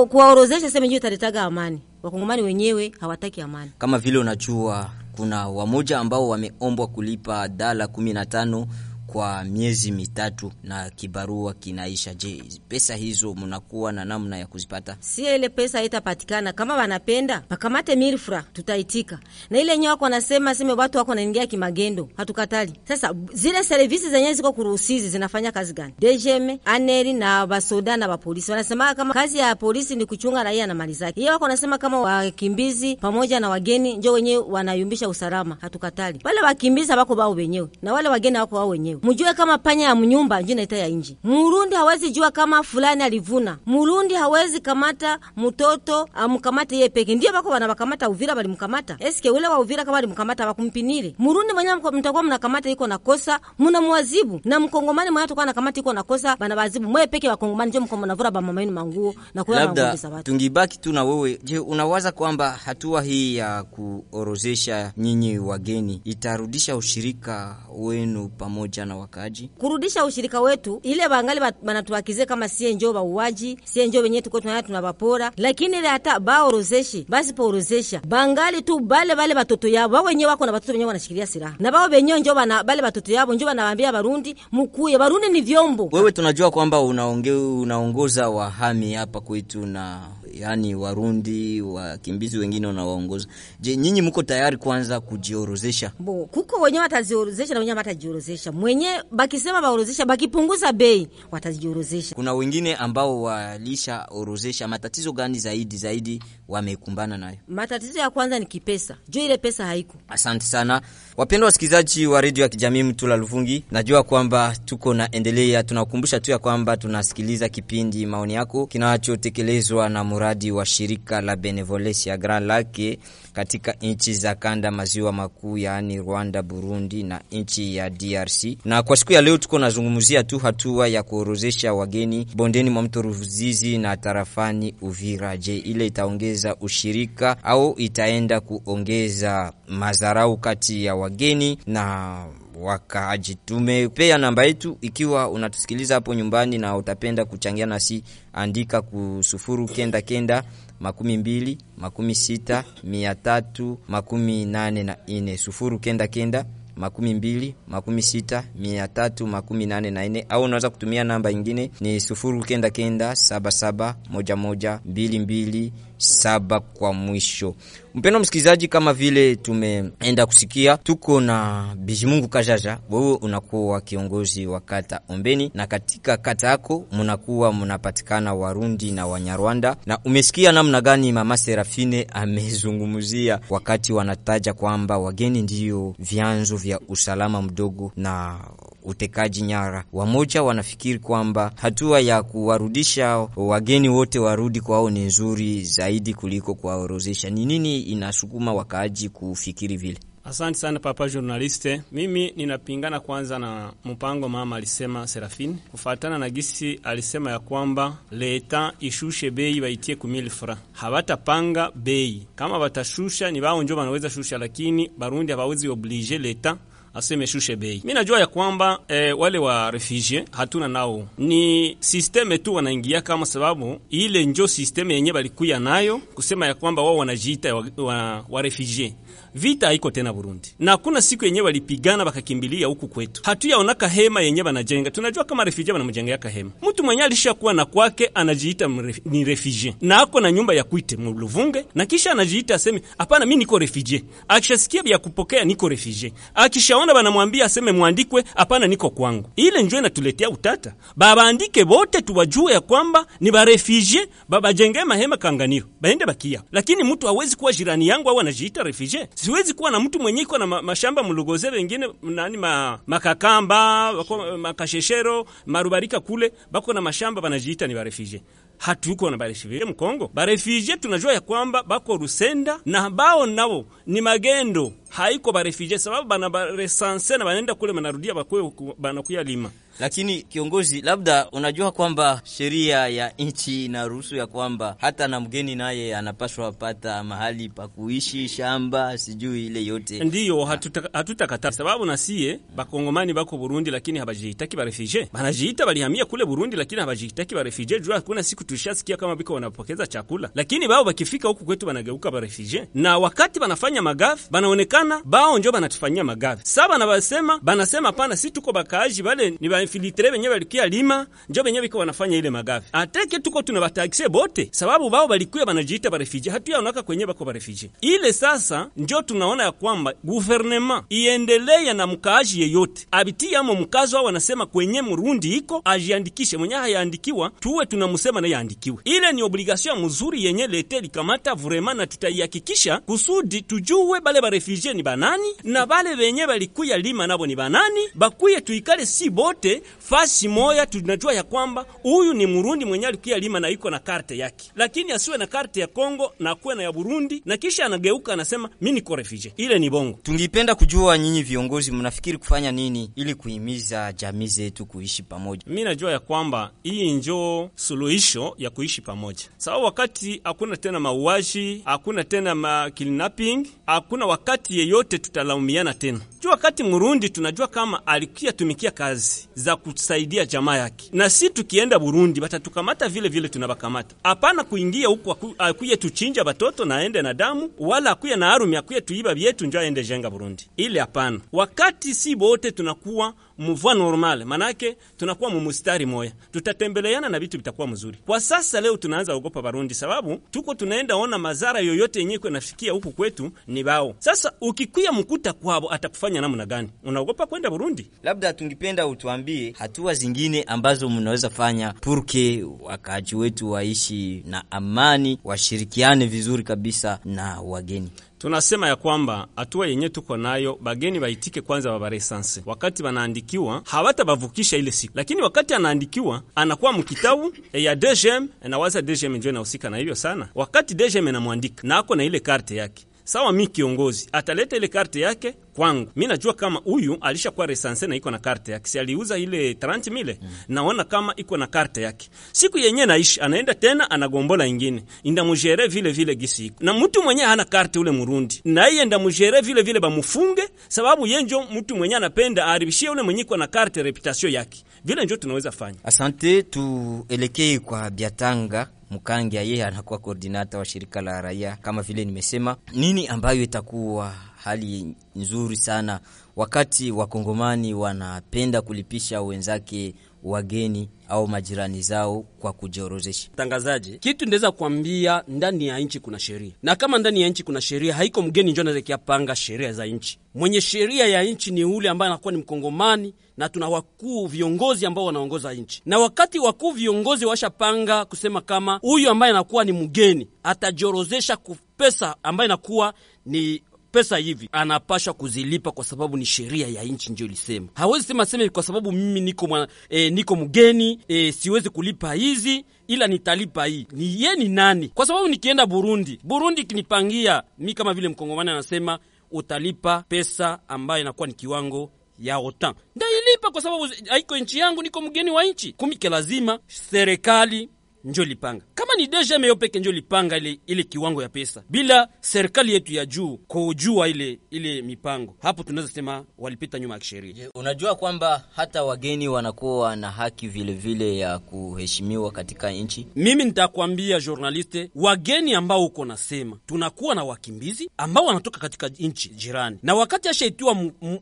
kuwa 0.59 0.71
sema 0.71 0.87
juu 0.87 0.95
italetaga 0.95 1.41
amani. 1.43 1.81
Wakongomani 2.03 2.41
wenyewe 2.41 2.91
hawataki 2.99 3.41
amani. 3.41 3.71
Kama 3.77 3.97
vile 3.99 4.17
unajua, 4.17 4.89
kuna 5.15 5.47
wamoja 5.47 5.99
ambao 5.99 6.29
wameombwa 6.29 6.87
kulipa 6.87 7.47
dala 7.47 7.87
kumi 7.87 8.13
na 8.13 8.25
tano 8.25 8.67
kwa 9.13 9.43
miezi 9.43 9.91
mitatu 9.91 10.51
na 10.63 10.89
kibarua 10.89 11.53
kinaisha. 11.53 12.13
Je, 12.13 12.43
pesa 12.67 12.95
hizo 12.95 13.33
mnakuwa 13.33 13.91
na 13.91 14.05
namna 14.05 14.37
ya 14.37 14.45
kuzipata? 14.47 14.95
Si 14.99 15.21
ile 15.35 15.49
pesa 15.49 15.83
itapatikana 15.83 16.53
Kama 16.53 16.75
wanapenda 16.75 17.39
pakamate 17.39 17.95
milfra, 17.95 18.43
tutaitika 18.53 19.19
na 19.49 19.59
ile 19.59 19.77
nyewe 19.77 19.91
wako 19.91 20.03
wanasema 20.03 20.55
sema 20.55 20.73
watu 20.73 20.97
wako 20.97 21.11
wanaingia 21.11 21.47
kimagendo, 21.47 22.09
hatukatali. 22.17 22.73
Sasa 22.87 23.13
zile 23.33 23.63
servisi 23.63 24.09
zenyewe 24.09 24.33
ziko 24.33 24.53
kuruhusizi 24.53 25.09
zinafanya 25.09 25.51
kazi 25.51 25.73
gani? 25.73 25.93
DGM, 25.99 26.57
aneri 26.65 27.13
na 27.13 27.47
basoda 27.47 27.97
na 27.97 28.07
bapolisi 28.07 28.51
wanasema 28.51 28.95
kama 28.95 29.13
kazi 29.13 29.37
ya 29.37 29.55
polisi 29.55 29.95
ni 29.95 30.05
kuchunga 30.05 30.43
raia 30.43 30.67
na 30.67 30.73
mali 30.73 30.93
zake. 30.93 31.19
Yeye 31.21 31.31
wako 31.31 31.43
wanasema 31.43 31.77
kama 31.77 31.99
wakimbizi 32.01 32.95
pamoja 32.95 33.39
na 33.39 33.49
wageni 33.49 33.97
njo 33.97 34.11
wenyewe 34.13 34.43
wanayumbisha 34.49 35.09
usalama, 35.09 35.57
hatukatali. 35.61 36.19
Wale 36.23 36.41
wakimbizi 36.41 36.91
hawako 36.91 37.15
bao 37.15 37.31
wenyewe 37.31 37.67
na 37.81 37.93
wale 37.93 38.09
wageni 38.09 38.35
hawako 38.35 38.55
wao 38.55 38.69
wenyewe 38.69 38.99
Mujue 39.03 39.33
kama 39.33 39.57
panya 39.57 39.85
ya 39.85 39.95
mnyumba 39.95 40.41
njo 40.41 40.55
naita 40.55 40.77
ya 40.77 40.87
inji. 40.87 41.17
Murundi 41.23 41.75
hawezi 41.75 42.11
jua 42.11 42.31
kama 42.31 42.63
fulani 42.63 43.03
alivuna. 43.03 43.57
Murundi 43.65 44.13
hawezi 44.13 44.59
kamata 44.61 45.19
mtoto 45.37 46.09
amkamate 46.13 46.75
yeye 46.75 46.89
peke. 46.89 47.15
Ndio 47.15 47.31
bako 47.33 47.49
wana 47.49 47.67
bakamata 47.67 48.09
Uvira 48.09 48.35
bali 48.35 48.47
mkamata. 48.47 48.95
Eske 48.99 49.29
ule 49.29 49.47
wa 49.47 49.59
Uvira 49.59 49.85
kama 49.85 49.97
alimkamata 49.97 50.45
bakumpinire. 50.45 51.15
Murundi 51.17 51.53
mwenye 51.53 51.69
mtakuwa 51.91 52.23
mnakamata 52.23 52.69
iko 52.69 52.87
na 52.87 52.97
kosa, 52.97 53.39
mnamwazibu. 53.59 54.41
Na 54.45 54.59
mkongomani 54.59 55.09
mwenye 55.11 55.23
atakuwa 55.25 55.43
anakamata 55.43 55.79
iko 55.79 55.93
na 55.93 56.03
kosa, 56.03 56.35
bana 56.39 56.55
bazibu. 56.55 56.89
Mwe 56.89 57.07
peke 57.07 57.29
wa 57.29 57.37
kongomani 57.37 57.69
njo 57.69 57.81
mko 57.81 57.97
mnavura 57.97 58.31
ba 58.31 58.41
mama 58.41 58.61
yenu 58.61 58.73
manguo 58.73 59.15
na 59.33 59.43
kula 59.43 59.59
na 59.59 59.65
ngombe 59.65 59.95
za 59.95 60.09
watu. 60.09 60.23
tungibaki 60.23 60.79
tu 60.79 60.93
na 60.93 61.03
wewe. 61.03 61.39
Je, 61.43 61.59
unawaza 61.59 62.11
kwamba 62.11 62.51
hatua 62.51 63.01
hii 63.01 63.35
ya 63.35 63.63
kuorozesha 63.63 64.93
nyinyi 64.97 65.39
wageni 65.39 66.01
itarudisha 66.03 66.75
ushirika 66.77 67.55
wenu 67.77 68.29
pamoja 68.37 68.85
na 68.85 68.92
wakaaji? 68.95 69.49
kurudisha 69.59 70.05
ushirika 70.05 70.41
wetu 70.41 70.79
ile 70.83 71.09
bangali 71.09 71.41
banatuakize 71.63 72.25
kama 72.25 72.49
sie 72.49 72.73
njo 72.73 72.93
bauaji 72.93 73.57
sie 73.63 73.87
njo 73.87 73.99
wenye 73.99 74.21
tuko 74.21 74.39
tunaya 74.41 74.63
tunabapora, 74.63 75.31
lakini 75.37 75.77
ile 75.77 75.87
hata 75.87 76.19
baorozeshi 76.19 77.05
basi 77.09 77.33
paorozesha 77.33 78.01
bangali 78.07 78.61
tu 78.61 78.79
bale 78.79 79.15
bale 79.15 79.35
batoto 79.35 79.67
yabo 79.67 79.93
bao 79.93 80.03
wenyewe 80.03 80.31
wako 80.31 80.45
na 80.45 80.51
batoto 80.51 80.71
wenyewe 80.71 80.87
wanashikilia 80.87 81.27
silaha 81.27 81.55
na 81.59 81.71
bao 81.71 81.89
wenyewe 81.89 82.19
njo 82.19 82.35
bana 82.35 82.63
bale 82.63 82.81
batoto 82.81 83.11
yabo 83.13 83.33
njo 83.33 83.45
banawaambia 83.45 83.91
Barundi 83.91 84.35
mukuye. 84.51 84.97
Barundi 84.97 85.29
ni 85.29 85.41
vyombo 85.41 85.89
Wewe 85.91 86.11
tunajua 86.11 86.51
kwamba 86.51 86.81
unaongea 86.81 87.37
unaongoza 87.37 88.29
wahami 88.29 88.93
hapa 88.93 89.21
kwetu 89.21 89.65
na 89.65 89.99
yani 90.33 90.75
Warundi 90.75 91.61
wakimbizi 91.61 92.37
wengine 92.37 92.67
wanawaongoza. 92.67 93.27
Je, 93.59 93.75
nyinyi 93.77 94.01
mko 94.01 94.23
tayari 94.23 94.57
kwanza 94.57 94.99
kujiorozesha? 94.99 95.91
bo 95.99 96.25
kuko 96.25 96.61
wenyewe 96.61 96.83
wataziorozesha 96.83 97.53
na 97.53 97.59
wenyewe 97.59 97.77
watajiorozesha 97.77 98.51
mwenye 98.51 98.83
benye 98.83 99.03
bakisema 99.11 99.61
baorozesha 99.61 100.05
bakipunguza 100.05 100.73
bei 100.73 101.07
watajiorozesha 101.31 102.15
Kuna 102.15 102.33
wengine 102.33 102.75
ambao 102.75 103.21
walisha 103.21 104.05
orozesha, 104.11 104.67
matatizo 104.67 105.11
gani 105.11 105.39
zaidi 105.39 105.77
zaidi 105.77 106.23
wamekumbana 106.47 107.17
nayo? 107.17 107.37
matatizo 107.47 107.99
ya 107.99 108.09
kwanza 108.09 108.39
ni 108.39 108.45
kipesa 108.45 108.97
juu 109.09 109.19
ile 109.19 109.37
pesa 109.37 109.65
haiko 109.65 109.97
Asante 110.07 110.45
sana 110.45 110.81
wapendwa 111.17 111.45
wasikilizaji 111.45 112.07
wa 112.07 112.21
redio 112.21 112.43
ya 112.43 112.49
kijamii 112.49 112.83
Mtula 112.83 113.17
Luvungi, 113.17 113.63
najua 113.71 114.03
kwamba 114.03 114.55
tuko 114.65 114.93
na 114.93 115.11
endelea, 115.11 115.63
tunakumbusha 115.63 116.19
tu 116.19 116.31
ya 116.31 116.37
kwamba 116.39 116.77
tunasikiliza 116.77 117.49
kipindi 117.49 118.05
maoni 118.05 118.33
yako 118.33 118.67
kinachotekelezwa 118.67 119.89
na 119.89 120.03
muradi 120.03 120.51
wa 120.51 120.65
shirika 120.65 121.21
la 121.21 121.35
Benevolencia 121.35 122.17
Grand 122.17 122.47
Lake 122.47 122.99
katika 123.33 123.75
nchi 123.81 124.13
za 124.13 124.35
kanda 124.35 124.71
maziwa 124.71 125.11
makuu, 125.13 125.57
yaani 125.57 125.97
Rwanda, 125.97 126.41
Burundi 126.43 127.03
na 127.03 127.21
nchi 127.31 127.75
ya 127.75 127.89
DRC. 127.89 128.43
Na 128.65 128.83
kwa 128.83 128.97
siku 128.97 129.13
ya 129.13 129.21
leo 129.21 129.37
tuko 129.37 129.59
nazungumzia 129.59 130.23
tu 130.23 130.39
hatua 130.39 130.87
ya 130.87 131.03
kuorozesha 131.03 131.73
wageni 131.73 132.27
bondeni 132.35 132.69
mwa 132.69 132.83
mto 132.83 133.01
Ruzizi 133.01 133.77
na 133.77 133.97
tarafani 133.97 134.75
Uvira. 134.81 135.37
Je, 135.37 135.57
ile 135.57 135.85
itaongeza 135.87 136.55
ushirika 136.55 137.43
au 137.43 137.75
itaenda 137.77 138.39
kuongeza 138.39 139.53
madharau 139.67 140.37
kati 140.37 140.85
ya 140.85 140.95
wageni 141.03 141.57
na 141.67 142.25
wakaaji? 142.61 143.35
Tumepea 143.35 144.17
namba 144.17 144.43
yetu, 144.43 144.77
ikiwa 144.81 145.29
unatusikiliza 145.29 145.93
hapo 145.95 146.13
nyumbani 146.13 146.57
na 146.57 146.77
utapenda 146.77 147.25
kuchangia 147.25 147.65
nasi, 147.65 148.03
andika 148.33 148.81
ku 148.81 149.17
sufuru 149.23 149.65
kenda 149.67 150.01
kenda 150.01 150.43
makumi 150.79 151.17
mbili 151.17 151.57
makumi 151.77 152.15
sita 152.15 152.63
mia 152.83 153.15
tatu 153.15 153.77
makumi 153.87 154.45
nane 154.45 154.83
na 154.83 154.97
ine 155.05 155.37
sufuru 155.37 155.79
kenda 155.79 156.07
kenda 156.07 156.45
makumi 156.75 157.13
mbili 157.13 157.55
makumi 157.67 158.01
sita 158.01 158.43
mia 158.59 158.87
tatu 158.87 159.27
makumi 159.27 159.65
nane 159.65 159.91
na 159.91 160.05
ine 160.05 160.25
au 160.29 160.43
unaweza 160.43 160.69
kutumia 160.69 161.03
namba 161.03 161.31
ingine 161.31 161.71
ni 161.81 161.99
sufuru 161.99 162.41
kenda 162.41 162.69
kenda 162.69 163.15
saba 163.15 163.51
saba 163.51 163.95
moja 164.09 164.35
moja 164.35 164.79
mbili 164.85 165.19
mbili 165.19 165.73
saba 165.97 166.59
kwa 166.59 166.93
mwisho. 166.93 167.55
Mpendo 167.95 168.19
msikilizaji, 168.19 168.67
kama 168.67 168.93
vile 168.93 169.35
tumeenda 169.35 170.25
kusikia, 170.25 170.77
tuko 170.77 171.21
na 171.21 171.65
Bijimungu 171.77 172.27
Kajaja, 172.27 172.77
wewe 172.89 173.13
unakuwa 173.15 173.81
kiongozi 173.81 174.47
wa 174.47 174.59
kata 174.59 175.01
Ombeni, 175.09 175.51
na 175.53 175.67
katika 175.67 176.17
kata 176.17 176.47
yako 176.47 176.85
mnakuwa 176.91 177.53
mnapatikana 177.53 178.33
Warundi 178.33 178.91
na 178.91 179.07
Wanyarwanda, 179.07 179.75
na 179.85 179.99
umesikia 180.05 180.51
namna 180.51 180.81
gani 180.81 181.11
mama 181.11 181.37
Serafine 181.37 182.07
amezungumzia 182.13 183.39
wakati 183.49 183.93
wanataja 183.93 184.53
kwamba 184.53 184.97
wageni 184.97 185.41
ndiyo 185.41 185.95
vyanzo 185.99 186.55
vya 186.57 186.79
usalama 186.79 187.41
mdogo 187.41 187.91
na 187.95 188.39
utekaji 188.83 189.41
nyara. 189.41 189.83
Wamoja 189.93 190.43
wanafikiri 190.43 190.99
kwamba 190.99 191.51
hatua 191.55 191.99
ya 191.99 192.23
kuwarudisha 192.23 193.27
wageni 193.35 193.89
wote 193.89 194.19
warudi 194.19 194.61
kwao 194.61 194.89
ni 194.89 194.99
nzuri 194.99 195.63
zaidi 195.63 196.13
kuliko 196.13 196.53
kuwaorozesha. 196.55 197.29
Ni 197.29 197.45
nini 197.45 197.81
inasukuma 197.81 198.53
wakaaji 198.53 199.09
kufikiri 199.09 199.77
vile? 199.77 199.97
Asante 200.25 200.57
sana 200.59 200.79
papa 200.79 201.09
journaliste. 201.09 201.81
Mimi 201.91 202.33
ninapingana 202.35 202.99
kwanza 202.99 203.39
na 203.39 203.73
mpango 203.85 204.29
mama 204.29 204.55
alisema 204.55 205.07
Serafine, 205.07 205.55
kufatana 205.71 206.17
na 206.17 206.29
gisi 206.29 206.79
alisema 206.83 207.31
ya 207.31 207.39
kwamba 207.39 207.97
leta 208.11 208.73
ishushe 208.79 209.31
bei 209.31 209.61
baitie 209.61 209.95
ku 209.95 210.07
1000 210.07 210.29
francs. 210.29 210.59
Hawatapanga 210.71 211.71
bei, 211.75 212.27
kama 212.35 212.57
watashusha 212.57 213.31
ni 213.31 213.41
bao 213.41 213.63
njo 213.63 213.77
wanaweza 213.77 214.09
shusha, 214.09 214.37
lakini 214.37 214.91
Barundi 214.97 215.31
hawawezi 215.31 215.67
oblige 215.67 216.17
leta 216.17 216.57
aseme 216.93 217.27
shushe 217.27 217.55
bei. 217.55 217.81
Mi 217.85 217.93
najua 217.93 218.19
ya 218.19 218.27
kwamba 218.27 218.79
eh, 218.87 219.19
wale 219.19 219.37
wa 219.37 219.71
refugee 219.71 220.25
hatuna 220.31 220.67
nao, 220.67 221.07
ni 221.17 221.77
sisteme 221.79 222.37
tu 222.37 222.53
wanaingia 222.53 223.01
kama 223.01 223.25
sababu 223.25 223.79
ile 223.89 224.25
njo 224.25 224.47
sisteme 224.47 224.93
yenye 224.93 225.13
balikuya 225.13 225.59
nayo 225.59 225.97
kusema 225.97 226.47
ya 226.47 226.53
kwamba 226.53 226.81
wao 226.81 226.97
wanajiita 226.97 227.55
wa, 227.55 227.65
wa, 227.77 228.25
wa 228.29 228.41
refugee 228.41 228.93
Vita 229.35 229.67
haiko 229.67 229.91
tena 229.91 230.13
Burundi, 230.13 230.49
na 230.59 230.77
kuna 230.77 231.01
siku 231.01 231.25
yenye 231.25 231.41
walipigana 231.41 232.05
bakakimbilia 232.05 232.67
huku 232.67 232.87
kwetu. 232.87 233.21
Hatuyaonaka 233.23 233.87
hema 233.87 234.21
yenye 234.21 234.43
banajenga. 234.43 234.91
Tunajua 234.91 235.23
kama 235.23 235.43
refugee 235.43 235.71
banamujengea 235.71 236.17
hema. 236.33 236.51
Mtu 236.69 236.83
mwenye 236.83 237.03
alishakuwa 237.03 237.53
na 237.53 237.65
kwake 237.65 238.11
anajiita 238.13 238.67
ni 239.05 239.23
refugee 239.23 239.73
na 239.81 239.97
ako 240.01 240.19
na 240.21 240.31
nyumba 240.31 240.53
ya 240.53 240.63
kuite 240.63 240.97
muluvunge, 240.97 241.65
na 241.75 241.85
kisha 241.85 242.11
anajiita 242.11 242.55
aseme 242.55 242.81
hapana, 242.97 243.25
mimi 243.25 243.35
niko 243.35 243.59
refugee. 243.59 244.03
Akishasikia 244.27 244.81
vya 244.83 244.97
kupokea 244.97 245.43
niko 245.43 245.69
refugee, 245.69 246.13
akishaona 246.35 246.93
banamwambia 246.93 247.45
aseme 247.45 247.71
mwandikwe, 247.71 248.23
hapana, 248.35 248.67
niko 248.67 248.89
kwangu. 248.89 249.29
Ile 249.35 249.63
njoo 249.63 249.77
inatuletea 249.77 250.29
utata. 250.29 250.73
Babaandike 250.95 251.65
bote 251.65 252.01
tuwajue 252.01 252.53
ya 252.53 252.59
kwamba 252.61 253.05
ni 253.19 253.31
ba 253.31 253.45
refugee, 253.45 254.07
babajengee 254.29 254.83
mahema 254.83 255.17
kanganiro, 255.17 255.65
baende 255.81 256.05
bakia. 256.05 256.43
Lakini 256.51 256.83
mtu 256.83 257.05
hawezi 257.07 257.35
kuwa 257.35 257.53
jirani 257.53 257.87
yangu 257.87 258.09
au 258.09 258.19
anajiita 258.19 258.63
refugee 258.63 259.07
siwezi 259.23 259.53
kuwa 259.53 259.71
na 259.71 259.79
mtu 259.79 259.99
mwenye 259.99 260.21
iko 260.21 260.37
na 260.37 260.47
mashamba 260.47 261.03
mulugoze 261.03 261.49
wengine 261.49 261.89
nani 262.01 262.37
ma, 262.37 262.79
makakamba 262.87 263.91
wako, 263.91 264.37
makasheshero 264.37 265.25
marubarika 265.45 265.99
kule 265.99 266.33
bako 266.51 266.73
na 266.73 266.81
mashamba 266.81 267.21
banajiita 267.21 267.67
ni 267.67 267.75
barefije 267.75 268.21
hatuko 268.57 269.11
na 269.11 269.17
barefije 269.17 269.65
mkongo. 269.65 270.11
Barefije 270.13 270.77
tunajua 270.77 271.13
ya 271.13 271.19
kwamba 271.21 271.63
bako 271.63 271.97
rusenda 271.97 272.59
na 272.65 272.89
bao 272.89 273.25
nabo 273.25 273.65
ni 273.87 274.01
magendo. 274.01 274.71
Haiko 274.89 275.31
barefije 275.31 275.77
sababu 275.79 276.07
bana 276.07 276.29
baresanse 276.29 277.17
na 277.17 277.25
banaenda 277.25 277.55
kule 277.55 277.73
manarudia 277.73 278.13
bakwe 278.13 278.51
banakuya 278.77 279.23
lima 279.23 279.49
lakini 279.79 280.21
kiongozi, 280.21 280.81
labda 280.81 281.29
unajua 281.31 281.71
kwamba 281.71 282.21
sheria 282.23 282.87
ya 282.87 283.13
nchi 283.19 283.65
inaruhusu 283.65 284.15
ya 284.15 284.27
kwamba 284.27 284.75
hata 284.79 285.07
na 285.07 285.19
mgeni 285.19 285.55
naye 285.55 285.95
anapaswa 285.95 286.51
pata 286.51 287.03
mahali 287.03 287.49
pa 287.49 287.67
kuishi, 287.67 288.27
shamba, 288.29 288.97
sijui 288.97 289.45
ile 289.45 289.65
yote. 289.65 290.03
Ndiyo 290.03 290.45
hatutakataa 290.45 290.97
hatuta 290.97 291.51
sababu 291.51 291.85
nasie 291.85 292.39
bakongomani 292.55 293.13
bako 293.13 293.37
Burundi, 293.37 293.71
lakini 293.71 293.99
habajiitaki 293.99 294.57
barefije, 294.57 295.09
banajiita 295.13 295.65
balihamia 295.65 296.05
kule 296.05 296.25
Burundi, 296.25 296.55
lakini 296.57 296.81
habajiitaki 296.81 297.35
barefije. 297.35 297.79
Jua 297.79 298.01
kuna 298.01 298.23
siku 298.23 298.43
tulishasikia 298.43 298.97
kama 298.97 299.15
biko 299.15 299.33
wanapokeza 299.33 299.87
chakula, 299.87 300.29
lakini 300.35 300.67
bao 300.67 300.83
bakifika 300.83 301.27
huku 301.27 301.45
kwetu 301.45 301.65
banageuka 301.65 302.11
barefije, 302.11 302.67
na 302.73 302.97
wakati 302.97 303.39
banafanya 303.39 303.81
magavi 303.81 304.21
banaonekana 304.31 305.01
bao 305.05 305.39
njo 305.39 305.51
banatufanyia 305.51 306.03
magavi. 306.03 306.41
Sa 306.45 306.67
banabasema 306.67 307.39
banasema 307.41 307.91
pana, 307.91 308.15
si 308.17 308.31
tuko 308.31 308.51
bakaaji 308.51 309.03
bale 309.03 309.37
ni 309.39 309.49
infiltre 309.63 310.11
benye 310.11 310.29
balikuya 310.29 310.67
lima 310.67 311.07
njo 311.29 311.43
benye 311.43 311.61
biko 311.61 311.77
wanafanya 311.77 312.17
ile 312.17 312.29
magavi. 312.29 312.65
Ateke 312.73 313.19
tuko 313.19 313.41
tunabatakse 313.41 314.09
bote 314.09 314.47
sababu 314.51 314.89
bao 314.89 315.07
balikuya 315.07 315.45
banajiita 315.45 315.89
barefije 315.89 316.29
hatuyaonaka 316.29 316.83
kwenye 316.83 317.05
bako 317.05 317.25
barefije 317.25 317.69
ile 317.81 318.13
sasa 318.13 318.69
njo 318.77 319.01
tunaona 319.01 319.43
ya 319.43 319.51
kwamba 319.51 319.93
guvernema 320.03 320.83
iendelea 320.89 321.73
na 321.73 321.87
mkaaji 321.87 322.41
yeyote. 322.41 322.87
Abitiyamo 322.91 323.53
mkazo 323.55 323.97
ao 323.97 324.03
wanasema 324.05 324.45
kwenye 324.45 324.81
murundi 324.81 325.33
iko 325.33 325.61
ajiandikishe. 325.65 326.37
Mwenye 326.37 326.55
hayaandikiwa 326.55 327.29
tuwe 327.39 327.65
tunamusema 327.65 328.21
na 328.21 328.27
yaandikiwe. 328.27 328.77
Ile 328.85 329.11
ni 329.11 329.23
obligation 329.23 329.79
mzuri 329.85 330.25
yenye 330.25 330.47
lete 330.47 330.79
likamata 330.79 331.35
vrema 331.35 331.73
na 331.73 331.87
tutaihakikisha 331.87 332.77
kusudi 332.77 333.41
tujue 333.41 334.01
bale 334.01 334.21
barefije 334.21 334.73
ni 334.73 334.83
banani 334.83 335.27
na 335.43 335.65
bale 335.65 335.95
benye 335.95 336.27
balikuya 336.27 336.77
lima 336.77 337.07
nabo 337.07 337.27
ni 337.27 337.35
banani. 337.35 337.79
Bakuye 337.95 338.41
tuikale 338.41 338.85
si 338.85 339.09
bote 339.09 339.52
fasi 339.79 340.27
moya 340.27 340.65
tunajua 340.65 341.13
ya 341.13 341.23
kwamba 341.23 341.65
huyu 341.83 342.13
ni 342.13 342.25
Murundi 342.25 342.65
mwenye 342.65 342.87
alikuya 342.87 343.19
lima 343.19 343.39
na 343.39 343.49
iko 343.49 343.69
na 343.69 343.79
karte 343.79 344.17
yake, 344.17 344.51
lakini 344.55 344.91
asiwe 344.91 345.17
na 345.17 345.27
karte 345.27 345.59
ya 345.59 345.67
Kongo 345.67 346.13
na 346.19 346.35
kuwe 346.35 346.55
na 346.55 346.63
ya 346.63 346.71
Burundi, 346.71 347.21
na 347.25 347.37
kisha 347.37 347.65
anageuka 347.65 348.13
anasema 348.13 348.49
mi 348.61 348.71
niko 348.71 348.95
refugee. 348.95 349.33
Ile 349.37 349.59
ni 349.59 349.69
bongo. 349.69 349.99
Tungipenda 350.03 350.55
kujua 350.55 350.97
nyinyi 350.97 351.23
viongozi 351.23 351.71
mnafikiri 351.71 352.17
kufanya 352.17 352.51
nini 352.51 352.91
ili 352.95 353.15
kuhimiza 353.15 353.93
jamii 353.93 354.27
zetu 354.27 354.65
kuishi 354.65 355.03
pamoja? 355.03 355.43
Mi 355.47 355.63
najua 355.63 355.91
ya 355.91 355.99
kwamba 355.99 356.51
hii 356.63 356.91
njo 356.91 357.49
suluhisho 357.55 358.35
ya 358.37 358.49
kuishi 358.49 358.81
pamoja, 358.81 359.23
sababu 359.37 359.65
wakati 359.65 360.21
hakuna 360.23 360.57
tena 360.57 360.79
mauaji, 360.79 361.61
hakuna 361.65 362.03
tena 362.03 362.35
ma 362.35 362.69
kidnapping, 362.71 363.47
hakuna 363.65 364.05
wakati 364.05 364.59
yeyote 364.59 364.97
tutalaumiana 364.97 365.73
tena 365.73 365.99
juu 366.21 366.29
wakati 366.29 366.63
Murundi 366.63 367.09
tunajua 367.09 367.47
kama 367.47 367.87
alikia 367.87 368.31
tumikia 368.31 368.71
kazi 368.71 369.29
za 369.43 369.55
kusaidia 369.55 370.25
jamaa 370.25 370.57
yake, 370.57 370.89
na 370.93 371.09
si 371.09 371.29
tukienda 371.29 371.79
Burundi 371.79 372.21
batatukamata 372.21 372.89
vile 372.89 373.09
vile 373.09 373.29
tunabakamata. 373.29 373.95
Hapana 374.03 374.43
kuingia 374.43 374.87
huku 374.87 375.35
akuye 375.37 375.77
tuchinja 375.77 376.23
batoto 376.23 376.65
naende 376.65 376.83
aende 376.83 377.01
na 377.01 377.13
damu, 377.13 377.51
wala 377.59 377.91
akuye 377.91 378.15
na 378.15 378.33
arumi 378.33 378.55
akuye 378.55 378.81
tuiba 378.81 379.13
vyetu 379.13 379.45
njo 379.45 379.59
aende 379.59 379.83
jenga 379.83 380.09
Burundi, 380.09 380.47
ile 380.57 380.79
hapana. 380.79 381.19
Wakati 381.31 381.95
si 381.95 382.15
bote 382.15 382.51
tunakuwa 382.51 383.13
mvua 383.39 383.73
normal, 383.73 384.25
manake 384.25 384.77
tunakuwa 384.97 385.29
mumustari 385.29 385.85
moya, 385.85 386.11
tutatembeleana 386.31 387.09
na 387.09 387.19
vitu 387.19 387.37
vitakuwa 387.37 387.67
mzuri. 387.67 387.97
Kwa 388.05 388.19
sasa 388.19 388.61
leo 388.61 388.77
tunaanza 388.77 389.13
ogopa 389.13 389.41
Barundi 389.41 389.73
sababu 389.73 390.21
tuko 390.31 390.55
tunaenda 390.55 390.95
ona 390.95 391.17
mazara 391.17 391.59
yoyote 391.59 391.99
yenye 391.99 392.15
iko 392.15 392.29
nafikia 392.29 392.71
huku 392.71 392.91
kwetu 392.91 393.31
ni 393.47 393.63
bao. 393.63 393.95
Sasa 393.99 394.31
ukikuya 394.41 394.91
mkuta 394.91 395.33
kwabo 395.33 395.73
atakufanya 395.73 396.21
namna 396.21 396.45
gani? 396.45 396.69
Unaogopa 396.83 397.25
kwenda 397.25 397.49
Burundi? 397.49 397.89
Labda 398.03 398.33
tungipenda 398.33 398.87
utuambie 398.87 399.53
hatua 399.57 399.93
zingine 399.93 400.43
ambazo 400.43 400.89
mnaweza 400.89 401.29
fanya 401.29 401.73
purke 401.73 402.43
wakaaji 402.61 403.15
wetu 403.15 403.51
waishi 403.51 404.23
na 404.27 404.43
amani, 404.51 405.19
washirikiane 405.23 406.05
vizuri 406.05 406.43
kabisa 406.43 406.99
na 407.05 407.41
wageni. 407.41 407.89
Tunasema 408.23 408.67
ya 408.67 408.75
kwamba 408.75 409.27
hatua 409.35 409.67
yenye 409.67 409.89
tuko 409.89 410.17
nayo, 410.17 410.57
bageni 410.61 410.99
baitike 410.99 411.41
kwanza 411.41 411.71
babaresanse. 411.71 412.43
Wakati 412.45 412.83
banaandikiwa 412.83 413.61
hawata 413.65 414.05
bavukisha 414.05 414.57
ile 414.57 414.71
siku, 414.71 414.93
lakini 414.97 415.21
wakati 415.21 415.53
anaandikiwa 415.53 416.21
anakuwa 416.35 416.73
mkitabu 416.73 417.33
e 417.53 417.63
ya 417.63 417.75
DGM, 417.75 418.27
nawaza 418.43 418.81
DGM 418.81 419.15
ndio 419.15 419.31
inahusika 419.31 419.69
na 419.69 419.77
hivyo 419.77 419.95
sana. 419.95 420.29
Wakati 420.35 420.73
DGM 420.75 421.07
enamwandika 421.07 421.67
na 421.67 421.77
ako 421.77 421.95
na 421.95 422.03
ile 422.03 422.19
karte 422.19 422.55
yake 422.55 422.85
Sawa, 423.05 423.31
mi 423.33 423.47
kiongozi 423.47 424.09
ataleta 424.11 424.55
ile 424.57 424.67
karte 424.67 424.99
yake 424.99 425.33
kwangu, 425.55 425.91
mi 425.95 426.07
najua 426.07 426.33
kama 426.33 426.59
huyu 426.59 426.97
alishakuwa 427.01 427.45
resanse 427.47 427.87
na 427.87 427.95
iko 427.95 428.11
na 428.11 428.19
karte 428.19 428.51
yake, 428.51 428.67
si 428.67 428.79
aliuza 428.79 429.17
ile 429.17 429.53
30 429.53 429.91
mile? 429.91 430.17
Mm. 430.21 430.29
Naona 430.47 430.83
kama 430.83 431.13
iko 431.15 431.37
na 431.37 431.47
karte 431.47 431.81
yake, 431.81 432.09
siku 432.31 432.57
yenye 432.57 432.85
naishi 432.85 433.21
anaenda 433.21 433.53
tena 433.53 433.91
anagombola 433.91 434.47
ingine, 434.47 434.83
indamujere 435.03 435.67
vile 435.67 435.91
vile 435.91 436.15
gisi 436.15 436.45
iko. 436.45 436.55
Na 436.63 436.73
mtu 436.73 437.03
mwenye 437.03 437.23
hana 437.23 437.45
karte 437.45 437.79
ule 437.79 437.91
Murundi, 437.91 438.41
na 438.45 438.69
iye 438.69 438.85
ndamujere 438.85 439.41
vile 439.41 439.61
vile 439.61 439.79
bamufunge, 439.79 440.43
sababu 440.67 441.07
yenjo 441.07 441.41
mtu 441.41 441.75
mwenye 441.75 441.95
anapenda 441.95 442.45
aribishie 442.45 442.89
ule 442.89 443.01
mwenye 443.01 443.21
iko 443.21 443.37
na 443.37 443.47
karte 443.47 443.83
reputation 443.83 444.33
yake, 444.33 444.63
vile 444.85 445.05
njo 445.05 445.17
tunaweza 445.17 445.51
fanya. 445.51 445.77
Asante, 445.83 446.43
tuelekee 446.43 447.59
kwa 447.59 447.89
Biatanga 447.89 448.67
Mkangia, 448.93 449.41
yeye 449.41 449.65
anakuwa 449.65 449.99
koordinata 449.99 450.57
wa 450.57 450.65
shirika 450.65 451.01
la 451.01 451.21
raia. 451.21 451.55
Kama 451.61 451.81
vile 451.81 452.05
nimesema, 452.05 452.57
nini 452.73 453.07
ambayo 453.07 453.43
itakuwa 453.43 454.13
hali 454.43 454.95
nzuri 455.15 455.55
sana 455.55 455.99
wakati 456.35 456.91
wakongomani 456.91 457.73
wanapenda 457.73 458.61
kulipisha 458.61 459.21
wenzake 459.21 459.93
wageni 460.23 460.89
au 461.09 461.27
majirani 461.27 461.81
zao 461.81 462.25
kwa 462.39 462.53
kujiorozesha. 462.53 463.29
Mtangazaji, 463.33 463.97
kitu 463.97 464.25
ndaweza 464.25 464.51
kuambia, 464.51 465.23
ndani 465.27 465.67
ya 465.67 465.79
nchi 465.79 465.99
kuna 465.99 466.19
sheria, 466.19 466.51
na 466.63 466.75
kama 466.75 466.97
ndani 466.97 467.21
ya 467.21 467.29
nchi 467.29 467.43
kuna 467.43 467.61
sheria, 467.61 467.93
haiko 467.95 468.21
mgeni 468.21 468.51
njo 468.51 468.61
anaweza 468.61 468.81
kiapanga 468.81 469.35
sheria 469.35 469.73
za 469.73 469.85
nchi. 469.85 470.19
Mwenye 470.35 470.61
sheria 470.61 471.07
ya 471.07 471.23
nchi 471.23 471.51
ni 471.51 471.63
ule 471.65 471.89
ambaye 471.89 472.11
anakuwa 472.11 472.31
ni 472.31 472.37
mkongomani, 472.37 473.13
na 473.37 473.49
tuna 473.49 473.69
wakuu 473.69 474.27
viongozi 474.27 474.85
ambao 474.85 475.05
wanaongoza 475.05 475.53
nchi, 475.53 475.81
na 475.85 475.99
wakati 475.99 476.39
wakuu 476.39 476.71
viongozi 476.71 477.25
washapanga 477.25 478.05
kusema 478.05 478.41
kama 478.41 478.77
huyu 478.81 479.09
ambaye 479.09 479.29
anakuwa 479.33 479.63
ni 479.63 479.71
mgeni 479.71 480.27
atajorozesha 480.43 481.37
kupesa 481.37 482.15
ambaye 482.23 482.45
inakuwa 482.47 482.93
ni 483.25 483.61
pesa 483.93 484.17
hivi 484.17 484.49
anapashwa 484.51 485.13
kuzilipa 485.13 485.71
kwa 485.71 485.83
sababu 485.83 486.17
ni 486.17 486.25
sheria 486.25 486.67
ya 486.67 486.83
nchi 486.83 487.11
ndio 487.11 487.25
ilisema. 487.25 487.67
Hawezi 487.73 488.05
sema 488.07 488.25
sema 488.25 488.49
kwa 488.49 488.63
sababu 488.63 488.91
mimi 488.91 489.21
niko 489.21 489.47
mwana, 489.47 489.67
e, 489.89 490.09
niko 490.09 490.35
mgeni 490.35 490.99
e, 491.07 491.31
siwezi 491.31 491.69
kulipa 491.69 492.13
hizi 492.13 492.65
ila 492.87 493.07
nitalipa 493.07 493.65
hii. 493.65 493.87
Ni 493.91 494.21
ye 494.23 494.35
ni 494.35 494.49
nani? 494.49 494.87
Kwa 494.87 495.05
sababu 495.05 495.27
nikienda 495.27 495.65
Burundi, 495.65 496.19
Burundi 496.23 496.63
kinipangia 496.63 497.43
mi 497.57 497.73
kama 497.73 497.93
vile 497.93 498.07
mkongomani 498.09 498.49
anasema 498.49 498.99
utalipa 499.31 500.03
pesa 500.07 500.59
ambayo 500.67 501.01
inakuwa 501.01 501.27
ni 501.27 501.33
kiwango 501.33 501.91
ya 502.19 502.37
otan, 502.37 502.73
ndailipa 502.95 503.51
kwa 503.51 503.61
sababu 503.61 503.87
haiko 504.09 504.37
nchi 504.37 504.59
yangu, 504.59 504.83
niko 504.83 505.01
mgeni 505.01 505.31
wa 505.31 505.43
nchi. 505.43 505.73
Kumike 505.73 506.09
lazima 506.09 506.59
serikali 506.67 507.69
njo 508.03 508.25
lipanga 508.25 508.63
kama 508.75 508.93
ni 508.97 509.07
DGM 509.07 509.43
yo 509.45 509.55
peke 509.55 509.79
njo 509.79 509.91
lipanga 509.91 510.37
ile, 510.37 510.59
ile 510.67 510.83
kiwango 510.83 511.21
ya 511.21 511.29
pesa 511.29 511.63
bila 511.69 512.07
serikali 512.21 512.73
yetu 512.73 512.93
ya 512.93 513.05
juu 513.05 513.37
kujua 513.37 514.07
ile, 514.07 514.39
ile 514.51 514.81
mipango, 514.81 515.35
hapo 515.41 515.63
tunaweza 515.63 515.93
sema 515.93 516.25
walipita 516.37 516.79
nyuma 516.79 516.93
ya 516.93 516.99
kisheria. 516.99 517.49
Unajua 517.55 517.95
kwamba 517.95 518.43
hata 518.55 518.83
wageni 518.83 519.27
wanakuwa 519.27 519.95
na 519.95 520.11
haki 520.11 520.47
vilevile 520.47 520.93
vile 521.05 521.17
ya 521.17 521.39
kuheshimiwa 521.39 522.31
katika 522.31 522.71
nchi. 522.71 523.07
Mimi 523.15 523.45
nitakwambia 523.45 524.19
journaliste, 524.19 524.89
wageni 524.95 525.53
ambao 525.53 525.85
uko 525.85 526.05
nasema, 526.05 526.57
tunakuwa 526.65 527.15
na 527.15 527.23
wakimbizi 527.23 527.89
ambao 527.97 528.25
wanatoka 528.25 528.59
katika 528.59 528.87
nchi 528.99 529.29
jirani, 529.29 529.77
na 529.83 529.95
wakati 529.95 530.29
ashaitiwa 530.29 530.75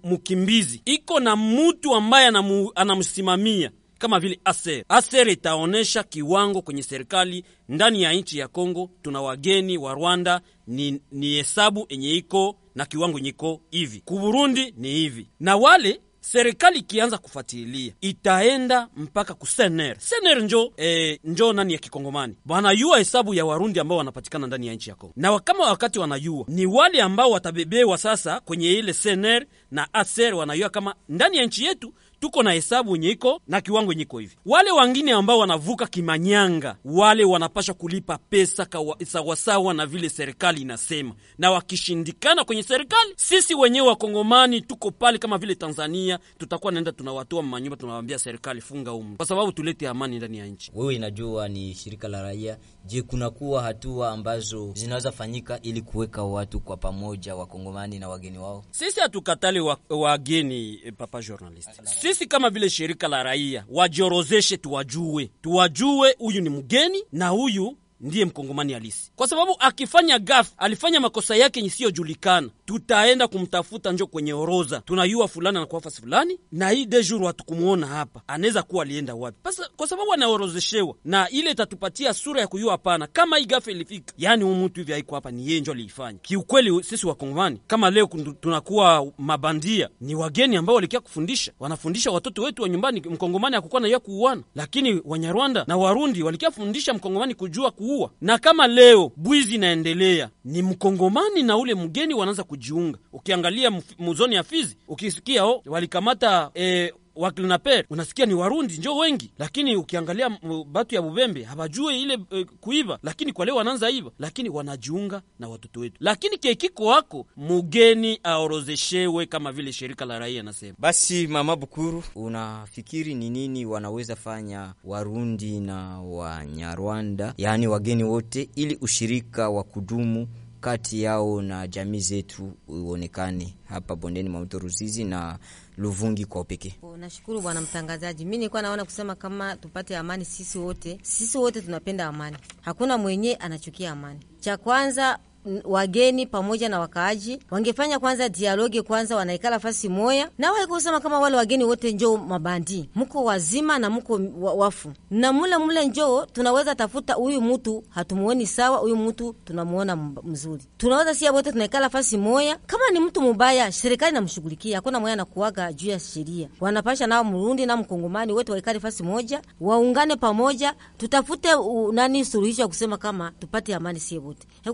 mkimbizi 0.03 0.81
iko 0.85 1.19
na 1.19 1.35
mutu 1.35 1.95
ambaye 1.95 2.27
anamsimamia 2.75 3.71
kama 4.01 4.19
vile 4.19 4.39
aser. 4.45 4.83
Aser 4.89 5.29
itaonesha 5.29 6.03
kiwango 6.03 6.61
kwenye 6.61 6.83
serikali 6.83 7.43
ndani 7.69 8.01
ya 8.01 8.13
nchi 8.13 8.37
ya 8.39 8.47
Kongo. 8.47 8.89
Tuna 9.01 9.21
wageni 9.21 9.77
wa 9.77 9.93
Rwanda, 9.93 10.41
ni, 10.67 11.01
hesabu 11.21 11.85
yenye 11.89 12.11
iko 12.11 12.55
na 12.75 12.85
kiwango 12.85 13.19
nyiko 13.19 13.53
iko 13.53 13.61
hivi, 13.71 14.01
ku 14.05 14.19
Burundi 14.19 14.73
ni 14.77 14.89
hivi, 14.93 15.27
na 15.39 15.55
wale 15.55 16.01
serikali 16.19 16.79
ikianza 16.79 17.17
kufuatilia 17.17 17.93
itaenda 18.01 18.87
mpaka 18.95 19.33
ku 19.33 19.47
sener. 19.47 19.95
Sener, 19.99 20.41
njo 20.43 20.73
eh, 20.77 21.19
njo 21.23 21.53
nani 21.53 21.73
ya 21.73 21.79
kikongomani? 21.79 22.35
Wanayua 22.49 22.97
hesabu 22.97 23.33
ya 23.33 23.45
warundi 23.45 23.79
ambao 23.79 23.97
wanapatikana 23.97 24.47
ndani 24.47 24.67
ya 24.67 24.73
nchi 24.73 24.89
ya 24.89 24.95
Kongo, 24.95 25.13
na 25.17 25.39
kama 25.39 25.63
wakati 25.63 25.99
wanayua 25.99 26.45
ni 26.47 26.65
wale 26.65 27.01
ambao 27.01 27.31
watabebewa 27.31 27.97
sasa 27.97 28.39
kwenye 28.39 28.71
ile 28.73 28.93
sener 28.93 29.45
na 29.71 29.93
aser, 29.93 30.33
wanayua 30.35 30.69
kama 30.69 30.95
ndani 31.09 31.37
ya 31.37 31.45
nchi 31.45 31.65
yetu 31.65 31.93
tuko 32.21 32.43
na 32.43 32.51
hesabu 32.51 32.95
yenye 32.95 33.10
iko 33.10 33.41
na 33.47 33.62
kiwango 33.62 33.91
yenye 33.91 34.03
iko 34.03 34.19
hivi. 34.19 34.36
Wale 34.45 34.71
wangine 34.71 35.12
ambao 35.12 35.39
wanavuka 35.39 35.88
kimanyanga, 35.88 36.75
wale 36.86 37.23
wanapasha 37.23 37.73
kulipa 37.73 38.17
pesa 38.17 38.67
sawasawa 39.05 39.73
na 39.73 39.86
vile 39.86 40.10
serikali 40.10 40.62
inasema, 40.62 41.15
na 41.38 41.51
wakishindikana 41.51 42.43
kwenye 42.43 42.63
serikali, 42.63 43.13
sisi 43.15 43.55
wenyewe 43.55 43.88
wakongomani 43.88 44.62
tuko 44.62 44.91
pale 44.91 45.17
kama 45.17 45.38
vile 45.38 45.55
Tanzania, 45.55 46.19
tutakuwa 46.38 46.71
naenda 46.71 46.91
tunawatoa 46.91 47.43
manyumba, 47.43 47.77
tunawaambia 47.77 48.19
serikali 48.19 48.62
funga 48.62 48.93
umu, 48.93 49.17
kwa 49.17 49.25
sababu 49.25 49.51
tulete 49.51 49.88
amani 49.88 50.17
ndani 50.17 50.38
ya 50.38 50.45
nchi. 50.45 50.71
Wewe 50.75 50.95
inajua 50.95 51.47
ni 51.49 51.73
shirika 51.75 52.07
la 52.07 52.21
raia. 52.21 52.57
Je, 52.86 53.01
kunakuwa 53.01 53.63
hatua 53.63 54.12
ambazo 54.12 54.71
zinaweza 54.75 55.12
fanyika 55.12 55.62
ili 55.62 55.81
kuweka 55.81 56.23
watu 56.23 56.60
kwa 56.60 56.77
pamoja, 56.77 57.36
wakongomani 57.36 57.99
na 57.99 58.10
wageni 58.10 58.38
wao? 58.38 58.63
Sisi 58.71 58.99
hatukatali 58.99 59.60
wageni 59.89 60.81
wa 60.86 60.91
papa 60.91 61.21
journalist 61.21 61.69
sisi 62.13 62.26
kama 62.26 62.50
vile 62.50 62.69
shirika 62.69 63.08
la 63.08 63.24
raia 63.24 63.65
wajiorozeshe, 63.69 64.58
tuwajue, 64.58 65.32
tuwajue 65.41 66.15
huyu 66.19 66.41
ni 66.41 66.50
mgeni 66.50 67.04
na 67.12 67.30
huyu 67.30 67.78
ndiye 68.00 68.26
mkongomani 68.26 68.74
halisi, 68.74 69.12
kwa 69.15 69.28
sababu 69.28 69.56
akifanya 69.60 70.19
gaf 70.19 70.52
alifanya 70.58 71.00
makosa 71.00 71.36
yake 71.36 71.60
isiyojulikana, 71.60 72.50
tutaenda 72.71 73.27
kumtafuta 73.27 73.91
njo 73.91 74.07
kwenye 74.07 74.34
oroza, 74.34 74.81
tunayua 74.86 75.27
fulani 75.27 75.57
anakuwa 75.57 75.81
fasi 75.81 76.01
fulani, 76.01 76.39
na 76.51 76.69
hii 76.69 76.86
de 76.86 77.03
jour 77.03 77.25
hatukumuona 77.25 77.88
hapa, 77.88 78.21
anaweza 78.27 78.63
kuwa 78.63 78.84
alienda 78.84 79.15
wapi? 79.15 79.38
Pasa, 79.43 79.69
kwa 79.77 79.88
sababu 79.88 80.13
anaorozeshewa, 80.13 80.95
na 81.05 81.29
ile 81.29 81.51
itatupatia 81.51 82.13
sura 82.13 82.41
ya 82.41 82.47
kuyua 82.47 82.71
hapana, 82.71 83.07
kama 83.07 83.38
hii 83.38 83.45
gafe 83.45 83.71
ilifika, 83.71 84.13
yani 84.17 84.43
huyu 84.43 84.55
mtu 84.55 84.79
hivi 84.79 84.91
haiko 84.91 85.15
hapa, 85.15 85.31
ni 85.31 85.47
yeye 85.47 85.60
njo 85.62 85.71
aliifanya. 85.71 86.19
Kiukweli 86.19 86.84
sisi 86.84 87.07
wakongomani 87.07 87.60
kama 87.67 87.89
leo 87.89 88.10
tunakuwa 88.41 89.12
mabandia, 89.17 89.89
ni 90.01 90.15
wageni 90.15 90.55
ambao 90.55 90.75
walikia 90.75 90.99
kufundisha, 90.99 91.51
wanafundisha 91.60 92.12
watoto 92.12 92.41
wetu 92.41 92.62
wa 92.63 92.69
nyumbani, 92.69 93.01
mkongomani 93.10 93.55
hakukuwa 93.55 93.81
na 93.81 93.88
ya 93.88 93.99
kuuana, 93.99 94.41
lakini 94.55 95.01
Wanyarwanda 95.05 95.63
na 95.67 95.77
Warundi 95.77 96.23
walikia 96.23 96.51
fundisha 96.51 96.93
mkongomani 96.93 97.36
kujua 97.36 97.71
kuua, 97.71 98.12
na 98.21 98.38
kama 98.38 98.67
leo 98.67 99.12
bwizi 99.15 99.55
inaendelea, 99.55 100.29
ni 100.45 100.62
mkongomani 100.62 101.43
na 101.43 101.57
ule 101.57 101.75
mgeni 101.75 102.13
wanaanza 102.13 102.43
kujiunga. 102.62 102.97
Ukiangalia 103.13 103.82
muzoni 104.00 104.36
ya 104.36 104.43
Fizi, 104.43 104.78
ukisikia 104.88 105.45
oh, 105.45 105.62
walikamata 105.65 106.52
eh, 106.54 106.93
wakilinaper 107.15 107.86
unasikia 107.89 108.26
ni 108.26 108.34
Warundi 108.34 108.78
njo 108.78 108.97
wengi, 108.97 109.32
lakini 109.39 109.76
ukiangalia 109.76 110.30
batu 110.71 110.95
ya 110.95 111.02
Bubembe 111.02 111.43
habajue 111.43 112.02
ile 112.02 112.17
e, 112.32 112.43
kuiba, 112.43 113.00
lakini 113.04 113.34
kwa 113.34 113.45
leo 113.45 113.56
wanaanza 113.56 113.89
iba, 113.89 114.12
lakini 114.19 114.50
wanajiunga 114.50 115.21
na 115.39 115.50
watoto 115.50 115.80
wetu. 115.80 115.95
Lakini 116.00 116.38
kekiko 116.38 116.86
wako 116.86 117.26
mugeni 117.38 118.19
aorozeshewe 118.24 119.26
kama 119.26 119.52
vile 119.52 119.74
shirika 119.74 120.06
la 120.06 120.19
raia 120.19 120.43
nasema. 120.43 120.76
Basi 120.80 121.28
mama 121.28 121.56
Bukuru, 121.56 122.04
unafikiri 122.15 123.15
ni 123.15 123.30
nini 123.30 123.65
wanaweza 123.65 124.15
fanya 124.15 124.74
Warundi 124.84 125.60
na 125.60 126.02
Wanyarwanda, 126.02 127.34
yaani 127.38 127.67
wageni 127.67 128.04
wote, 128.04 128.50
ili 128.56 128.78
ushirika 128.82 129.50
wa 129.50 129.63
kudumu 129.63 130.28
kati 130.62 131.02
yao 131.04 131.41
na 131.41 131.67
jamii 131.67 132.00
zetu 132.00 132.54
uonekane 132.67 133.56
hapa 133.63 133.95
bondeni 133.95 134.30
mwa 134.30 134.41
mto 134.41 134.60
Ruzizi 134.60 135.04
na 135.04 135.39
Luvungi 135.78 136.26
kwa 136.26 136.41
upekee. 136.41 136.74
Nashukuru 136.97 137.41
bwana 137.41 137.62
mtangazaji. 137.62 138.26
Mimi 138.26 138.38
nilikuwa 138.38 138.62
naona 138.62 138.86
kusema 138.86 139.15
kama 139.15 139.56
tupate 139.56 139.97
amani 139.97 140.26
sisi 140.26 140.58
wote, 140.58 141.00
sisi 141.02 141.38
wote 141.38 141.62
tunapenda 141.62 142.08
amani, 142.08 142.38
hakuna 142.62 142.97
mwenye 142.97 143.36
anachukia 143.36 143.91
amani. 143.91 144.19
Cha 144.39 144.58
kwanza 144.58 145.19
wageni 145.63 146.25
pamoja 146.25 146.69
na 146.69 146.80
wakaaji 146.80 147.39
wangefanya 147.51 147.99
kwanza 147.99 148.30
dialogi 148.30 148.82
kwanza, 148.82 149.15
wanaikala 149.15 149.60
fasi 149.60 149.89
moya 149.89 150.30
na 150.38 150.51
waikusema 150.51 150.99
kama 150.99 151.19
wale 151.19 151.38
wageni 151.38 151.63
wote 151.63 151.91
njoo 151.91 152.17
mabandi, 152.17 152.89
mko 152.95 153.23
wazima 153.23 153.80
na 153.80 153.89
mko 153.89 154.19
wafu. 154.41 154.91
Na 155.12 155.34
mule 155.34 155.58
mule 155.58 155.86
njoo 155.86 156.25
tunaweza 156.25 156.75
tafuta 156.75 157.13
huyu 157.13 157.41
mtu 157.41 157.84
hatumuoni 157.89 158.47
sawa, 158.47 158.77
huyu 158.77 158.95
mtu 158.95 159.36
tunamuona 159.45 159.95
mzuri, 160.23 160.63
tunaweza 160.77 161.15
sia 161.15 161.32
wote 161.32 161.51
tunaikala 161.51 161.89
fasi 161.89 162.17
moya. 162.17 162.58
Kama 162.67 162.89
ni 162.93 162.99
mtu 162.99 163.21
mubaya, 163.21 163.71
serikali 163.71 164.12
namshughulikia, 164.13 164.77
hakuna 164.77 164.99
mwenye 164.99 165.13
anakuaga 165.13 165.73
juu 165.73 165.89
ya 165.89 165.99
sheria. 165.99 166.49
Wanapasha 166.60 167.08
nao 167.08 167.23
Mrundi 167.23 167.65
na 167.65 167.77
Mkongomani 167.77 168.34
wote 168.34 168.51
waikale 168.51 168.80
fasi 168.80 169.04
moja, 169.04 169.41
waungane 169.62 170.15
pamoja, 170.15 170.73
tutafute 170.97 171.49
nani 171.93 172.25
suluhisho 172.25 172.62
ya 172.62 172.67
kusema 172.67 172.97
kama 172.97 173.32
tupate 173.39 173.75
amani 173.75 173.99
sie 173.99 174.17
wote, 174.17 174.47
ya 174.65 174.73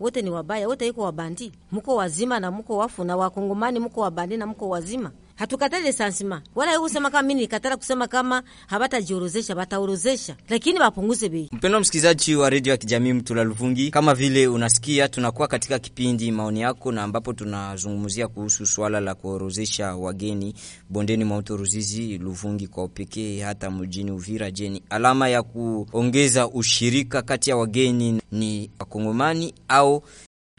wote 0.00 0.22
ni 0.22 0.30
wabaya, 0.30 0.68
wote 0.68 0.86
iko 0.88 1.02
wabandi, 1.02 1.52
mko 1.72 1.96
wazima 1.96 2.40
na 2.40 2.50
mko 2.50 2.76
wafu, 2.76 3.04
na 3.04 3.16
Wakongomani 3.16 3.78
mko 3.78 4.00
wabandi 4.00 4.36
na 4.36 4.46
mko 4.46 4.68
wazima 4.68 5.10
hatukatali 5.36 5.84
lisansima 5.86 6.42
wala 6.54 6.70
hiyo 6.70 6.80
kusema 6.82 7.10
kama 7.10 7.28
mimi 7.28 7.40
nikatala 7.40 7.76
kusema 7.76 8.08
kama 8.08 8.42
hawatajiorozesha 8.66 9.54
wataorozesha, 9.54 10.36
lakini 10.48 10.78
wapunguze 10.78 11.28
bei. 11.28 11.48
Mpendwa 11.52 11.80
msikilizaji 11.80 12.36
wa 12.36 12.50
redio 12.50 12.70
ya 12.70 12.76
kijamii 12.76 13.12
Mtula 13.12 13.44
Luvungi, 13.44 13.90
kama 13.90 14.14
vile 14.14 14.48
unasikia, 14.48 15.08
tunakuwa 15.08 15.48
katika 15.48 15.78
kipindi 15.78 16.32
maoni 16.32 16.60
yako, 16.60 16.92
na 16.92 17.02
ambapo 17.02 17.32
tunazungumzia 17.32 18.28
kuhusu 18.28 18.66
swala 18.66 19.00
la 19.00 19.14
kuorozesha 19.14 19.96
wageni 19.96 20.54
bondeni 20.90 21.24
mwa 21.24 21.38
mto 21.38 21.56
Ruzizi, 21.56 22.18
Luvungi 22.18 22.66
kwa 22.68 22.84
upekee, 22.84 23.40
hata 23.40 23.70
mjini 23.70 24.10
Uvira. 24.10 24.50
Jeni, 24.50 24.82
alama 24.90 25.28
ya 25.28 25.42
kuongeza 25.42 26.48
ushirika 26.48 27.22
kati 27.22 27.50
ya 27.50 27.56
wageni 27.56 28.20
ni 28.32 28.70
Wakongomani 28.78 29.54
au 29.68 30.02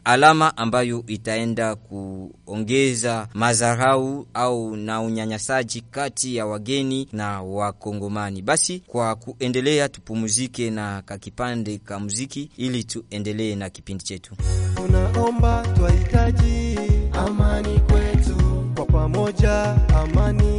alama 0.08 0.56
ambayo 0.56 1.04
itaenda 1.06 1.74
kuongeza 1.76 3.28
madharau 3.34 4.26
au 4.34 4.76
na 4.76 5.00
unyanyasaji 5.00 5.80
kati 5.80 6.36
ya 6.36 6.46
wageni 6.46 7.08
na 7.12 7.42
Wakongomani. 7.42 8.42
Basi 8.42 8.82
kwa 8.86 9.14
kuendelea, 9.14 9.88
tupumuzike 9.88 10.70
na 10.70 11.02
kakipande 11.02 11.78
ka 11.78 11.98
muziki 11.98 12.50
ili 12.56 12.84
tuendelee 12.84 13.54
na 13.54 13.70
kipindi 13.70 14.04
chetu. 14.04 14.34
tunaomba 14.74 15.66
twahitaji 15.76 16.78
amani 17.12 17.80
kwetu 17.80 18.36
kwa 18.74 18.86
pamoja, 18.86 19.76
amani 19.96 20.57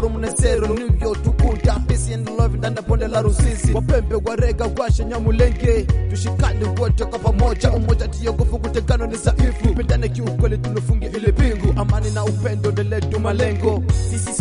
mahoro 0.00 0.08
munezero 0.08 0.66
nivyo 0.74 1.14
tukunda 1.14 1.80
peace 1.88 2.14
and 2.14 2.28
love 2.28 2.56
ndani 2.58 2.76
bonde 2.88 3.08
la 3.08 3.22
Rusizi, 3.22 3.72
wapembe 3.72 4.14
warega 4.24 4.70
washa 4.78 5.04
nyamulenge. 5.04 5.86
Tushikane 6.10 6.64
wote 6.80 7.04
kwa 7.04 7.18
pamoja. 7.18 7.70
Umoja 7.72 8.08
tiyo 8.08 8.32
nguvu 8.34 8.58
kutengano 8.58 9.06
ni 9.06 9.16
dhaifu 9.16 9.74
pendane 9.74 10.08
kiukweli 10.08 10.58
tunufungi 10.58 11.06
ile 11.06 11.32
pingu. 11.32 11.80
Amani 11.80 12.10
na 12.10 12.24
upendo 12.24 12.70
ndeletu 12.70 13.20
malengo. 13.20 13.82
Sisi 14.10 14.32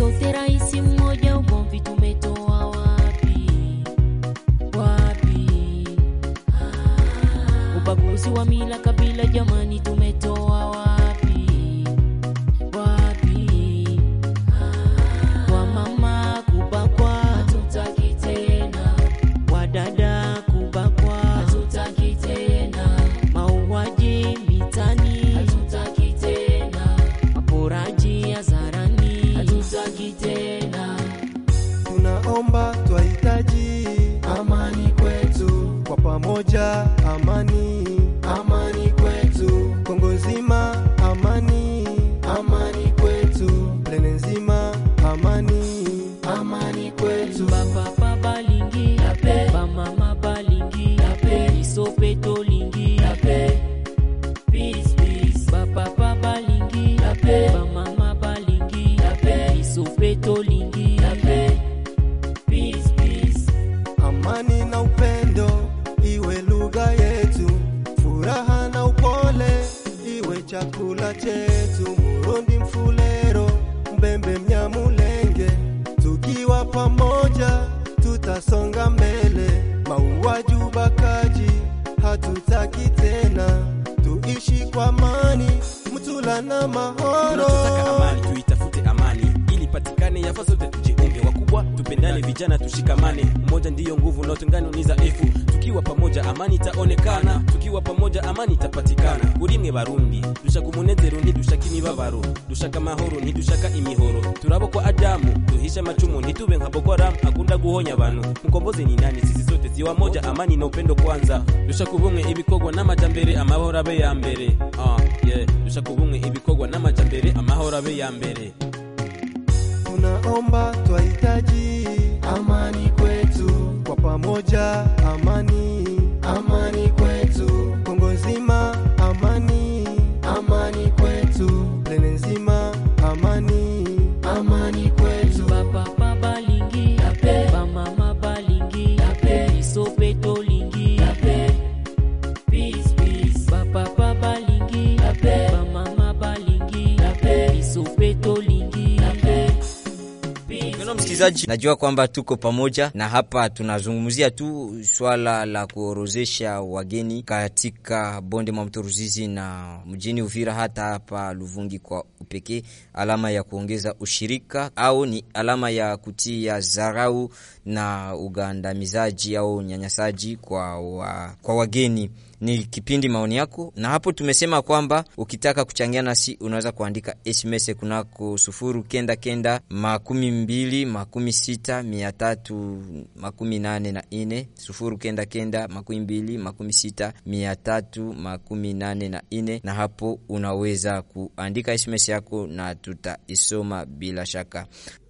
msikilizaji, 151.18 151.48
najua 151.48 151.76
kwamba 151.76 152.08
tuko 152.08 152.36
pamoja 152.38 152.92
na 152.94 153.10
hapa 153.10 153.50
tunazungumzia 153.50 154.32
tu 154.32 154.78
swala 154.92 155.46
la 155.46 155.68
kuorozesha 155.68 156.62
wageni 156.62 157.24
katika 157.24 158.22
bonde 158.22 158.52
mwa 158.52 158.66
mto 158.66 158.82
Ruzizi 158.82 159.28
na 159.28 159.80
mjini 159.86 160.22
Uvira, 160.22 160.54
hata 160.54 160.84
hapa 160.84 161.34
Luvungi 161.34 161.80
kwa 161.80 162.04
upekee, 162.22 162.64
alama 162.94 163.32
ya 163.32 163.44
kuongeza 163.44 163.96
ushirika 164.00 164.72
au 164.76 165.06
ni 165.06 165.24
alama 165.34 165.70
ya 165.70 165.98
kutia 165.98 166.60
zarau 166.60 167.30
na 167.66 168.16
ugandamizaji 168.16 169.36
au 169.38 169.56
unyanyasaji 169.56 170.36
kwa, 170.36 170.80
wa, 170.82 171.36
kwa 171.42 171.56
wageni 171.56 172.10
ni 172.42 172.58
kipindi 172.64 173.10
maoni 173.10 173.36
yako, 173.36 173.74
na 173.76 173.90
hapo 173.90 174.12
tumesema 174.12 174.62
kwamba 174.62 175.04
ukitaka 175.18 175.66
kuchangia 175.66 176.02
nasi 176.02 176.38
unaweza 176.42 176.72
kuandika 176.72 177.16
SMS 177.34 177.76
kunako 177.76 178.38
sufuru 178.38 178.84
kenda 178.84 179.16
kenda 179.16 179.62
makumi 179.70 180.32
mbili 180.32 180.86
makumi 180.86 181.34
sita 181.34 181.84
mia 181.84 182.12
tatu 182.12 182.84
makumi 183.16 183.60
nane 183.60 183.92
na 183.92 184.04
ine 184.10 184.48
sufuru 184.54 184.98
kenda 184.98 185.26
kenda 185.26 185.68
makumi 185.68 186.00
mbili 186.00 186.38
makumi 186.38 186.74
sita 186.74 187.14
mia 187.26 187.56
tatu 187.56 188.14
makumi 188.14 188.74
nane 188.74 189.10
na 189.10 189.22
ine 189.30 189.62
na 189.64 189.74
hapo 189.74 190.20
unaweza 190.30 191.02
kuandika 191.02 191.78
SMS 191.78 192.10
yako 192.10 192.48
na 192.48 192.76
tutaisoma 192.76 193.86
bila 193.86 194.26
shaka. 194.26 194.66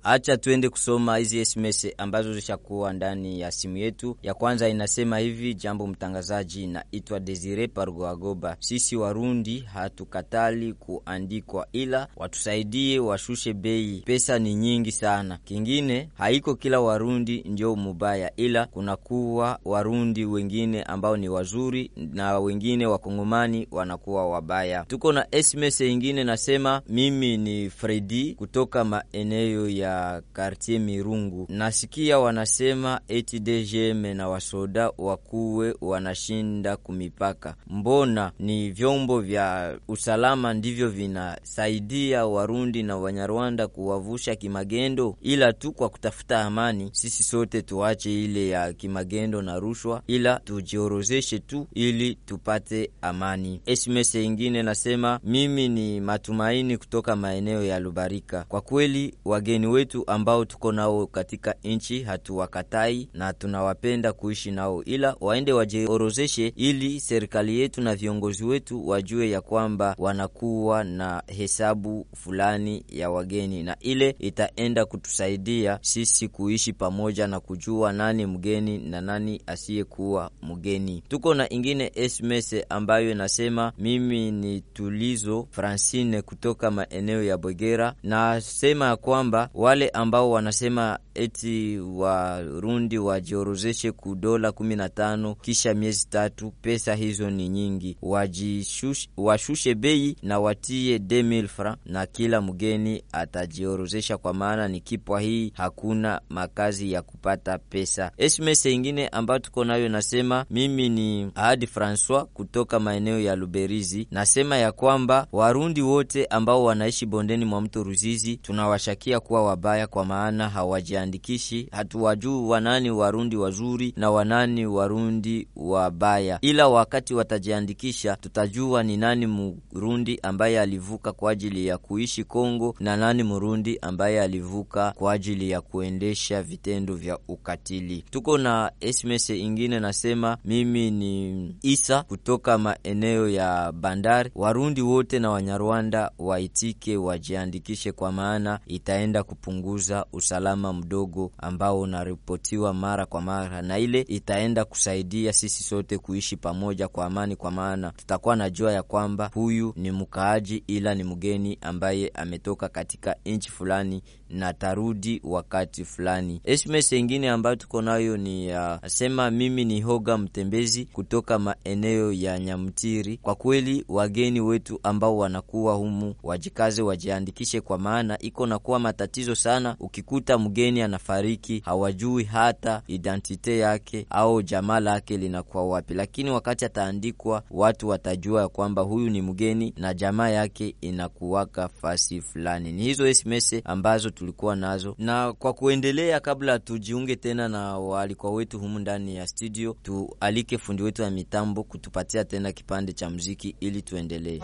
Acha 0.09 0.37
tuende 0.37 0.69
kusoma 0.69 1.17
hizi 1.17 1.45
SMS 1.45 1.87
ambazo 1.97 2.33
zishakuwa 2.33 2.93
ndani 2.93 3.39
ya 3.41 3.51
simu 3.51 3.77
yetu. 3.77 4.17
Ya 4.23 4.33
kwanza 4.33 4.69
inasema 4.69 5.17
hivi: 5.19 5.53
jambo 5.53 5.87
mtangazaji, 5.87 6.67
naitwa 6.67 7.19
Desire 7.19 7.67
Pargoagoba. 7.67 8.57
Sisi 8.59 8.95
Warundi 8.95 9.59
hatukatali 9.59 10.73
kuandikwa, 10.73 11.67
ila 11.73 12.07
watusaidie 12.15 12.99
washushe 12.99 13.53
bei, 13.53 14.01
pesa 14.05 14.39
ni 14.39 14.55
nyingi 14.55 14.91
sana. 14.91 15.37
Kingine, 15.43 16.09
haiko 16.17 16.55
kila 16.55 16.79
Warundi 16.81 17.43
ndio 17.45 17.75
mubaya, 17.75 18.31
ila 18.35 18.65
kunakuwa 18.65 19.59
Warundi 19.65 20.25
wengine 20.25 20.83
ambao 20.83 21.17
ni 21.17 21.29
wazuri 21.29 21.91
na 21.95 22.39
wengine 22.39 22.85
Wakongomani 22.85 23.67
wanakuwa 23.71 24.29
wabaya. 24.29 24.85
Tuko 24.87 25.11
na 25.11 25.27
SMS 25.43 25.81
ingine 25.81 26.23
nasema, 26.23 26.81
mimi 26.89 27.37
ni 27.37 27.69
Fredi 27.69 28.33
kutoka 28.35 28.83
maeneo 28.83 29.69
ya 29.69 29.96
kartie 30.33 30.79
Mirungu. 30.79 31.45
Nasikia 31.49 32.19
wanasema 32.19 33.01
eti 33.07 33.39
DGM 33.39 34.05
na 34.17 34.29
wasoda 34.29 34.91
wakuwe 34.97 35.75
wanashinda 35.81 36.77
kumipaka. 36.77 37.55
Mbona 37.67 38.31
ni 38.39 38.71
vyombo 38.71 39.21
vya 39.21 39.77
usalama 39.87 40.53
ndivyo 40.53 40.89
vinasaidia 40.89 42.25
Warundi 42.25 42.83
na 42.83 42.97
Wanyarwanda 42.97 43.67
kuwavusha 43.67 44.35
kimagendo, 44.35 45.17
ila 45.21 45.53
tu 45.53 45.71
kwa 45.71 45.89
kutafuta 45.89 46.41
amani. 46.41 46.89
Sisi 46.93 47.23
sote 47.23 47.61
tuache 47.61 48.23
ile 48.23 48.49
ya 48.49 48.73
kimagendo 48.73 49.41
na 49.41 49.59
rushwa, 49.59 50.01
ila 50.07 50.39
tujiorozeshe 50.39 51.39
tu 51.39 51.67
ili 51.73 52.15
tupate 52.15 52.91
amani. 53.01 53.61
SMS 53.75 54.15
ingine 54.15 54.63
nasema 54.63 55.19
mimi 55.23 55.69
ni 55.69 56.01
Matumaini 56.01 56.77
kutoka 56.77 57.15
maeneo 57.15 57.63
ya 57.63 57.79
Lubarika. 57.79 58.45
Kwa 58.47 58.61
kweli 58.61 59.13
wageni 59.25 59.67
wetu 59.77 60.03
ambao 60.07 60.45
tuko 60.45 60.71
nao 60.71 61.07
katika 61.07 61.55
nchi 61.63 62.03
hatuwakatai 62.03 63.09
na 63.13 63.33
tunawapenda 63.33 64.13
kuishi 64.13 64.51
nao, 64.51 64.83
ila 64.83 65.15
waende 65.19 65.53
wajiorozeshe 65.53 66.53
ili 66.55 66.99
serikali 66.99 67.59
yetu 67.59 67.81
na 67.81 67.95
viongozi 67.95 68.43
wetu 68.45 68.87
wajue 68.87 69.29
ya 69.29 69.41
kwamba 69.41 69.95
wanakuwa 69.97 70.83
na 70.83 71.23
hesabu 71.27 72.07
fulani 72.15 72.85
ya 72.89 73.09
wageni, 73.09 73.63
na 73.63 73.77
ile 73.79 74.15
itaenda 74.19 74.85
kutusaidia 74.85 75.79
sisi 75.81 76.27
kuishi 76.27 76.73
pamoja 76.73 77.27
na 77.27 77.39
kujua 77.39 77.93
nani 77.93 78.25
mgeni 78.25 78.77
na 78.77 79.01
nani 79.01 79.41
asiyekuwa 79.47 80.31
mgeni. 80.41 81.03
Tuko 81.07 81.33
na 81.33 81.49
ingine 81.53 81.91
SMS 82.09 82.55
ambayo 82.69 83.11
inasema 83.11 83.73
mimi 83.77 84.31
ni 84.31 84.61
Tulizo 84.61 85.47
Francine 85.51 86.21
kutoka 86.21 86.71
maeneo 86.71 87.23
ya 87.23 87.37
Bogera, 87.37 87.93
nasema 88.03 88.85
ya 88.85 88.95
kwamba 88.95 89.49
wale 89.67 89.89
ambao 89.89 90.31
wanasema 90.31 90.99
eti 91.15 91.79
Warundi 91.79 92.97
wajiorozeshe 92.97 93.91
ku 93.91 94.15
dola 94.15 94.51
kumi 94.51 94.75
na 94.75 94.89
tano 94.89 95.35
kisha 95.35 95.73
miezi 95.73 96.07
tatu, 96.09 96.51
pesa 96.61 96.95
hizo 96.95 97.29
ni 97.29 97.49
nyingi, 97.49 97.97
wajishush, 98.01 99.07
washushe 99.17 99.75
bei 99.75 100.15
na 100.23 100.39
watie 100.39 100.97
2000 100.97 101.47
francs 101.47 101.79
na 101.85 102.05
kila 102.05 102.41
mgeni 102.41 103.03
atajiorozesha, 103.11 104.17
kwa 104.17 104.33
maana 104.33 104.67
ni 104.67 104.81
kipwa 104.81 105.21
hii 105.21 105.51
hakuna 105.55 106.21
makazi 106.29 106.91
ya 106.91 107.01
kupata 107.01 107.57
pesa. 107.57 108.11
SMS 108.29 108.65
ingine 108.65 109.07
ambayo 109.07 109.39
tuko 109.39 109.65
nayo 109.65 109.89
nasema 109.89 110.45
mimi 110.49 110.89
ni 110.89 111.31
Ahadi 111.35 111.67
Francois 111.67 112.25
kutoka 112.33 112.79
maeneo 112.79 113.19
ya 113.19 113.35
Luberizi, 113.35 114.07
nasema 114.11 114.57
ya 114.57 114.71
kwamba 114.71 115.27
Warundi 115.31 115.81
wote 115.81 116.25
ambao 116.25 116.63
wanaishi 116.63 117.05
bondeni 117.05 117.45
mwa 117.45 117.61
mto 117.61 117.83
Ruzizi 117.83 118.37
tunawashakia 118.37 119.19
kuwa 119.19 119.56
wabaya 119.57 119.87
kwa 119.87 120.05
maana 120.05 120.49
hawajiandikishi. 120.49 121.67
Hatuwajuu 121.71 122.49
wanani 122.49 122.91
Warundi 122.91 123.35
wazuri 123.35 123.93
na 123.97 124.11
wanani 124.11 124.65
Warundi 124.65 125.47
wabaya, 125.55 126.37
ila 126.41 126.67
wakati 126.67 127.13
watajiandikisha 127.13 128.15
tutajua 128.15 128.83
ni 128.83 128.97
nani 128.97 129.27
Murundi 129.27 130.19
ambaye 130.23 130.59
alivuka 130.59 131.11
kwa 131.11 131.31
ajili 131.31 131.65
ya 131.67 131.77
kuishi 131.77 132.23
Kongo 132.23 132.75
na 132.79 132.97
nani 132.97 133.23
Murundi 133.23 133.77
ambaye 133.81 134.21
alivuka 134.21 134.91
kwa 134.95 135.13
ajili 135.13 135.49
ya 135.49 135.61
kuendesha 135.61 136.43
vitendo 136.43 136.93
vya 136.95 137.19
ukatili. 137.27 138.03
Tuko 138.11 138.37
na 138.37 138.71
SMS 138.91 139.29
ingine 139.29 139.79
nasema 139.79 140.37
mimi 140.45 140.91
ni 140.91 141.55
Isa 141.61 142.03
kutoka 142.03 142.57
maeneo 142.57 143.29
ya 143.29 143.71
bandari. 143.71 144.31
Warundi 144.35 144.81
wote 144.81 145.19
na 145.19 145.29
Wanyarwanda 145.29 146.11
waitike 146.19 146.97
wajiandikishe, 146.97 147.91
kwa 147.91 148.11
maana 148.11 148.59
itaenda 148.67 149.23
kupunguza 149.47 150.05
usalama 150.13 150.73
mdogo 150.73 151.31
ambao 151.37 151.81
unaripotiwa 151.81 152.73
mara 152.73 153.05
kwa 153.05 153.21
mara, 153.21 153.61
na 153.61 153.79
ile 153.79 154.01
itaenda 154.01 154.65
kusaidia 154.65 155.33
sisi 155.33 155.63
sote 155.63 155.97
kuishi 155.97 156.37
pamoja 156.37 156.87
kwa 156.87 157.05
amani, 157.05 157.35
kwa 157.35 157.51
maana 157.51 157.91
tutakuwa 157.91 158.35
na 158.35 158.49
jua 158.49 158.71
ya 158.71 158.83
kwamba 158.83 159.31
huyu 159.33 159.73
ni 159.75 159.91
mkaaji, 159.91 160.63
ila 160.67 160.95
ni 160.95 161.03
mgeni 161.03 161.57
ambaye 161.61 162.11
ametoka 162.13 162.69
katika 162.69 163.15
nchi 163.25 163.51
fulani 163.51 164.01
na 164.29 164.53
tarudi 164.53 165.21
wakati 165.23 165.85
fulani. 165.85 166.41
SMS 166.57 166.91
ingine 166.91 167.29
ambayo 167.29 167.55
tuko 167.55 167.81
nayo 167.81 168.17
ni 168.17 168.47
uh, 168.51 168.57
asema 168.57 169.31
mimi 169.31 169.65
ni 169.65 169.81
Hoga 169.81 170.17
Mtembezi 170.17 170.85
kutoka 170.85 171.39
maeneo 171.39 172.11
ya 172.13 172.39
Nyamtiri. 172.39 173.17
Kwa 173.17 173.35
kweli 173.35 173.85
wageni 173.89 174.41
wetu 174.41 174.79
ambao 174.83 175.17
wanakuwa 175.17 175.73
humu 175.75 176.15
wajikaze, 176.23 176.81
wajiandikishe, 176.81 177.61
kwa 177.61 177.77
maana 177.77 178.19
iko 178.19 178.45
nakuwa 178.45 178.79
matatizo 178.79 179.35
sana. 179.35 179.75
Ukikuta 179.79 180.37
mgeni 180.37 180.81
anafariki, 180.81 181.61
hawajui 181.65 182.23
hata 182.23 182.81
identite 182.87 183.57
yake 183.57 184.05
au 184.09 184.41
jamaa 184.41 184.79
lake 184.79 185.17
linakuwa 185.17 185.67
wapi, 185.67 185.93
lakini 185.93 186.29
wakati 186.31 186.65
ataandikwa, 186.65 187.43
watu 187.51 187.87
watajua 187.87 188.41
ya 188.41 188.47
kwamba 188.47 188.81
huyu 188.81 189.09
ni 189.09 189.21
mgeni 189.21 189.73
na 189.77 189.93
jamaa 189.93 190.29
yake 190.29 190.75
inakuwaka 190.81 191.67
fasi 191.67 192.21
fulani. 192.21 192.71
Ni 192.71 192.83
hizo 192.83 193.13
SMS 193.13 193.55
ambazo 193.65 194.09
tulikuwa 194.17 194.55
nazo, 194.55 194.95
na 194.97 195.33
kwa 195.33 195.53
kuendelea, 195.53 196.19
kabla 196.19 196.59
tujiunge 196.59 197.15
tena 197.15 197.49
na 197.49 197.77
waalikwa 197.79 198.31
wetu 198.31 198.59
humu 198.59 198.79
ndani 198.79 199.15
ya 199.15 199.27
studio, 199.27 199.75
tualike 199.83 200.57
fundi 200.57 200.83
wetu 200.83 201.01
ya 201.01 201.09
mitambo 201.11 201.63
kutupatia 201.63 202.25
tena 202.25 202.51
kipande 202.51 202.93
cha 202.93 203.09
mziki 203.09 203.55
ili 203.59 203.81
tuendelee. 203.81 204.39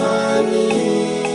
Watu 0.00 1.27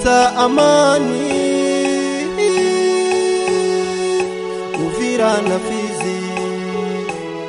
tujapata 0.00 0.36
amani. 0.36 1.30
Uvira 4.86 5.32
na 5.42 5.58
Fizi, 5.58 6.20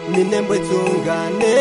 Minembwe, 0.10 0.60
tungane, 0.60 1.56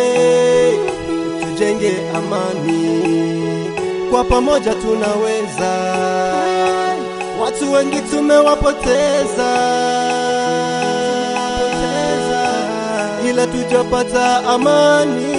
tujenge 1.41 1.93
amani, 2.15 3.71
kwa 4.11 4.25
pamoja 4.25 4.75
tunaweza. 4.75 5.73
Watu 7.43 7.73
wengi 7.73 8.01
tumewapoteza 8.01 9.51
ila 13.31 13.47
tujapata 13.47 14.45
amani. 14.45 15.37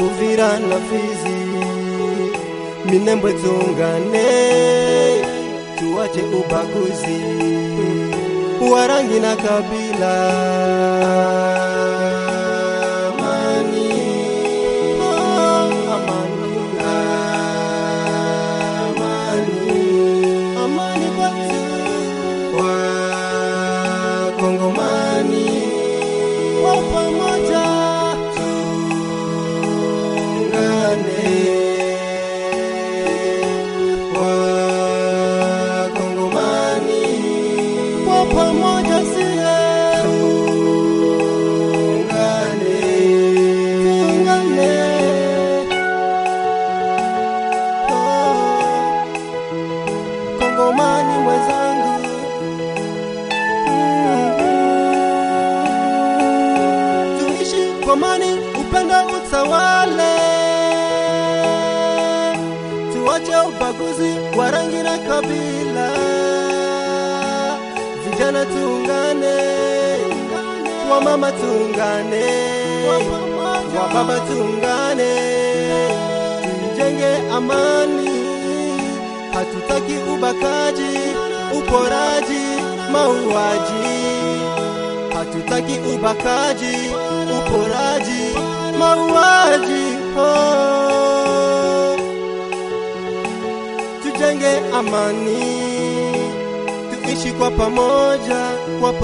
Uvira 0.00 0.58
na 0.58 0.76
Fizi, 0.76 1.21
Minembwe 2.92 3.32
tuungane, 3.32 4.28
tuwache 5.78 6.20
ubaguzi 6.40 7.20
wa 8.72 8.86
rangi 8.86 9.20
na 9.20 9.36
kabila. 9.36 10.12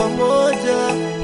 Pamoja. 0.08 1.17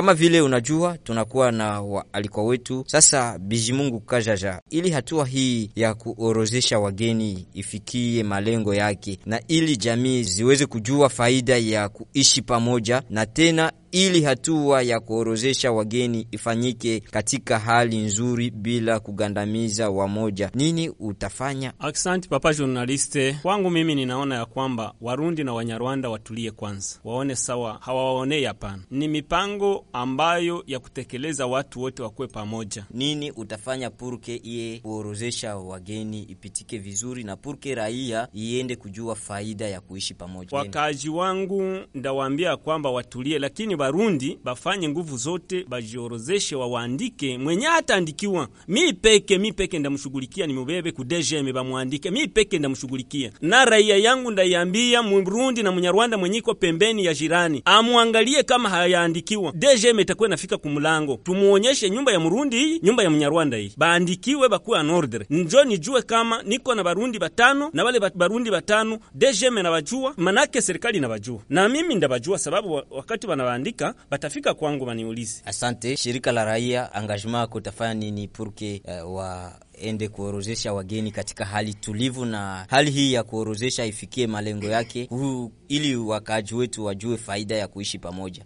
Kama 0.00 0.14
vile 0.14 0.40
unajua 0.40 0.98
tunakuwa 0.98 1.52
na 1.52 1.80
waalikwa 1.80 2.44
wetu 2.44 2.84
sasa. 2.86 3.38
Bijimungu 3.38 4.00
Kajaja, 4.00 4.60
ili 4.70 4.90
hatua 4.90 5.26
hii 5.26 5.70
ya 5.76 5.94
kuorozesha 5.94 6.78
wageni 6.78 7.46
ifikie 7.54 8.22
malengo 8.22 8.74
yake 8.74 9.18
na 9.26 9.40
ili 9.48 9.76
jamii 9.76 10.22
ziweze 10.22 10.66
kujua 10.66 11.08
faida 11.08 11.56
ya 11.56 11.88
kuishi 11.88 12.42
pamoja, 12.42 13.02
na 13.10 13.26
tena 13.26 13.72
ili 13.92 14.22
hatua 14.22 14.82
ya 14.82 15.00
kuorozesha 15.00 15.72
wageni 15.72 16.26
ifanyike 16.30 17.00
katika 17.00 17.58
hali 17.58 17.96
nzuri 17.98 18.50
bila 18.50 19.00
kugandamiza 19.00 19.90
wamoja, 19.90 20.50
nini 20.54 20.88
utafanya? 20.98 21.72
Aksanti 21.78 22.28
papa 22.28 22.54
journaliste. 22.54 23.32
Kwangu 23.42 23.70
mimi 23.70 23.94
ninaona 23.94 24.34
ya 24.34 24.46
kwamba 24.46 24.94
Warundi 25.00 25.44
na 25.44 25.52
Wanyarwanda 25.52 26.10
watulie 26.10 26.50
kwanza, 26.50 26.98
waone 27.04 27.36
sawa, 27.36 27.78
hawawaonei 27.80 28.44
hapana. 28.44 28.82
Ni 28.90 29.08
mipango 29.08 29.84
ambayo 29.92 30.64
ya 30.66 30.78
kutekeleza 30.78 31.46
watu 31.46 31.80
wote 31.80 32.02
wakuwe 32.02 32.28
pamoja. 32.28 32.84
Nini 32.90 33.30
utafanya 33.30 33.90
purke 33.90 34.36
iye 34.36 34.78
kuorozesha 34.78 35.56
wageni 35.56 36.22
ipitike 36.22 36.78
vizuri 36.78 37.24
na 37.24 37.36
purke 37.36 37.74
raia 37.74 38.28
iende 38.34 38.76
kujua 38.76 39.14
faida 39.16 39.68
ya 39.68 39.80
kuishi 39.80 40.14
pamoja? 40.14 40.56
Wakaji 40.58 41.08
wangu 41.08 41.78
ndawaambia 41.94 42.56
kwamba 42.56 42.90
watulie, 42.90 43.38
lakini 43.38 43.76
Barundi 43.80 44.38
bafanye 44.44 44.88
nguvu 44.88 45.16
zote, 45.16 45.64
bajiorozeshe, 45.68 46.56
wawaandike 46.56 47.38
mwenye 47.38 47.66
hataandikiwa. 47.66 48.48
Mi 48.68 48.92
peke 48.92 49.38
mi 49.38 49.52
peke 49.52 49.78
ndamshughulikia, 49.78 50.46
nimubebe 50.46 50.92
ku 50.92 51.04
DGM 51.04 51.52
bamwandike, 51.52 52.10
mi 52.10 52.26
peke 52.28 52.58
ndamshughulikia. 52.58 53.32
Na 53.40 53.64
raia 53.64 53.96
yangu 53.96 54.30
ndaiambia 54.30 55.02
Murundi 55.02 55.62
na 55.62 55.72
Mnyarwanda 55.72 56.18
mwenye 56.18 56.38
iko 56.38 56.54
pembeni 56.54 57.04
ya 57.04 57.14
jirani 57.14 57.62
amwangalie 57.64 58.42
kama 58.42 58.68
hayaandikiwa. 58.68 59.52
DGM 59.52 60.00
itakuwa 60.00 60.28
inafika 60.28 60.56
kumulango, 60.56 61.16
tumuonyeshe 61.24 61.90
nyumba 61.90 62.12
ya 62.12 62.20
Mrundi 62.20 62.58
hii, 62.58 62.80
nyumba 62.82 63.02
ya 63.02 63.10
Mnyarwanda 63.10 63.56
hii, 63.56 63.72
baandikiwe 63.76 64.48
bakuwe 64.48 64.78
an 64.78 64.90
ordre. 64.90 65.26
Njo 65.30 65.64
nijue 65.64 66.02
kama 66.02 66.42
niko 66.42 66.74
na 66.74 66.84
Barundi 66.84 67.18
batano 67.18 67.70
na 67.72 67.84
wale 67.84 68.00
Barundi 68.14 68.50
batano 68.50 68.98
DGM 69.14 69.54
nabajua, 69.54 70.14
manake 70.16 70.60
serikali 70.62 71.00
nabajua 71.00 71.40
na 71.48 71.68
mimi 71.68 71.94
ndabajua, 71.94 72.38
sababu 72.38 72.82
wakati 72.90 73.26
wanawaandika 73.26 73.69
batafika 74.10 74.54
kwangu 74.54 74.86
baniulize. 74.86 75.42
Asante. 75.44 75.96
Shirika 75.96 76.32
la 76.32 76.44
raia, 76.44 76.90
engagement 76.94 77.36
yako 77.40 77.58
utafanya 77.58 77.94
nini 77.94 78.28
purke 78.28 78.82
uh, 79.04 79.14
wa 79.16 79.58
ende 79.80 80.08
kuorozesha 80.08 80.72
wageni 80.72 81.12
katika 81.12 81.44
hali 81.44 81.74
tulivu, 81.74 82.24
na 82.24 82.66
hali 82.70 82.90
hii 82.90 83.12
ya 83.12 83.22
kuorozesha 83.22 83.84
ifikie 83.86 84.26
malengo 84.26 84.66
yake, 84.66 85.06
huu, 85.10 85.52
ili 85.68 85.96
wakaaji 85.96 86.54
wetu 86.54 86.84
wajue 86.84 87.16
faida 87.16 87.56
ya 87.56 87.68
kuishi 87.68 87.98
pamoja? 87.98 88.44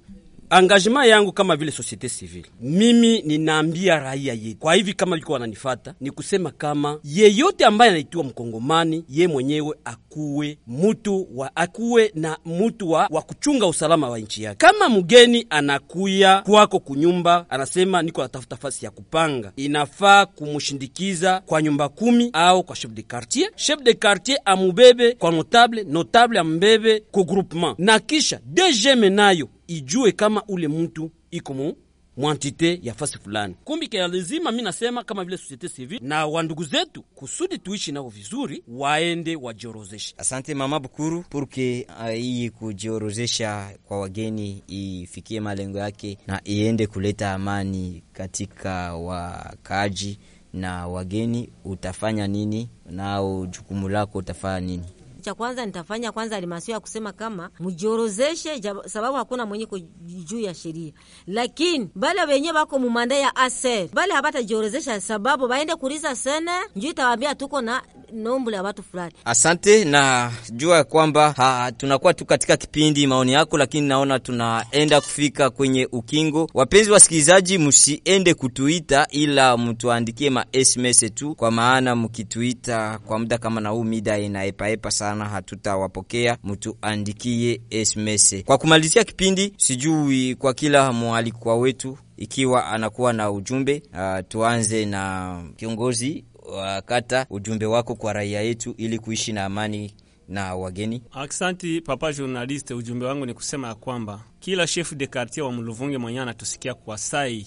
Engagement 0.58 1.06
yangu 1.08 1.32
kama 1.32 1.56
vile 1.56 1.70
societe 1.72 2.08
civile, 2.08 2.46
mimi 2.60 3.22
ninaambia 3.22 3.98
raia 3.98 4.32
yetu 4.34 4.58
kwa 4.58 4.74
hivi, 4.74 4.94
kama 4.94 5.16
liko 5.16 5.32
wananifata, 5.32 5.94
ni 6.00 6.10
kusema 6.10 6.50
kama 6.50 6.98
yeyote 7.04 7.64
ambaye 7.64 7.90
anaitiwa 7.90 8.24
mkongomani, 8.24 9.04
ye 9.08 9.28
mwenyewe 9.28 9.76
akuwe 9.84 10.58
mutu 10.66 11.28
wa 11.34 11.56
akuwe 11.56 12.12
na 12.14 12.38
mutu 12.44 12.90
wa, 12.90 13.08
wa 13.10 13.22
kuchunga 13.22 13.66
usalama 13.66 14.08
wa 14.10 14.18
nchi 14.18 14.42
yake. 14.42 14.56
Kama 14.66 14.88
mgeni 14.88 15.46
anakuya 15.50 16.42
kwako 16.42 16.78
kunyumba, 16.80 17.46
anasema 17.50 18.02
niko 18.02 18.22
natafuta 18.22 18.56
fasi 18.56 18.84
ya 18.84 18.90
kupanga, 18.90 19.52
inafaa 19.56 20.26
kumushindikiza 20.26 21.40
kwa 21.46 21.62
nyumba 21.62 21.88
kumi 21.88 22.30
au 22.32 22.62
kwa 22.64 22.76
chef 22.76 22.90
de 22.90 23.02
quartier. 23.02 23.50
Chef 23.56 23.80
de 23.82 23.94
quartier 23.94 24.38
amubebe 24.44 25.12
kwa 25.12 25.30
notable, 25.30 25.84
notable 25.84 26.38
amubebe 26.38 27.00
ku 27.00 27.24
groupement, 27.24 27.78
na 27.78 27.98
kisha 27.98 28.40
DGM 28.46 29.04
nayo 29.14 29.48
ijue 29.76 30.12
kama 30.12 30.42
ule 30.48 30.68
mtu 30.68 31.10
iko 31.30 31.54
mu 31.54 31.76
mwantite 32.16 32.80
ya 32.82 32.94
fasi 32.94 33.18
fulani. 33.18 33.54
Kumbi 33.64 33.88
kaya 33.88 34.08
lazima 34.08 34.52
mi 34.52 34.62
nasema 34.62 35.04
kama 35.04 35.24
vile 35.24 35.36
societe 35.36 35.68
civile 35.68 36.00
na 36.06 36.26
wandugu 36.26 36.64
zetu, 36.64 37.02
kusudi 37.02 37.58
tuishi 37.58 37.92
nao 37.92 38.08
vizuri, 38.08 38.62
waende 38.68 39.36
wajiorozeshe. 39.36 40.14
Asante 40.18 40.54
mama 40.54 40.80
Bukuru, 40.80 41.22
purke 41.30 41.86
hii 42.16 42.48
uh, 42.48 42.54
kujiorozesha 42.56 43.70
kwa 43.84 44.00
wageni 44.00 44.62
ifikie 44.68 45.40
malengo 45.40 45.78
yake 45.78 46.18
na 46.26 46.40
iende 46.44 46.86
kuleta 46.86 47.32
amani 47.32 48.02
katika 48.12 48.94
wakaaji 48.96 50.18
na 50.52 50.86
wageni, 50.88 51.48
utafanya 51.64 52.26
nini? 52.26 52.68
Nao 52.90 53.46
jukumu 53.46 53.88
lako 53.88 54.18
utafanya 54.18 54.60
nini? 54.66 54.84
Cha 55.24 55.34
kwanza 55.34 55.66
nitafanya 55.66 56.12
kwanza 56.12 56.36
alimasio 56.36 56.74
ya 56.74 56.80
kusema 56.80 57.12
kama 57.12 57.50
mjiorozeshe, 57.60 58.62
sababu 58.86 59.16
hakuna 59.16 59.46
mwenye 59.46 59.66
juu 60.00 60.40
ya 60.40 60.54
sheria, 60.54 60.92
lakini 61.26 61.88
bale 61.94 62.24
wenye 62.24 62.52
bako 62.52 62.78
mumanda 62.78 63.16
ya 63.16 63.36
aser 63.36 63.88
bale 63.92 64.12
habata 64.14 64.42
jorozesha, 64.42 65.00
sababu 65.00 65.48
baende 65.48 65.74
kuriza 65.76 66.16
sene 66.16 66.50
njuu 66.76 66.88
itawambia 66.88 67.34
tuko 67.34 67.60
na 67.60 67.82
nombula 68.12 68.56
ya 68.56 68.62
watu 68.62 68.82
fulani. 68.82 69.12
Asante 69.24 69.84
na 69.84 70.32
jua 70.52 70.84
kwamba 70.84 71.32
ha, 71.32 71.72
tunakuwa 71.72 72.14
tu 72.14 72.24
katika 72.26 72.56
kipindi 72.56 73.06
maoni 73.06 73.32
yako, 73.32 73.58
lakini 73.58 73.88
naona 73.88 74.18
tunaenda 74.18 75.00
kufika 75.00 75.50
kwenye 75.50 75.88
ukingo. 75.92 76.50
Wapenzi 76.54 76.90
wasikilizaji, 76.90 77.58
msiende 77.58 78.34
kutuita, 78.34 79.06
ila 79.10 79.56
mtuandikie 79.56 80.30
ma 80.30 80.44
SMS 80.64 81.14
tu, 81.14 81.34
kwa 81.34 81.50
maana 81.50 81.96
mkituita 81.96 82.98
kwa 83.06 83.18
muda 83.18 83.38
kama 83.38 83.60
na 83.60 83.68
huu 83.68 83.84
mida 83.84 84.18
inaepaepa 84.18 84.90
sana, 84.90 85.13
hatutawapokea. 85.22 86.38
Mtuandikie 86.44 87.60
SMS. 87.84 88.42
Kwa 88.44 88.58
kumalizia 88.58 89.04
kipindi, 89.04 89.52
sijui 89.56 90.34
kwa 90.34 90.54
kila 90.54 90.92
mwalikwa 90.92 91.56
wetu 91.56 91.98
ikiwa 92.16 92.66
anakuwa 92.66 93.12
na 93.12 93.30
ujumbe 93.30 93.82
uh, 93.92 94.28
tuanze 94.28 94.84
na 94.86 95.42
kiongozi 95.56 96.24
wa 96.52 96.82
kata, 96.82 97.26
ujumbe 97.30 97.66
wako 97.66 97.94
kwa 97.94 98.12
raia 98.12 98.40
yetu 98.42 98.74
ili 98.76 98.98
kuishi 98.98 99.32
na 99.32 99.44
amani 99.44 99.94
na 100.28 100.54
wageni. 100.54 101.02
Aksanti 101.12 101.80
papa 101.80 102.12
journaliste, 102.12 102.74
ujumbe 102.74 103.06
wangu 103.06 103.26
ni 103.26 103.34
kusema 103.34 103.68
ya 103.68 103.74
kwamba 103.74 104.20
kila 104.40 104.66
chef 104.66 104.92
de 104.94 105.06
quartier 105.06 105.44
wa 105.46 105.52
Mluvunge 105.52 105.98
mwenye 105.98 106.20
anatusikia 106.20 106.74
kwa 106.74 106.98
sai, 106.98 107.46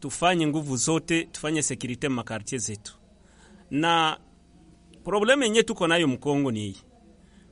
tufanye 0.00 0.46
nguvu 0.46 0.76
zote, 0.76 1.24
tufanye 1.24 1.62
sekurite 1.62 2.08
makartie 2.08 2.58
zetu, 2.58 2.94
na 3.70 4.18
probleme 5.08 5.44
yenye 5.46 5.62
tuko 5.62 5.86
nayo 5.86 6.08
Mkongo 6.08 6.50
ni 6.50 6.60
hii 6.60 6.76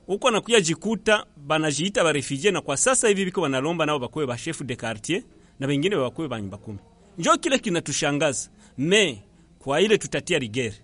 uko 0.07 0.31
nakuya 0.31 0.61
jikuta 0.61 1.25
banajiita 1.37 2.03
barefugee, 2.03 2.51
na 2.51 2.61
kwa 2.61 2.77
sasa 2.77 3.07
hivi 3.07 3.25
biko 3.25 3.41
banalomba 3.41 3.85
nao 3.85 3.99
bakuwe 3.99 4.25
ba 4.25 4.37
chef 4.37 4.61
de 4.63 4.75
quartier 4.75 5.23
na 5.59 5.67
wengine 5.67 5.95
bakuwe 5.95 6.27
ba 6.27 6.41
nyumba 6.41 6.57
kumi. 6.57 6.79
Njo 7.17 7.37
kile 7.37 7.59
kinatushangaza 7.59 8.49
me 8.77 9.23
kwa 9.59 9.81
ile 9.81 9.97
tutatia 9.97 10.39
rigere 10.39 10.75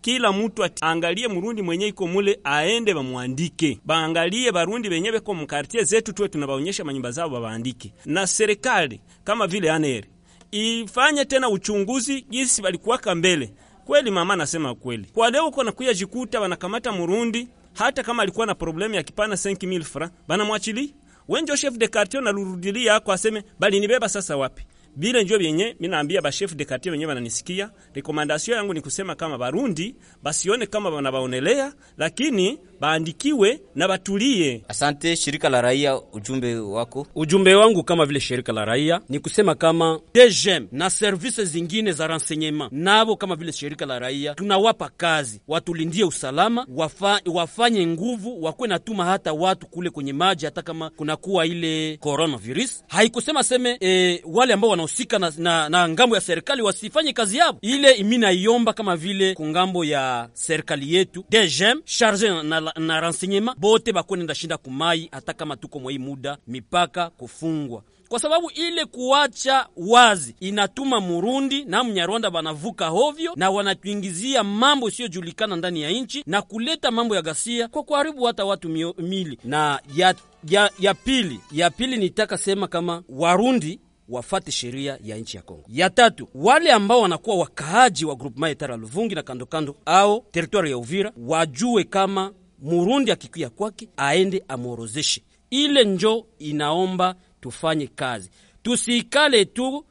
kila 0.00 0.32
mtu 0.32 0.64
angalie 0.80 1.28
murundi 1.28 1.62
mwenye 1.62 1.86
iko 1.86 2.06
mule 2.06 2.40
aende 2.44 2.94
bamwandike, 2.94 3.78
baangalie 3.84 4.52
barundi 4.52 4.88
benye 4.88 5.12
beko 5.12 5.34
mkartie 5.34 5.84
zetu, 5.84 6.12
tuwe 6.12 6.28
tunabaonyesha 6.28 6.84
manyumba 6.84 7.10
zao 7.10 7.28
babaandike, 7.30 7.92
na 8.06 8.26
serikali 8.26 9.00
kama 9.24 9.46
vile 9.46 9.70
aneri 9.70 10.06
ifanye 10.50 11.24
tena 11.24 11.48
uchunguzi 11.48 12.22
jinsi 12.30 12.62
balikuwaka 12.62 13.14
mbele. 13.14 13.52
Kweli 13.88 14.10
mama 14.10 14.34
anasema 14.34 14.74
kweli, 14.74 15.04
kwa 15.14 15.30
leo 15.30 15.46
uko 15.46 15.64
nakuya 15.64 15.94
jikuta 15.94 16.40
wanakamata 16.40 16.92
murundi 16.92 17.48
hata 17.74 18.02
kama 18.02 18.22
alikuwa 18.22 18.46
na 18.46 18.54
problemu 18.54 18.94
ya 18.94 19.02
kipana 19.02 19.34
5000 19.34 19.82
francs 19.82 20.12
banamwachilia 20.28 20.88
wenjo 21.28 21.56
chef 21.56 21.74
de 21.74 21.88
quartier 21.88 22.22
na 22.22 22.32
lurudili 22.32 22.86
yako 22.86 23.12
aseme 23.12 23.42
bali 23.58 23.80
nibeba 23.80 24.08
sasa 24.08 24.36
wapi 24.36 24.62
bile 24.98 25.24
njo 25.24 25.38
byenye 25.38 25.76
minaambia 25.80 26.22
ba 26.22 26.32
chef 26.32 26.54
de 26.56 26.64
quartier 26.64 26.92
wenye 26.92 27.06
wananisikia. 27.06 27.70
Rekomandasio 27.94 28.54
yangu 28.54 28.74
ni 28.74 28.80
kusema 28.80 29.14
kama 29.14 29.38
Barundi 29.38 29.94
basione 30.22 30.66
kama 30.66 30.90
wanabaonelea, 30.90 31.72
lakini 31.96 32.58
baandikiwe 32.80 33.60
na 33.74 33.88
batulie. 33.88 34.62
Asante 34.68 35.16
shirika 35.16 35.48
la 35.48 35.60
raia, 35.60 36.00
ujumbe 36.12 36.54
wako. 36.56 37.06
Ujumbe 37.14 37.54
wangu 37.54 37.84
kama 37.84 38.06
vile 38.06 38.20
shirika 38.20 38.52
la 38.52 38.64
raia 38.64 39.00
ni 39.08 39.18
kusema 39.18 39.54
kama 39.54 40.00
DGM 40.14 40.66
na 40.72 40.90
service 40.90 41.44
zingine 41.44 41.92
za 41.92 42.06
renseignement 42.06 42.72
nabo 42.72 43.16
kama 43.16 43.36
vile 43.36 43.52
shirika 43.52 43.86
la 43.86 43.98
raia 43.98 44.34
tunawapa 44.34 44.90
kazi, 44.96 45.40
watulindie 45.48 46.04
usalama, 46.04 46.66
wafa, 46.76 47.20
wafanye 47.26 47.86
nguvu, 47.86 48.42
wakuwe 48.44 48.68
natuma 48.68 49.04
hata 49.04 49.32
watu 49.32 49.66
kule 49.66 49.90
kwenye 49.90 50.12
maji, 50.12 50.44
hata 50.44 50.62
kama 50.62 50.90
kunakuwa 50.90 51.46
ile 51.46 51.96
coronavirus. 52.00 52.84
Haikusema 52.88 53.42
seme 53.44 53.76
e, 53.80 54.22
wale 54.26 54.52
ambao 54.54 54.70
wanahusika 54.88 55.18
na, 55.18 55.32
na, 55.38 55.68
na 55.68 55.88
ng'ambo 55.88 56.14
ya 56.14 56.20
serikali 56.20 56.62
wasifanye 56.62 57.12
kazi 57.12 57.36
yao 57.36 57.58
ile. 57.60 57.92
Imi 57.92 58.18
naiomba 58.18 58.72
kama 58.72 58.96
vile 58.96 59.34
ku 59.34 59.46
ng'ambo 59.46 59.84
ya 59.84 60.28
serikali 60.32 60.94
yetu 60.94 61.24
DGM 61.30 61.82
charge 61.84 62.28
na, 62.42 62.60
na, 62.60 63.00
renseignement 63.00 63.58
bote 63.58 63.92
bakuwe 63.92 64.18
ndashinda 64.22 64.56
kumai, 64.56 65.08
hata 65.12 65.32
kama 65.32 65.56
tuko 65.56 65.80
mwai 65.80 65.98
muda 65.98 66.38
mipaka 66.46 67.10
kufungwa 67.10 67.82
kwa 68.08 68.18
sababu 68.18 68.50
ile 68.50 68.84
kuacha 68.84 69.66
wazi 69.76 70.34
inatuma 70.40 71.00
Murundi 71.00 71.64
na 71.64 71.84
Mnyarwanda 71.84 72.30
banavuka 72.30 72.86
hovyo 72.88 73.32
na 73.36 73.50
wanatuingizia 73.50 74.44
mambo 74.44 74.88
isiyojulikana 74.88 75.56
ndani 75.56 75.82
ya 75.82 75.90
nchi 75.90 76.22
na 76.26 76.42
kuleta 76.42 76.90
mambo 76.90 77.16
ya 77.16 77.22
ghasia 77.22 77.68
kwa 77.68 77.82
kuharibu 77.82 78.24
hata 78.24 78.44
watu 78.44 78.68
mio, 78.68 78.94
mili 78.98 79.38
na 79.44 79.80
ya, 79.96 80.14
ya, 80.48 80.70
ya 80.78 80.94
pili 80.94 81.40
ya 81.52 81.70
pili 81.70 81.96
nitaka 81.96 82.38
sema 82.38 82.66
kama 82.68 83.02
Warundi 83.08 83.80
wafate 84.08 84.50
sheria 84.52 84.98
ya 85.04 85.16
nchi 85.16 85.36
ya 85.36 85.42
Kongo. 85.42 85.64
Ya 85.68 85.90
tatu, 85.90 86.28
wale 86.34 86.72
ambao 86.72 87.00
wanakuwa 87.00 87.36
wakaaji 87.36 88.04
wa 88.04 88.14
groupement 88.14 88.52
etara 88.52 88.76
Luvungi 88.76 89.14
na 89.14 89.22
kandokando 89.22 89.76
au 89.86 90.24
teritwari 90.30 90.70
ya 90.70 90.78
Uvira 90.78 91.12
wajue 91.26 91.84
kama 91.84 92.32
Murundi 92.62 93.10
akikuya 93.12 93.50
kwake 93.50 93.88
aende 93.96 94.44
amworozeshe. 94.48 95.22
Ile 95.50 95.84
njo 95.84 96.26
inaomba 96.38 97.14
tufanye 97.40 97.86
kazi, 97.86 98.30
tusikale 98.62 99.44
tu 99.44 99.84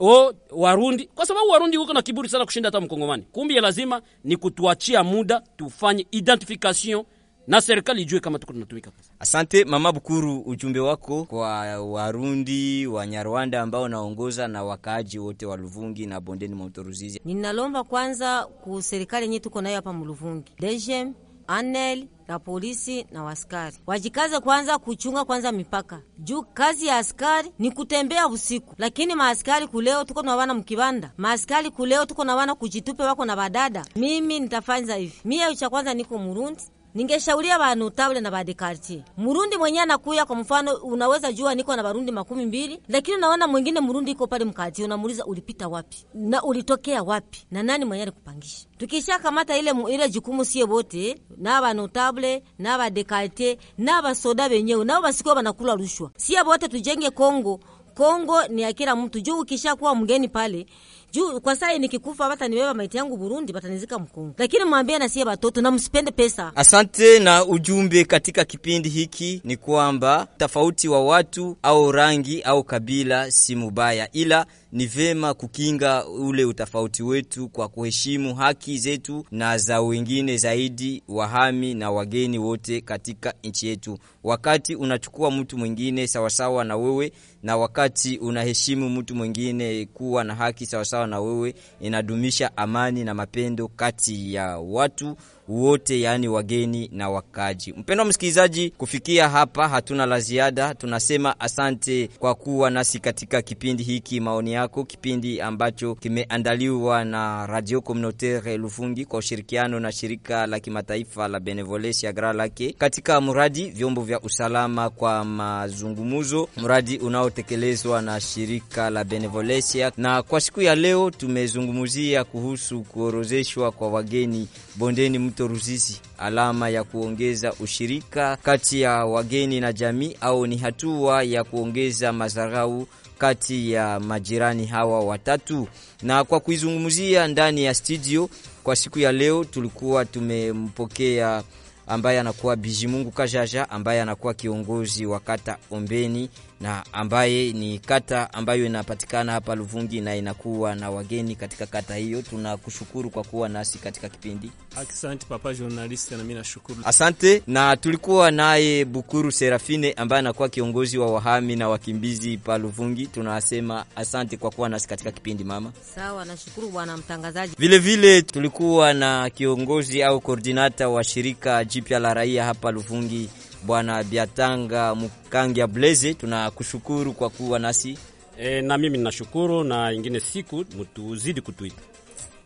o 0.00 0.32
Warundi, 0.50 1.04
kwa 1.14 1.26
sababu 1.26 1.48
Warundi 1.48 1.76
huko 1.76 1.92
na 1.92 2.02
kiburi 2.02 2.28
sana 2.28 2.44
kushinda 2.44 2.66
hata 2.66 2.80
Mkongomani. 2.80 3.22
Kumbi 3.32 3.56
ya 3.56 3.62
lazima 3.62 4.02
ni 4.24 4.36
kutuachia 4.36 5.04
muda 5.04 5.40
tufanye 5.56 6.06
identification 6.10 7.04
na 7.46 7.60
serikali 7.60 8.02
ijue 8.02 8.20
kama 8.20 8.38
tuko 8.38 8.52
tunatumika. 8.52 8.90
Asante 9.18 9.64
mama 9.64 9.92
Bukuru, 9.92 10.40
ujumbe 10.40 10.80
wako 10.80 11.24
kwa 11.24 11.48
Warundi 11.80 12.86
wa 12.86 13.06
Nyarwanda 13.06 13.62
ambao 13.62 13.88
naongoza 13.88 14.48
na 14.48 14.64
wakaaji 14.64 15.18
wote 15.18 15.46
wa 15.46 15.56
Luvungi 15.56 16.06
na 16.06 16.20
bondeni 16.20 16.54
mwa 16.54 16.66
mto 16.66 16.82
Ruzizi. 16.82 17.20
Ninalomba 17.24 17.84
kwanza 17.84 18.44
ku 18.44 18.82
serikali 18.82 19.24
yenye 19.26 19.40
tuko 19.40 19.62
nayo 19.62 19.76
hapa 19.76 19.92
Muluvungi, 19.92 20.52
DGM, 20.60 21.12
ANEL 21.46 22.06
na 22.28 22.38
polisi 22.38 23.06
na 23.12 23.24
waskari 23.24 23.76
wajikaze 23.86 24.40
kwanza 24.40 24.78
kuchunga 24.78 25.24
kwanza 25.24 25.52
mipaka 25.52 26.00
juu 26.18 26.42
kazi 26.42 26.86
ya 26.86 26.96
askari 26.96 27.52
ni 27.58 27.70
kutembea 27.70 28.28
usiku, 28.28 28.74
lakini 28.78 29.14
maaskari 29.14 29.66
kuleo 29.66 30.04
tuko 30.04 30.22
na 30.22 30.36
wana 30.36 30.54
mkibanda, 30.54 31.12
maaskari 31.16 31.70
kuleo 31.70 32.06
tuko 32.06 32.24
na 32.24 32.34
wana 32.36 32.54
kujitupe 32.54 33.02
wako 33.02 33.24
na 33.24 33.36
badada. 33.36 33.84
Mimi 33.96 34.40
nitafanya 34.40 34.94
hivi, 34.94 35.14
mie 35.24 35.56
cha 35.56 35.70
kwanza 35.70 35.94
niko 35.94 36.18
Murundi 36.18 36.62
ningeshauria 36.94 37.58
bantu 37.58 37.90
tabule 37.90 38.20
na 38.20 38.30
badekartier 38.30 39.02
murundi 39.16 39.56
mwenye 39.56 39.80
anakuya 39.80 40.24
kwa 40.26 40.36
mfano, 40.36 40.74
unaweza 40.74 41.32
jua 41.32 41.54
niko 41.54 41.76
na 41.76 41.82
barundi 41.82 42.12
makumi 42.12 42.46
mbili, 42.46 42.80
lakini 42.88 43.16
unaona 43.16 43.46
mwingine 43.48 43.80
murundi 43.80 44.10
iko 44.10 44.26
pale 44.26 44.44
mkati, 44.44 44.84
unamuuliza 44.84 45.24
ulipita 45.26 45.68
wapi? 45.68 46.06
Na 46.14 46.42
ulitokea 46.42 47.02
wapi? 47.02 47.46
Na 47.50 47.62
nani 47.62 47.84
mwenye 47.84 48.02
alikupangisha. 48.02 48.66
Tukisha 48.78 49.18
kamata 49.18 49.58
ile 49.58 49.72
ile 49.90 50.08
jukumu 50.08 50.44
sie 50.44 50.66
bote 50.66 51.20
na 51.36 51.62
bantu 51.62 51.88
tabule 51.88 52.42
na 52.58 52.78
badekartier 52.78 53.56
na 53.78 54.02
vasoda 54.02 54.48
venyewe 54.48 54.84
nao 54.84 55.02
vasikuwa 55.02 55.34
banakula 55.34 55.74
rushwa, 55.74 56.10
sie 56.16 56.44
bote 56.44 56.68
tujenge 56.68 57.10
Kongo. 57.10 57.60
Kongo 57.94 58.46
ni 58.48 58.62
ya 58.62 58.72
kila 58.72 58.96
mtu. 58.96 59.20
Juu 59.20 59.38
ukisha 59.40 59.76
kuwa 59.76 59.94
mgeni 59.94 60.28
pale 60.28 60.66
juu 61.14 61.40
kwa 61.40 61.56
sai 61.56 61.78
nikikufa 61.78 62.24
hata 62.24 62.48
nibeba 62.48 62.74
maiti 62.74 62.96
yangu 62.96 63.16
Burundi 63.16 63.52
batanizika 63.52 63.98
Mkongo, 63.98 64.34
lakini 64.38 64.64
mwambie 64.64 64.98
na 64.98 65.08
sie 65.08 65.24
batoto 65.24 65.60
na 65.60 65.70
msipende 65.70 66.10
pesa. 66.10 66.52
Asante. 66.56 67.18
Na 67.18 67.44
ujumbe 67.44 68.04
katika 68.04 68.44
kipindi 68.44 68.88
hiki 68.88 69.40
ni 69.44 69.56
kwamba 69.56 70.26
tofauti 70.38 70.88
wa 70.88 71.04
watu 71.04 71.56
au 71.62 71.92
rangi 71.92 72.42
au 72.42 72.64
kabila 72.64 73.30
si 73.30 73.56
mubaya, 73.56 74.08
ila 74.12 74.46
ni 74.74 74.86
vema 74.86 75.34
kukinga 75.34 76.06
ule 76.06 76.44
utofauti 76.44 77.02
wetu 77.02 77.48
kwa 77.48 77.68
kuheshimu 77.68 78.34
haki 78.34 78.78
zetu 78.78 79.24
na 79.30 79.58
za 79.58 79.80
wengine, 79.80 80.36
zaidi 80.36 81.02
wahami 81.08 81.74
na 81.74 81.90
wageni 81.90 82.38
wote 82.38 82.80
katika 82.80 83.34
nchi 83.44 83.66
yetu. 83.66 83.98
Wakati 84.24 84.74
unachukua 84.74 85.30
mtu 85.30 85.58
mwingine 85.58 86.06
sawasawa 86.06 86.64
na 86.64 86.76
wewe 86.76 87.12
na 87.42 87.56
wakati 87.56 88.18
unaheshimu 88.18 88.90
mtu 88.90 89.14
mwingine 89.14 89.86
kuwa 89.86 90.24
na 90.24 90.34
haki 90.34 90.66
sawasawa 90.66 91.06
na 91.06 91.20
wewe, 91.20 91.54
inadumisha 91.80 92.56
amani 92.56 93.04
na 93.04 93.14
mapendo 93.14 93.68
kati 93.68 94.34
ya 94.34 94.58
watu 94.58 95.16
wote, 95.48 96.00
yaani 96.00 96.28
wageni 96.28 96.90
na 96.92 97.10
wakaji. 97.10 97.72
mpendo 97.72 98.02
wa 98.02 98.08
msikilizaji, 98.08 98.70
kufikia 98.70 99.28
hapa 99.28 99.68
hatuna 99.68 100.06
la 100.06 100.20
ziada. 100.20 100.74
Tunasema 100.74 101.40
asante 101.40 102.08
kwa 102.18 102.34
kuwa 102.34 102.70
nasi 102.70 102.98
katika 102.98 103.42
kipindi 103.42 103.82
hiki. 103.82 104.20
Maoni 104.20 104.52
yako, 104.52 104.84
kipindi 104.84 105.40
ambacho 105.40 105.94
kimeandaliwa 105.94 107.04
na 107.04 107.46
Radio 107.46 107.80
Communautaire 107.80 108.56
Lufungi 108.56 109.04
kwa 109.04 109.18
ushirikiano 109.18 109.80
na 109.80 109.92
shirika 109.92 110.46
la 110.46 110.60
kimataifa 110.60 111.28
la 111.28 111.40
Benevolence 111.40 112.08
Agra 112.08 112.32
Lake 112.32 112.74
katika 112.78 113.20
mradi 113.20 113.64
vyombo 113.70 114.02
vya 114.02 114.20
usalama 114.20 114.90
kwa 114.90 115.24
mazungumuzo, 115.24 116.48
mradi 116.56 116.98
unaotekelezwa 116.98 118.02
na 118.02 118.20
shirika 118.20 118.90
la 118.90 119.04
Benevolencia. 119.04 119.92
Na 119.96 120.22
kwa 120.22 120.40
siku 120.40 120.62
ya 120.62 120.74
leo 120.74 121.10
tumezungumzia 121.10 122.24
kuhusu 122.24 122.80
kuorozeshwa 122.82 123.72
kwa 123.72 123.88
wageni 123.88 124.48
bondeni 124.76 125.18
mto 125.34 125.48
Ruzizi, 125.48 126.00
alama 126.18 126.68
ya 126.68 126.84
kuongeza 126.84 127.52
ushirika 127.52 128.36
kati 128.42 128.80
ya 128.80 128.90
wageni 129.04 129.60
na 129.60 129.72
jamii, 129.72 130.16
au 130.20 130.46
ni 130.46 130.56
hatua 130.56 131.22
ya 131.22 131.44
kuongeza 131.44 132.12
madharau 132.12 132.86
kati 133.18 133.72
ya 133.72 134.00
majirani 134.00 134.66
hawa 134.66 135.00
watatu. 135.00 135.68
Na 136.02 136.24
kwa 136.24 136.40
kuizungumzia 136.40 137.28
ndani 137.28 137.64
ya 137.64 137.74
studio 137.74 138.28
kwa 138.64 138.76
siku 138.76 138.98
ya 138.98 139.12
leo, 139.12 139.44
tulikuwa 139.44 140.04
tumempokea 140.04 141.42
ambaye 141.86 142.20
anakuwa 142.20 142.56
Bijimungu 142.56 143.10
Kajaja 143.10 143.70
ambaye 143.70 144.02
anakuwa 144.02 144.34
kiongozi 144.34 145.06
wa 145.06 145.20
kata 145.20 145.56
Ombeni 145.70 146.30
na 146.64 146.84
ambaye 146.92 147.52
ni 147.52 147.78
kata 147.78 148.32
ambayo 148.32 148.66
inapatikana 148.66 149.32
hapa 149.32 149.54
Luvungi 149.54 150.00
na 150.00 150.16
inakuwa 150.16 150.74
na 150.74 150.90
wageni 150.90 151.36
katika 151.36 151.66
kata 151.66 151.96
hiyo. 151.96 152.22
Tunakushukuru 152.22 153.10
kwa 153.10 153.24
kuwa 153.24 153.48
nasi 153.48 153.78
katika 153.78 154.08
kipindi. 154.08 154.50
Asante 154.76 155.26
papa 155.26 155.54
journalist, 155.54 156.10
na 156.10 156.18
mimi 156.18 156.34
nashukuru. 156.34 156.78
Asante. 156.84 157.42
Na 157.46 157.76
tulikuwa 157.76 158.30
naye 158.30 158.84
Bukuru 158.84 159.32
Serafine 159.32 159.92
ambaye 159.92 160.18
anakuwa 160.18 160.48
kiongozi 160.48 160.98
wa 160.98 161.12
wahami 161.12 161.56
na 161.56 161.68
wakimbizi 161.68 162.38
pa 162.38 162.58
Luvungi. 162.58 163.06
Tunasema 163.06 163.84
asante 163.96 164.36
kwa 164.36 164.50
kuwa 164.50 164.68
nasi 164.68 164.88
katika 164.88 165.12
kipindi 165.12 165.44
mama. 165.44 165.72
Sawa, 165.94 166.24
nashukuru 166.24 166.68
bwana 166.68 166.96
mtangazaji. 166.96 167.54
Vile 167.58 167.78
vile 167.78 168.22
tulikuwa 168.22 168.94
na 168.94 169.30
kiongozi 169.30 170.02
au 170.02 170.20
koordinata 170.20 170.88
wa 170.88 171.04
shirika 171.04 171.64
jipya 171.64 171.98
la 171.98 172.14
raia 172.14 172.44
hapa 172.44 172.70
Luvungi 172.70 173.28
Bwana 173.66 174.04
Biatanga 174.04 174.94
Mkangia 174.94 175.66
Blaze, 175.66 176.14
tunakushukuru 176.14 177.12
kwa 177.12 177.30
kuwa 177.30 177.58
nasi. 177.58 177.98
E, 178.38 178.62
na 178.62 178.78
mimi 178.78 178.98
ninashukuru 178.98 179.64
na 179.64 179.92
ingine 179.92 180.20
siku 180.20 180.56
mtuzidi 180.80 181.40
kutuita. 181.40 181.82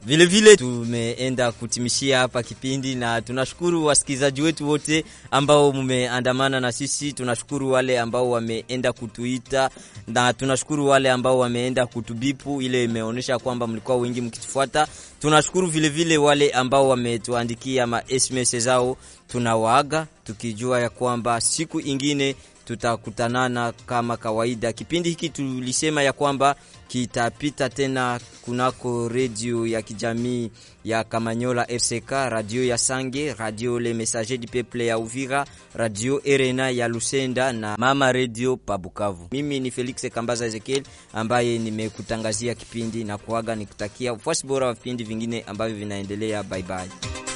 Vile 0.07 0.27
vile 0.27 0.57
tumeenda 0.57 1.53
kutimishia 1.53 2.19
hapa 2.19 2.43
kipindi, 2.43 2.95
na 2.95 3.23
tunashukuru 3.23 3.85
wasikilizaji 3.87 4.43
wetu 4.43 4.69
wote 4.69 5.05
ambao 5.31 5.73
mmeandamana 5.73 6.61
na 6.61 6.73
sisi. 6.73 7.13
Tunashukuru 7.13 7.71
wale 7.71 8.01
ambao 8.01 8.31
wameenda 8.31 8.93
kutuita, 8.93 9.71
na 10.07 10.33
tunashukuru 10.33 10.87
wale 10.89 11.11
ambao 11.11 11.39
wameenda 11.39 11.87
kutubipu, 11.87 12.63
ile 12.63 12.85
imeonyesha 12.85 13.39
kwamba 13.39 13.67
mlikuwa 13.67 13.97
wengi 13.97 14.21
mkitufuata. 14.21 14.87
Tunashukuru 15.21 15.67
vilevile 15.67 16.05
vile 16.05 16.19
wale 16.19 16.51
ambao 16.51 16.89
wametuandikia 16.89 17.87
ma 17.87 18.03
SMS 18.19 18.57
zao, 18.57 18.97
tunawaaga 19.29 20.07
tukijua 20.25 20.81
ya 20.81 20.91
kwamba 20.91 21.41
siku 21.41 21.81
ingine 21.81 22.35
tutakutanana 22.69 23.73
kama 23.87 24.17
kawaida. 24.17 24.73
Kipindi 24.73 25.09
hiki 25.09 25.29
tulisema 25.29 26.03
ya 26.03 26.13
kwamba 26.13 26.57
kitapita 26.89 27.69
tena 27.69 28.21
kunako 28.43 29.09
redio 29.09 29.67
ya 29.67 29.83
kijamii 29.83 30.51
ya 30.85 31.05
Kamanyola 31.05 31.65
FCK, 31.65 32.11
radio 32.11 32.65
ya 32.65 32.79
Sange, 32.79 33.35
radio 33.35 33.79
Le 33.81 33.95
Messager 33.95 34.39
du 34.39 34.49
Peuple 34.49 34.87
ya 34.87 34.99
Uvira, 34.99 35.47
radio 35.75 36.21
Erena 36.25 36.71
ya 36.71 36.89
Lusenda 36.89 37.53
na 37.53 37.77
mama 37.79 38.13
redio 38.13 38.57
Pabukavu. 38.57 39.29
Mimi 39.33 39.61
ni 39.61 39.71
Felix 39.71 40.11
Kambaza 40.13 40.47
Ezekiel 40.47 40.83
ambaye 41.13 41.59
nimekutangazia 41.59 42.55
kipindi 42.55 43.05
na 43.05 43.19
kuaga 43.19 43.55
nikutakia 43.55 44.13
ufuasi 44.13 44.47
bora 44.47 44.67
wa 44.67 44.73
vipindi 44.75 45.05
vingine 45.05 45.45
ambavyo 45.47 45.77
vinaendelea. 45.77 46.43
Bye 46.43 46.63
bye. 46.63 47.28